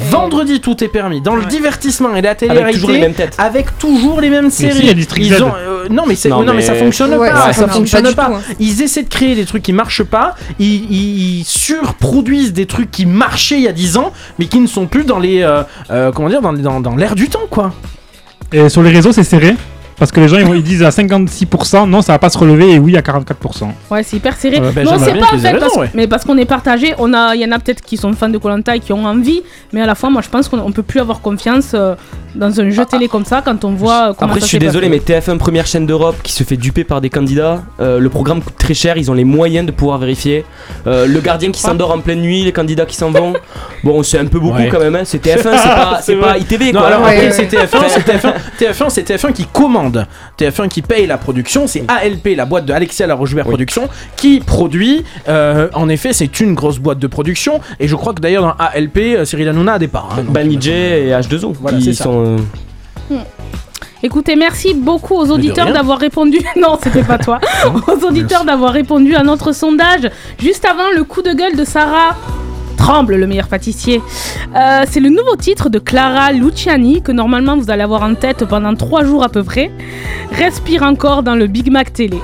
[0.09, 1.21] Vendredi tout est permis.
[1.21, 3.35] Dans le divertissement et la Avec télé-réalité, toujours les mêmes têtes.
[3.37, 4.89] avec toujours les mêmes si, il y séries.
[4.89, 6.53] a Ils ont, euh, non mais c'est- Non, non, mais...
[6.53, 7.35] mais- ça fonctionne Ouais, pas.
[7.35, 7.69] ça Ça, fonctionne
[8.05, 8.29] fonctionne pas pas.
[8.39, 8.55] du tout, hein.
[8.59, 10.35] Ils essaient de créer des trucs qui marchent pas.
[10.59, 14.59] Ils, ils- ils surproduisent des trucs qui marchaient il y a 10 ans, mais qui
[14.59, 17.47] ne sont plus dans les euh, euh, comment dire dans, dans, dans l'air du temps
[17.49, 17.73] quoi.
[18.51, 19.55] Et sur les réseaux, c'est serré.
[19.95, 22.79] Parce que les gens ils, disent à 56%, non, ça va pas se relever, et
[22.79, 23.67] oui à 44%.
[23.91, 24.59] Ouais, c'est hyper serré.
[24.59, 25.89] Ouais, ben, mais on j'aimerais sait bien pas en fait, raison, parce, ouais.
[25.93, 26.93] mais parce qu'on est partagé.
[26.97, 29.05] On a, il y en a peut-être qui sont fans de Colanta et qui ont
[29.05, 31.93] envie, mais à la fois, moi, je pense qu'on on peut plus avoir confiance euh,
[32.35, 34.89] dans un jeu télé comme ça quand on voit comment Après, ça je suis désolé,
[34.89, 35.19] mais passé.
[35.21, 37.63] TF1 première chaîne d'Europe qui se fait duper par des candidats.
[37.79, 40.45] euh, le programme coûte très cher, ils ont les moyens de pouvoir vérifier.
[40.87, 43.33] Euh, le gardien qui s'endort en pleine nuit, les candidats qui s'en vont.
[43.83, 44.69] Bon, c'est un peu beaucoup Ouais.
[44.69, 44.95] quand même.
[44.95, 46.37] hein, C'est TF1, c'est pas, C'est pas.
[46.37, 46.87] ITV Non, quoi.
[46.87, 50.07] alors Ouais, après ouais, c'est TF1, c'est TF1, TF1, c'est TF1 qui commande,
[50.39, 55.03] TF1 qui paye la production, c'est ALP, la boîte de Alexia Larochebert Production, qui produit.
[55.27, 58.55] Euh, en effet, c'est une grosse boîte de production, et je crois que d'ailleurs dans
[58.57, 60.15] ALP, Cyril Hanouna a des parts.
[60.17, 61.53] hein, Banijé et H2O.
[61.59, 62.05] Voilà, qui c'est ça.
[62.05, 62.22] sont.
[62.23, 63.17] Euh,
[64.05, 66.39] Écoutez, merci beaucoup aux auditeurs d'avoir répondu.
[66.57, 67.39] Non, c'était pas toi.
[67.87, 70.09] aux auditeurs d'avoir répondu à notre sondage
[70.39, 72.15] juste avant le coup de gueule de Sarah.
[72.77, 74.01] Tremble, le meilleur pâtissier.
[74.55, 78.43] Euh, c'est le nouveau titre de Clara Luciani que normalement vous allez avoir en tête
[78.45, 79.71] pendant trois jours à peu près.
[80.33, 82.19] Respire encore dans le Big Mac télé.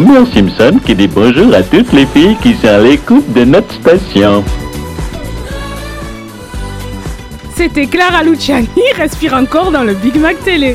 [0.00, 3.70] Homer Simpson qui dit bonjour à toutes les filles qui sont à l'écoute de notre
[3.74, 4.42] station.
[7.54, 8.66] C'était Clara Luciani,
[8.96, 10.74] respire encore dans le Big Mac Télé.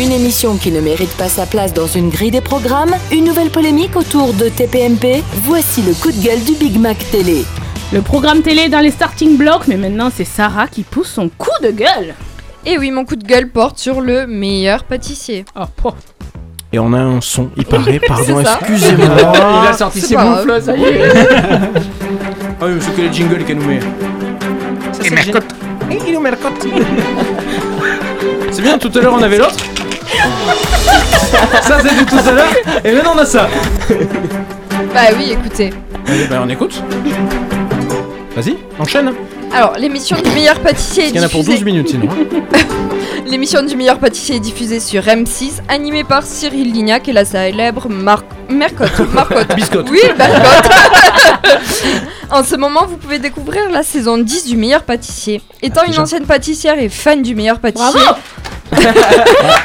[0.00, 3.50] Une émission qui ne mérite pas sa place dans une grille des programmes, une nouvelle
[3.50, 7.44] polémique autour de TPMP, voici le coup de gueule du Big Mac Télé.
[7.92, 11.28] Le programme télé est dans les starting blocks, mais maintenant c'est Sarah qui pousse son
[11.28, 12.16] coup de gueule.
[12.66, 15.44] Et oui, mon coup de gueule porte sur le meilleur pâtissier.
[15.54, 15.66] Oh,
[16.74, 19.06] Et on a un son, il paraît, pardon, excusez-moi.
[19.62, 21.00] Il a sorti C'est ses moufles, ça y est.
[22.60, 23.78] Ah oui, c'est que les jingles qu'elle nous met.
[25.04, 25.54] Et mercotte.
[25.88, 26.66] Et il est au mercotte.
[28.50, 29.54] C'est bien, tout à l'heure on avait l'autre.
[31.62, 32.52] ça c'était tout à l'heure.
[32.84, 33.46] Et maintenant on a ça.
[34.92, 35.70] Bah oui, écoutez.
[36.08, 36.82] Allez, bah on écoute.
[38.34, 39.12] Vas-y, enchaîne.
[39.54, 41.58] Alors, l'émission du meilleur pâtissier est Il y en a pour diffusée...
[41.58, 42.08] 12 minutes sinon.
[42.10, 42.58] hein.
[43.26, 47.88] L'émission du meilleur pâtissier est diffusée sur M6, animée par Cyril Lignac et la célèbre
[47.88, 48.22] Mar...
[48.50, 48.98] Mercotte.
[49.14, 49.54] Marcotte.
[49.54, 49.88] Biscotte.
[49.90, 50.70] Oui, Mercotte.
[52.30, 55.40] en ce moment, vous pouvez découvrir la saison 10 du meilleur pâtissier.
[55.62, 58.00] Étant une ancienne pâtissière et fan du meilleur pâtissier...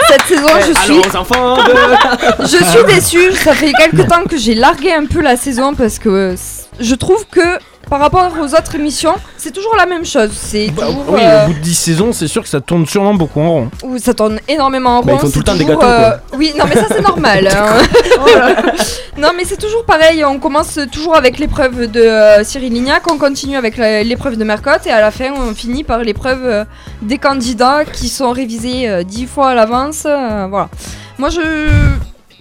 [0.08, 1.02] Cette saison, je suis...
[1.04, 3.32] Allons, enfants de- je suis déçue.
[3.34, 6.36] Ça fait quelques temps que j'ai largué un peu la saison parce que euh,
[6.80, 7.58] je trouve que
[7.90, 10.32] par rapport aux autres émissions, c'est toujours la même chose.
[10.34, 11.06] C'est toujours.
[11.10, 13.50] Oui, euh, au bout de 10 saisons, c'est sûr que ça tourne sûrement beaucoup en
[13.50, 13.72] rond.
[13.84, 15.06] où ça tourne énormément en rond.
[15.08, 16.38] Bah, ils font tout le temps des gâteaux, euh, quoi.
[16.38, 17.48] Oui, non, mais ça c'est normal.
[17.52, 18.64] hein.
[19.18, 20.24] non, mais c'est toujours pareil.
[20.24, 24.86] On commence toujours avec l'épreuve de euh, Cyril Lignac, on continue avec l'épreuve de Mercotte,
[24.88, 26.66] et à la fin, on finit par l'épreuve euh,
[27.02, 30.04] des candidats qui sont révisés euh, dix fois à l'avance.
[30.06, 30.70] euh, voilà.
[31.18, 31.40] Moi, je.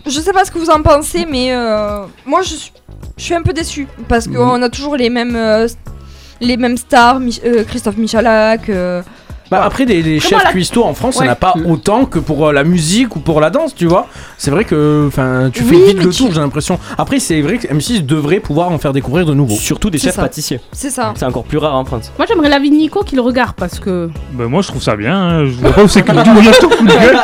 [0.09, 2.73] Je sais pas ce que vous en pensez, mais euh, moi je suis,
[3.17, 5.69] je suis un peu déçue parce qu'on a toujours les mêmes, euh,
[6.41, 8.69] les mêmes stars, Mich- euh, Christophe Michalak.
[8.71, 9.03] euh,
[9.51, 11.25] Bah après des, chefs la- cuistots en France, il Ouais.
[11.25, 14.07] n'y en a pas autant que pour la musique ou pour la danse, tu vois.
[14.37, 16.79] C'est vrai que enfin tu Oui, fais vite mais le tu- tour, j'ai l'impression.
[16.99, 19.57] Après c'est vrai que M6 devrait pouvoir en faire découvrir de nouveaux.
[19.57, 20.23] Surtout des chefs ça.
[20.23, 20.61] pâtissiers.
[20.73, 21.13] C'est ça.
[21.17, 22.13] C'est encore plus rare en France.
[22.19, 24.11] Moi j'aimerais l'avis de Nico qui le regarde parce que.
[24.35, 25.17] Bah, moi, je trouve ça bien.
[25.17, 25.45] hein.
[25.47, 27.19] Je vois pas où c'est que d'où vient ton coup de gueule.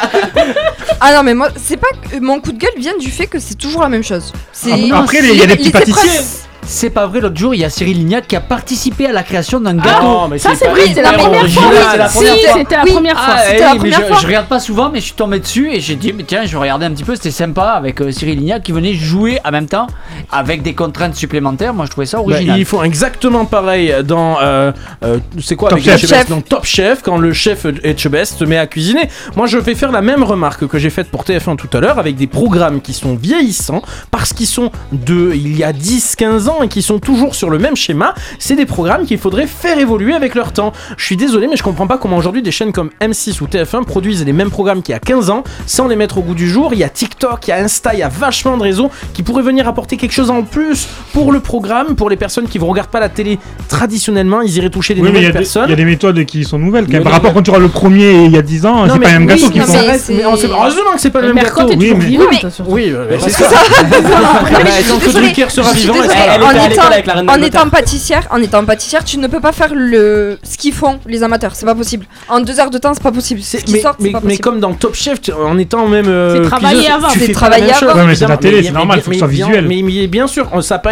[1.06, 3.38] Ah non, mais moi, c'est pas que mon coup de gueule vient du fait que
[3.38, 4.32] c'est toujours la même chose.
[4.54, 6.20] C'est Ah, après, il y a des petits pâtissiers.
[6.66, 9.22] C'est pas vrai, l'autre jour, il y a Cyril Lignac qui a participé à la
[9.22, 10.02] création d'un Ah, gâteau.
[10.02, 11.70] non, mais ça, c'est pas vrai, c'est la première original.
[11.72, 11.82] fois.
[11.92, 12.54] C'est la Si, première fois.
[12.56, 12.90] c'était la Oui.
[12.92, 13.34] première fois.
[13.36, 14.16] Ah, C'était eh la oui, mais première je, fois.
[14.22, 16.56] je regarde pas souvent, mais je suis tombé dessus et j'ai dit, mais tiens, je
[16.56, 19.66] regardais un petit peu, c'était sympa avec euh, Cyril Lignac qui venait jouer en même
[19.66, 19.86] temps
[20.32, 21.74] avec des contraintes supplémentaires.
[21.74, 22.58] Moi, je trouvais ça Bah, original.
[22.58, 24.72] ils font exactement pareil dans euh,
[25.04, 26.28] euh, c'est quoi Top avec Chef.
[26.30, 29.08] dans Top Chef quand le chef Etchebest se met à cuisiner.
[29.36, 31.98] Moi je vais faire la même remarque que j'ai faite pour TF1 tout à l'heure
[31.98, 36.53] avec des programmes qui sont vieillissants parce qu'ils sont de il y a 10-15 ans
[36.62, 38.14] et qui sont toujours sur le même schéma.
[38.38, 40.72] C'est des programmes qu'il faudrait faire évoluer avec leur temps.
[40.96, 43.84] Je suis désolé mais je comprends pas comment aujourd'hui des chaînes comme M6 ou TF1
[43.84, 46.48] produisent les mêmes programmes qu'il y a 15 ans sans les mettre au goût du
[46.48, 46.70] jour.
[46.72, 49.22] Il y a TikTok, il y a Insta, il y a vachement de réseaux qui
[49.22, 52.64] pourraient venir apporter quelque chose en plus pour le programme, pour les personnes qui ne
[52.64, 55.64] regardent pas la télé traditionnellement, ils iraient toucher des Oui, mais il y, nouvelles personnes.
[55.66, 56.84] il y a des méthodes qui sont nouvelles.
[56.86, 57.00] quand même.
[57.00, 59.08] Mais Par rapport quand tu vois le premier il y a 10 ans, c'est pas
[59.12, 59.72] le même gâteau qu'ils font.
[59.74, 61.68] mais on sait- heureusement que c'est pas le même gâteau.
[61.70, 63.48] est oui, toujours mais- c'est ça.
[63.48, 63.56] ça.
[63.90, 65.10] Bah.
[65.12, 67.60] Drucker sera vivant, Elle en était à étant, l'école avec la reine en d'Angleterre.
[67.62, 71.22] étant pâtissière, en étant pâtissière, tu ne peux pas faire le ce qu'ils font les
[71.22, 72.06] amateurs, c'est pas possible.
[72.28, 73.40] En deux heures de temps, c'est pas possible.
[73.42, 74.42] Ce qui mais, sort, mais, pas mais possible.
[74.44, 76.06] comme dans Top Chef, tu- en étant même.
[76.08, 77.08] euh, C'est travailler avant.
[77.08, 78.00] tu C'est fais travailler la même chose, avant.
[78.00, 79.34] Ouais, mais c'est la télé, Mais- c'est mais- normal, mais- faut que ce soit mais
[79.34, 79.66] bien- visuel.
[79.68, 80.48] Mais, mais bien sûr,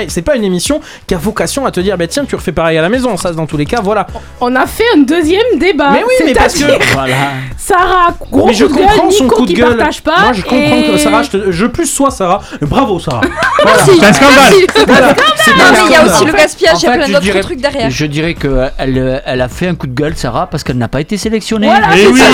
[0.08, 2.78] c'est pas une émission qui a vocation à te dire, bah tiens, tu refais pareil
[2.78, 3.16] à la maison.
[3.16, 4.06] Ça, dans tous les cas, voilà.
[4.40, 5.90] On a fait un deuxième débat.
[5.92, 6.64] Mais oui, mais parce que.
[6.92, 7.14] Voilà.
[7.56, 9.76] Sarah, gros mais je coup de gueule, comprends son Nico coup de qui gueule.
[9.76, 10.20] partage pas.
[10.20, 12.40] Moi, je comprends et- que Sarah, je, te- je plus sois Sarah.
[12.60, 13.20] Bravo, Sarah.
[13.64, 14.36] Merci, C'est un scandale.
[14.36, 14.66] merci.
[14.86, 15.14] Voilà.
[15.44, 17.22] C'est Non, mais il y a aussi le gaspillage, il y a plein je d'autres
[17.24, 17.90] dirais- trucs derrière.
[17.90, 20.88] Je dirais qu'elle elle, elle a fait un coup de gueule, Sarah, parce qu'elle n'a
[20.88, 21.66] pas été sélectionnée.
[21.66, 22.18] Voilà, c'est oui.
[22.18, 22.24] ça,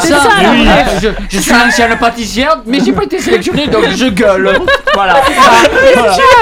[0.00, 0.18] c'est ça,
[1.02, 4.58] je, je suis ancienne pâtissière, mais j'ai pas été sélectionnée, donc je gueule.
[4.94, 5.20] Voilà.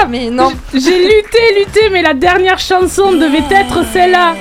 [0.09, 0.51] Mais non.
[0.73, 4.33] J'ai lutté, lutté, mais la dernière chanson devait être celle-là.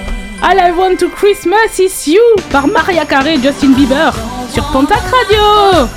[0.42, 2.20] All I Want to Christmas is You
[2.52, 4.12] par Maria Carey et Justin Bieber
[4.52, 5.88] sur Pontac Radio.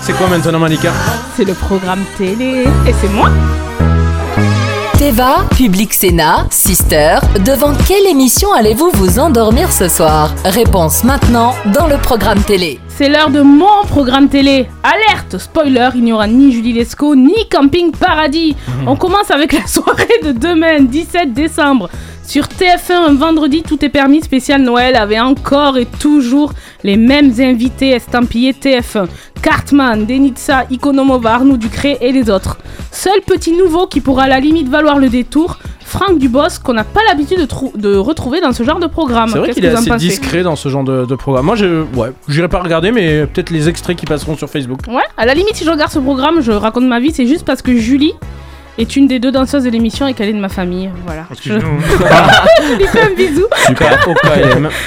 [0.00, 0.90] C'est quoi maintenant, Malika
[1.36, 2.64] C'est le programme télé.
[2.86, 3.28] Et c'est moi.
[4.96, 10.34] Teva, Public Sénat, Sister, devant quelle émission allez-vous vous endormir ce soir?
[10.44, 12.80] Réponse maintenant dans le programme télé.
[12.88, 14.66] C'est l'heure de mon programme télé.
[14.82, 18.56] Alerte Spoiler, il n'y aura ni Julie Lescaut ni Camping Paradis.
[18.86, 21.90] On commence avec la soirée de demain, 17 décembre.
[22.28, 26.52] Sur TF1, un vendredi, tout est permis spécial Noël avait encore et toujours
[26.88, 29.06] les mêmes invités estampillés TF1.
[29.42, 32.56] Cartman, Denitsa, Ikonomova, Arnaud Ducré et les autres.
[32.90, 36.84] Seul petit nouveau qui pourra à la limite valoir le détour, Franck Dubos, qu'on n'a
[36.84, 39.28] pas l'habitude de, trou- de retrouver dans ce genre de programme.
[39.30, 41.44] C'est vrai qu'il est assez discret dans ce genre de, de programme.
[41.46, 44.80] Moi, je, ouais, j'irai pas regarder, mais peut-être les extraits qui passeront sur Facebook.
[44.88, 47.44] Ouais, à la limite, si je regarde ce programme, je raconte ma vie, c'est juste
[47.44, 48.12] parce que Julie
[48.78, 50.88] est une des deux danseuses de l'émission et qu'elle est de ma famille.
[51.04, 51.24] Voilà.
[51.42, 51.54] Je...
[51.58, 53.44] je lui fais un bisou.
[53.66, 53.98] Super.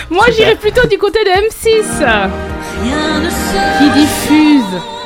[0.10, 1.84] Moi, j'irais plutôt du côté de M6.
[3.78, 4.64] qui diffuse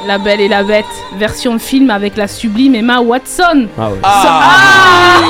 [0.07, 0.85] La Belle et la Bête,
[1.17, 3.67] version film avec la sublime Emma Watson.
[3.77, 3.95] Ah ouais.
[4.03, 5.21] So- Ah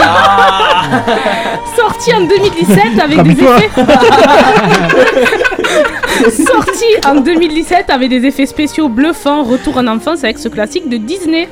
[1.75, 3.69] Sorti en 2017 avec des effets.
[6.31, 10.97] Sorti en 2017 avec des effets spéciaux bluffants, retour en enfance avec ce classique de
[10.97, 11.47] Disney.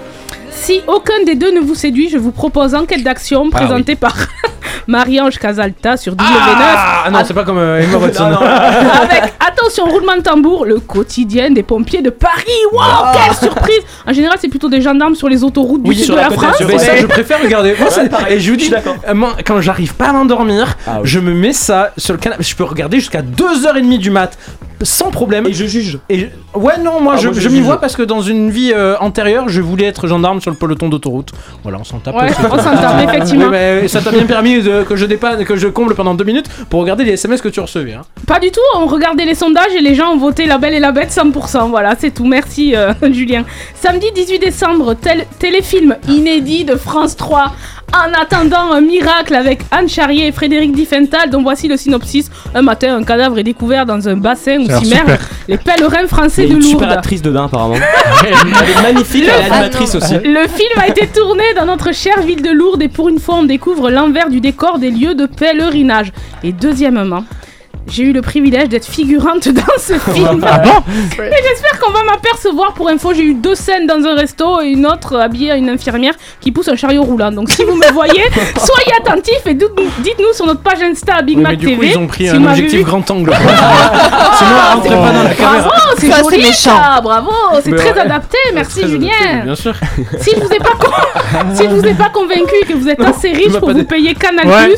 [0.64, 4.16] Si aucun des deux ne vous séduit, je vous propose Enquête d'action Ah présentée par
[4.88, 6.22] Marie-Ange Casalta sur W9.
[6.26, 8.24] Ah non, c'est pas comme euh, Emma Watson.
[9.04, 12.34] Avec, attention, roulement de tambour, le quotidien des pompiers de Paris.
[12.72, 13.14] Waouh, Ah.
[13.26, 16.16] quelle surprise En général, c'est plutôt des gendarmes sur les autoroutes du Oui, sud sur
[16.16, 16.58] de la France.
[16.78, 17.76] ça, je préfère regarder.
[17.78, 20.14] Moi, Ouais, c'est- pareil, et je vous dis, je euh, moi, quand j'arrive pas à
[20.14, 21.02] m'endormir, Ah oui.
[21.04, 22.44] je me mets ça sur le canapé.
[22.44, 24.38] Je peux regarder jusqu'à 2h30 du mat
[24.82, 25.46] sans problème.
[25.48, 26.00] Et je juge.
[26.10, 28.50] Et ouais, non, moi, Ah, je, moi, je je m'y vois parce que dans une
[28.50, 31.32] vie euh, antérieure, je voulais être gendarme sur le peloton d'autoroute.
[31.64, 32.16] Voilà, on s'en tape.
[32.16, 33.50] Ouais, on s'en tape, effectivement.
[33.50, 36.82] Mais ça t'a bien permis que je dépanne, que je comble pendant deux minutes pour
[36.82, 37.94] regarder les SMS que tu recevais.
[37.94, 38.04] Hein.
[38.28, 40.80] Pas du tout, on regardait les sondages et les gens ont voté La Belle et
[40.80, 41.70] la Bête 100%.
[41.70, 42.26] Voilà, c'est tout.
[42.26, 43.46] Merci euh, Julien.
[43.76, 44.96] Samedi 18 décembre,
[45.40, 47.52] téléfilm inédit de France 3.
[47.94, 52.30] En attendant un miracle avec Anne Charrier et Frédéric Diffental, dont voici le synopsis.
[52.56, 56.50] Un matin, un cadavre est découvert dans un bassin où s'immergent les pèlerins français Il
[56.50, 56.98] y a de une super Lourdes.
[56.98, 57.76] actrice dedans apparemment.
[58.26, 60.16] Elle est magnifique, elle est animatrice aussi.
[60.16, 63.36] Le film a été tourné dans notre chère ville de Lourdes et pour une fois
[63.36, 66.12] on découvre l'envers du décor des lieux de pèlerinage.
[66.44, 67.24] Et deuxièmement,
[67.88, 70.44] j'ai eu le privilège d'être figurante dans ce film.
[70.48, 70.84] Ah bon
[71.22, 72.74] Et j'espère qu'on va m'apercevoir.
[72.74, 75.70] Pour info, j'ai eu deux scènes dans un resto et une autre habillée à une
[75.70, 77.32] infirmière qui pousse un chariot roulant.
[77.32, 78.24] Donc si vous me voyez,
[78.58, 81.76] soyez attentifs et dites-nous sur notre page Insta Big Oui, Mac mais du TV.
[81.78, 82.84] coup, ils ont pris si un objectif vu.
[82.86, 83.34] grand angle.
[84.38, 85.58] Sinon, elle rentrait pas dans la caméra.
[85.60, 86.78] Bravo, c'est Ça, c'est joli méchant.
[86.78, 87.32] ça, bravo,
[87.64, 88.00] c'est très ouais.
[88.00, 89.10] adapté, merci Très Julien.
[89.22, 89.74] adapté, Bien sûr.
[90.20, 92.90] Si je vous ai pas, con- si je vous ai pas convaincu et que vous
[92.90, 94.76] êtes assez riche pour vous payer Canal+, Ouais.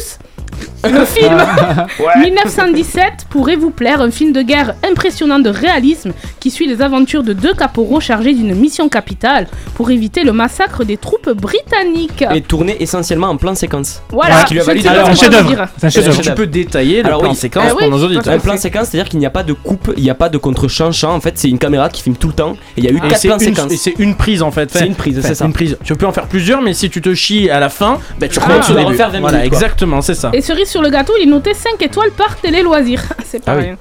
[0.91, 1.38] Le film
[2.22, 7.24] 1917 pourrait vous plaire, un film de guerre impressionnant de réalisme qui suit les aventures
[7.24, 12.24] de deux caporaux chargés d'une mission capitale pour éviter le massacre des troupes britanniques.
[12.34, 14.02] Et tourné essentiellement en plan séquence.
[14.12, 16.22] Voilà, Ce qui lui a Alors, un chef-d'œuvre.
[16.22, 17.36] Tu peux détailler le Alors plan oui.
[17.36, 18.34] séquence Eh pour oui, nos auditeurs.
[18.34, 20.38] Un plan séquence, c'est-à-dire qu'il n'y a pas de coupe, il n'y a pas de
[20.38, 21.14] contre-champ-champ.
[21.14, 22.53] En fait, c'est une caméra qui filme tout le temps.
[22.78, 23.72] Et il y a eu 4 c'est plans une, séquences.
[23.72, 24.70] et c'est une prise en fait.
[24.72, 25.45] C'est une prise, c'est ça.
[25.45, 25.78] Une prise.
[25.84, 28.40] Tu peux en faire plusieurs, mais si tu te chies à la fin, bah, tu
[28.40, 28.44] Ah.
[28.45, 30.30] recommences Tu dois refaire 20 Voilà, exactement, c'est ça.
[30.34, 33.02] Et cerise sur le gâteau, il est noté 5 étoiles par Télé Loisirs.
[33.26, 33.64] c'est pas Ah oui.
[33.64, 33.77] rien.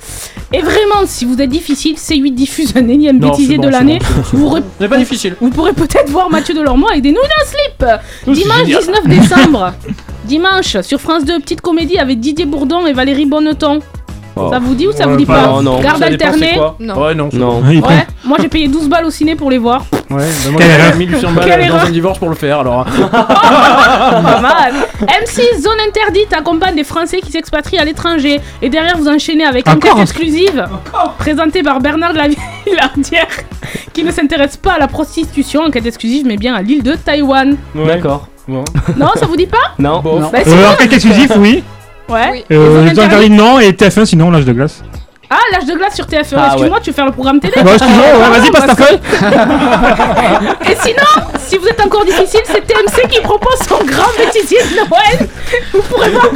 [0.52, 3.98] Et vraiment, si vous êtes difficile, C8 diffuse un énième Non, bêtisier bon, de l'année.
[4.32, 5.34] bon, vous, pas difficile.
[5.40, 8.32] vous pourrez peut-être voir Mathieu Delormeau avec des nouilles d'un slip.
[8.32, 8.80] Dimanche génial.
[8.80, 9.72] 19 décembre.
[10.24, 13.80] Dimanche, sur France 2, petite comédie avec Didier Bourdon et Valérie Bonneton.
[14.36, 14.48] Oh.
[14.50, 15.80] Ça vous dit ou ça Ouais, vous dit bah, pas non, non.
[15.80, 16.58] Garde alternée.
[16.80, 17.02] Non.
[17.02, 17.28] Ouais, non.
[17.32, 17.62] Non.
[17.84, 19.84] Ouais, moi j'ai payé 12 balles au ciné pour les voir.
[20.10, 20.96] Ouais, bah, moi, j'ai erreur.
[20.96, 21.86] 1800 Quelle balles dans erreur.
[21.86, 22.84] un divorce pour le faire alors.
[23.12, 24.74] Pas mal.
[25.02, 28.40] M6 Zone Interdite accompagne des Français qui s'expatrient à l'étranger.
[28.62, 30.66] Et derrière, vous enchaînez avec Encore enquête exclusive
[31.18, 32.28] présentée par Bernard de la
[32.66, 33.26] Villardière
[33.92, 37.56] qui ne s'intéresse pas à la prostitution, enquête exclusive, mais bien à l'île de Taïwan.
[37.74, 38.28] D'accord.
[38.46, 38.64] Bon.
[38.96, 40.00] Non, ça vous dit pas Non.
[40.00, 40.20] Bon.
[40.20, 40.38] Bah.
[40.46, 41.62] Euh, enquête exclusif, oui.
[42.08, 42.30] Ouais.
[42.32, 42.44] Oui.
[42.52, 43.58] Euh, non.
[43.60, 44.82] Et TF1, sinon, l'âge de glace.
[45.30, 46.34] Ah, l'âge de glace sur TF1.
[46.36, 47.54] Ah, Excuse-moi, tu veux faire le programme télé?
[47.56, 48.98] Bon, excuse-moi, ouais, vas-y, passe ta feuille.
[50.70, 54.76] Et sinon, si vous êtes encore difficile, c'est TMC qui propose son grand bêtisier de
[54.76, 55.28] Noël.
[55.72, 56.26] Vous pourrez voir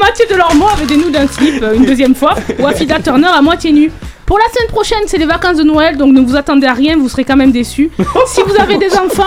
[0.00, 3.40] Mathieu Delormeau avec des nouilles d'un slip euh, une deuxième fois ou Afida Turner à
[3.40, 3.92] moitié nue.
[4.26, 6.96] Pour la semaine prochaine, c'est les vacances de Noël, donc ne vous attendez à rien,
[6.96, 7.90] vous serez quand même déçus.
[8.26, 9.22] Si vous avez des enfants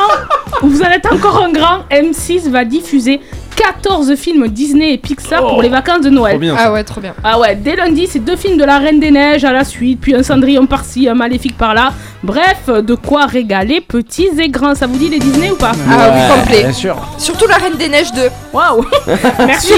[0.63, 3.21] ou vous en êtes encore un grand, M6 va diffuser
[3.55, 6.33] 14 films Disney et Pixar pour les vacances de Noël.
[6.33, 6.55] Trop bien.
[6.57, 7.13] Ah ouais, trop bien.
[7.23, 9.99] Ah ouais, dès lundi, c'est deux films de la Reine des Neiges à la suite,
[9.99, 11.91] puis un Cendrillon par-ci, un Maléfique par-là.
[12.23, 14.75] Bref, de quoi régaler petits et grands.
[14.75, 16.63] Ça vous dit les Disney ou pas Ah oui, complet.
[16.63, 16.95] Bien sûr.
[17.17, 18.21] Surtout la Reine des Neiges 2.
[18.53, 18.85] Waouh
[19.47, 19.73] Merci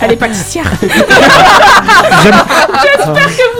[0.00, 0.64] Elle est pâtissière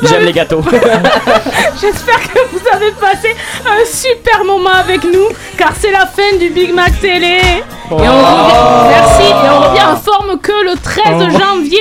[0.03, 0.63] J'aime les gâteaux.
[1.81, 3.35] J'espère que vous avez passé
[3.67, 7.97] un super moment avec nous, car c'est la fin du Big Mac Télé et on
[7.97, 8.89] revient...
[8.89, 11.79] Merci Et on revient en forme que le 13 janvier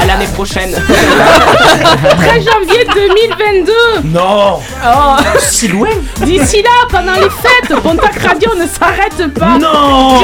[0.00, 0.72] À l'année prochaine.
[0.74, 3.72] 13 janvier 2022
[4.06, 5.88] Non Oh Si loin
[6.22, 9.58] D'ici là, pendant les fêtes, Pontac Radio ne s'arrête pas.
[9.58, 10.20] Non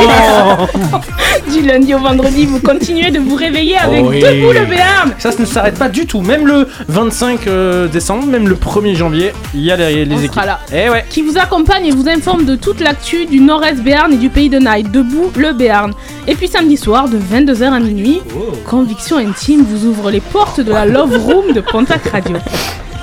[1.52, 4.20] Du lundi au vendredi, vous continuez de vous réveiller avec Oui.
[4.20, 5.14] Debout le Béarn.
[5.18, 6.22] Ça, ça ne s'arrête pas du tout.
[6.22, 10.18] Même le 25 euh, décembre, même le 1er janvier, il y a les, les On
[10.18, 10.32] équipes.
[10.34, 10.60] sera là.
[10.72, 11.04] Eh ouais.
[11.10, 14.48] Qui vous accompagne et vous informe de toute l'actu du Nord-Est Béarn et du pays
[14.48, 14.90] de Night.
[14.90, 15.92] Debout le Béarn.
[16.26, 18.20] Et puis samedi soir, de 22h à minuit,
[18.66, 22.36] Conviction Intime vous ouvre les portes de la Love Room de Pontac Radio.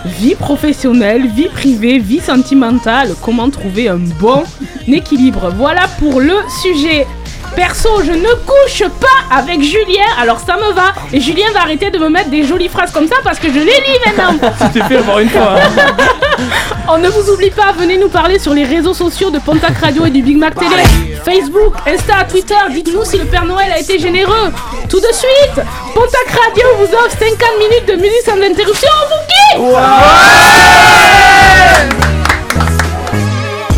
[0.05, 4.43] Vie professionnelle, vie privée, vie sentimentale, comment trouver un bon
[4.87, 5.51] équilibre?
[5.57, 7.05] Voilà pour le sujet.
[7.57, 10.93] Perso, je ne couche pas avec Julien, alors ça me va.
[11.11, 13.57] Et Julien va arrêter de me mettre des jolies phrases comme ça parce que je
[13.57, 14.35] les lis maintenant.
[14.61, 15.55] C'était fait avoir une fois.
[15.55, 15.95] hein.
[16.87, 20.05] On ne vous oublie pas, venez nous parler sur les réseaux sociaux de Pontac Radio
[20.05, 20.83] et du Big Mac Télé.
[21.25, 24.53] Facebook, Insta, Twitter, dites-nous si le Père Noël a été généreux.
[24.87, 25.59] Tout de suite,
[25.95, 29.23] Pontac Radio vous offre 50 minutes de musique sans interruption, on vous
[29.65, 29.73] kiffe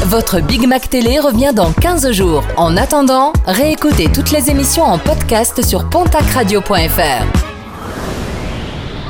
[0.09, 2.43] Votre Big Mac Télé revient dans 15 jours.
[2.57, 7.58] En attendant, réécoutez toutes les émissions en podcast sur pontacradio.fr.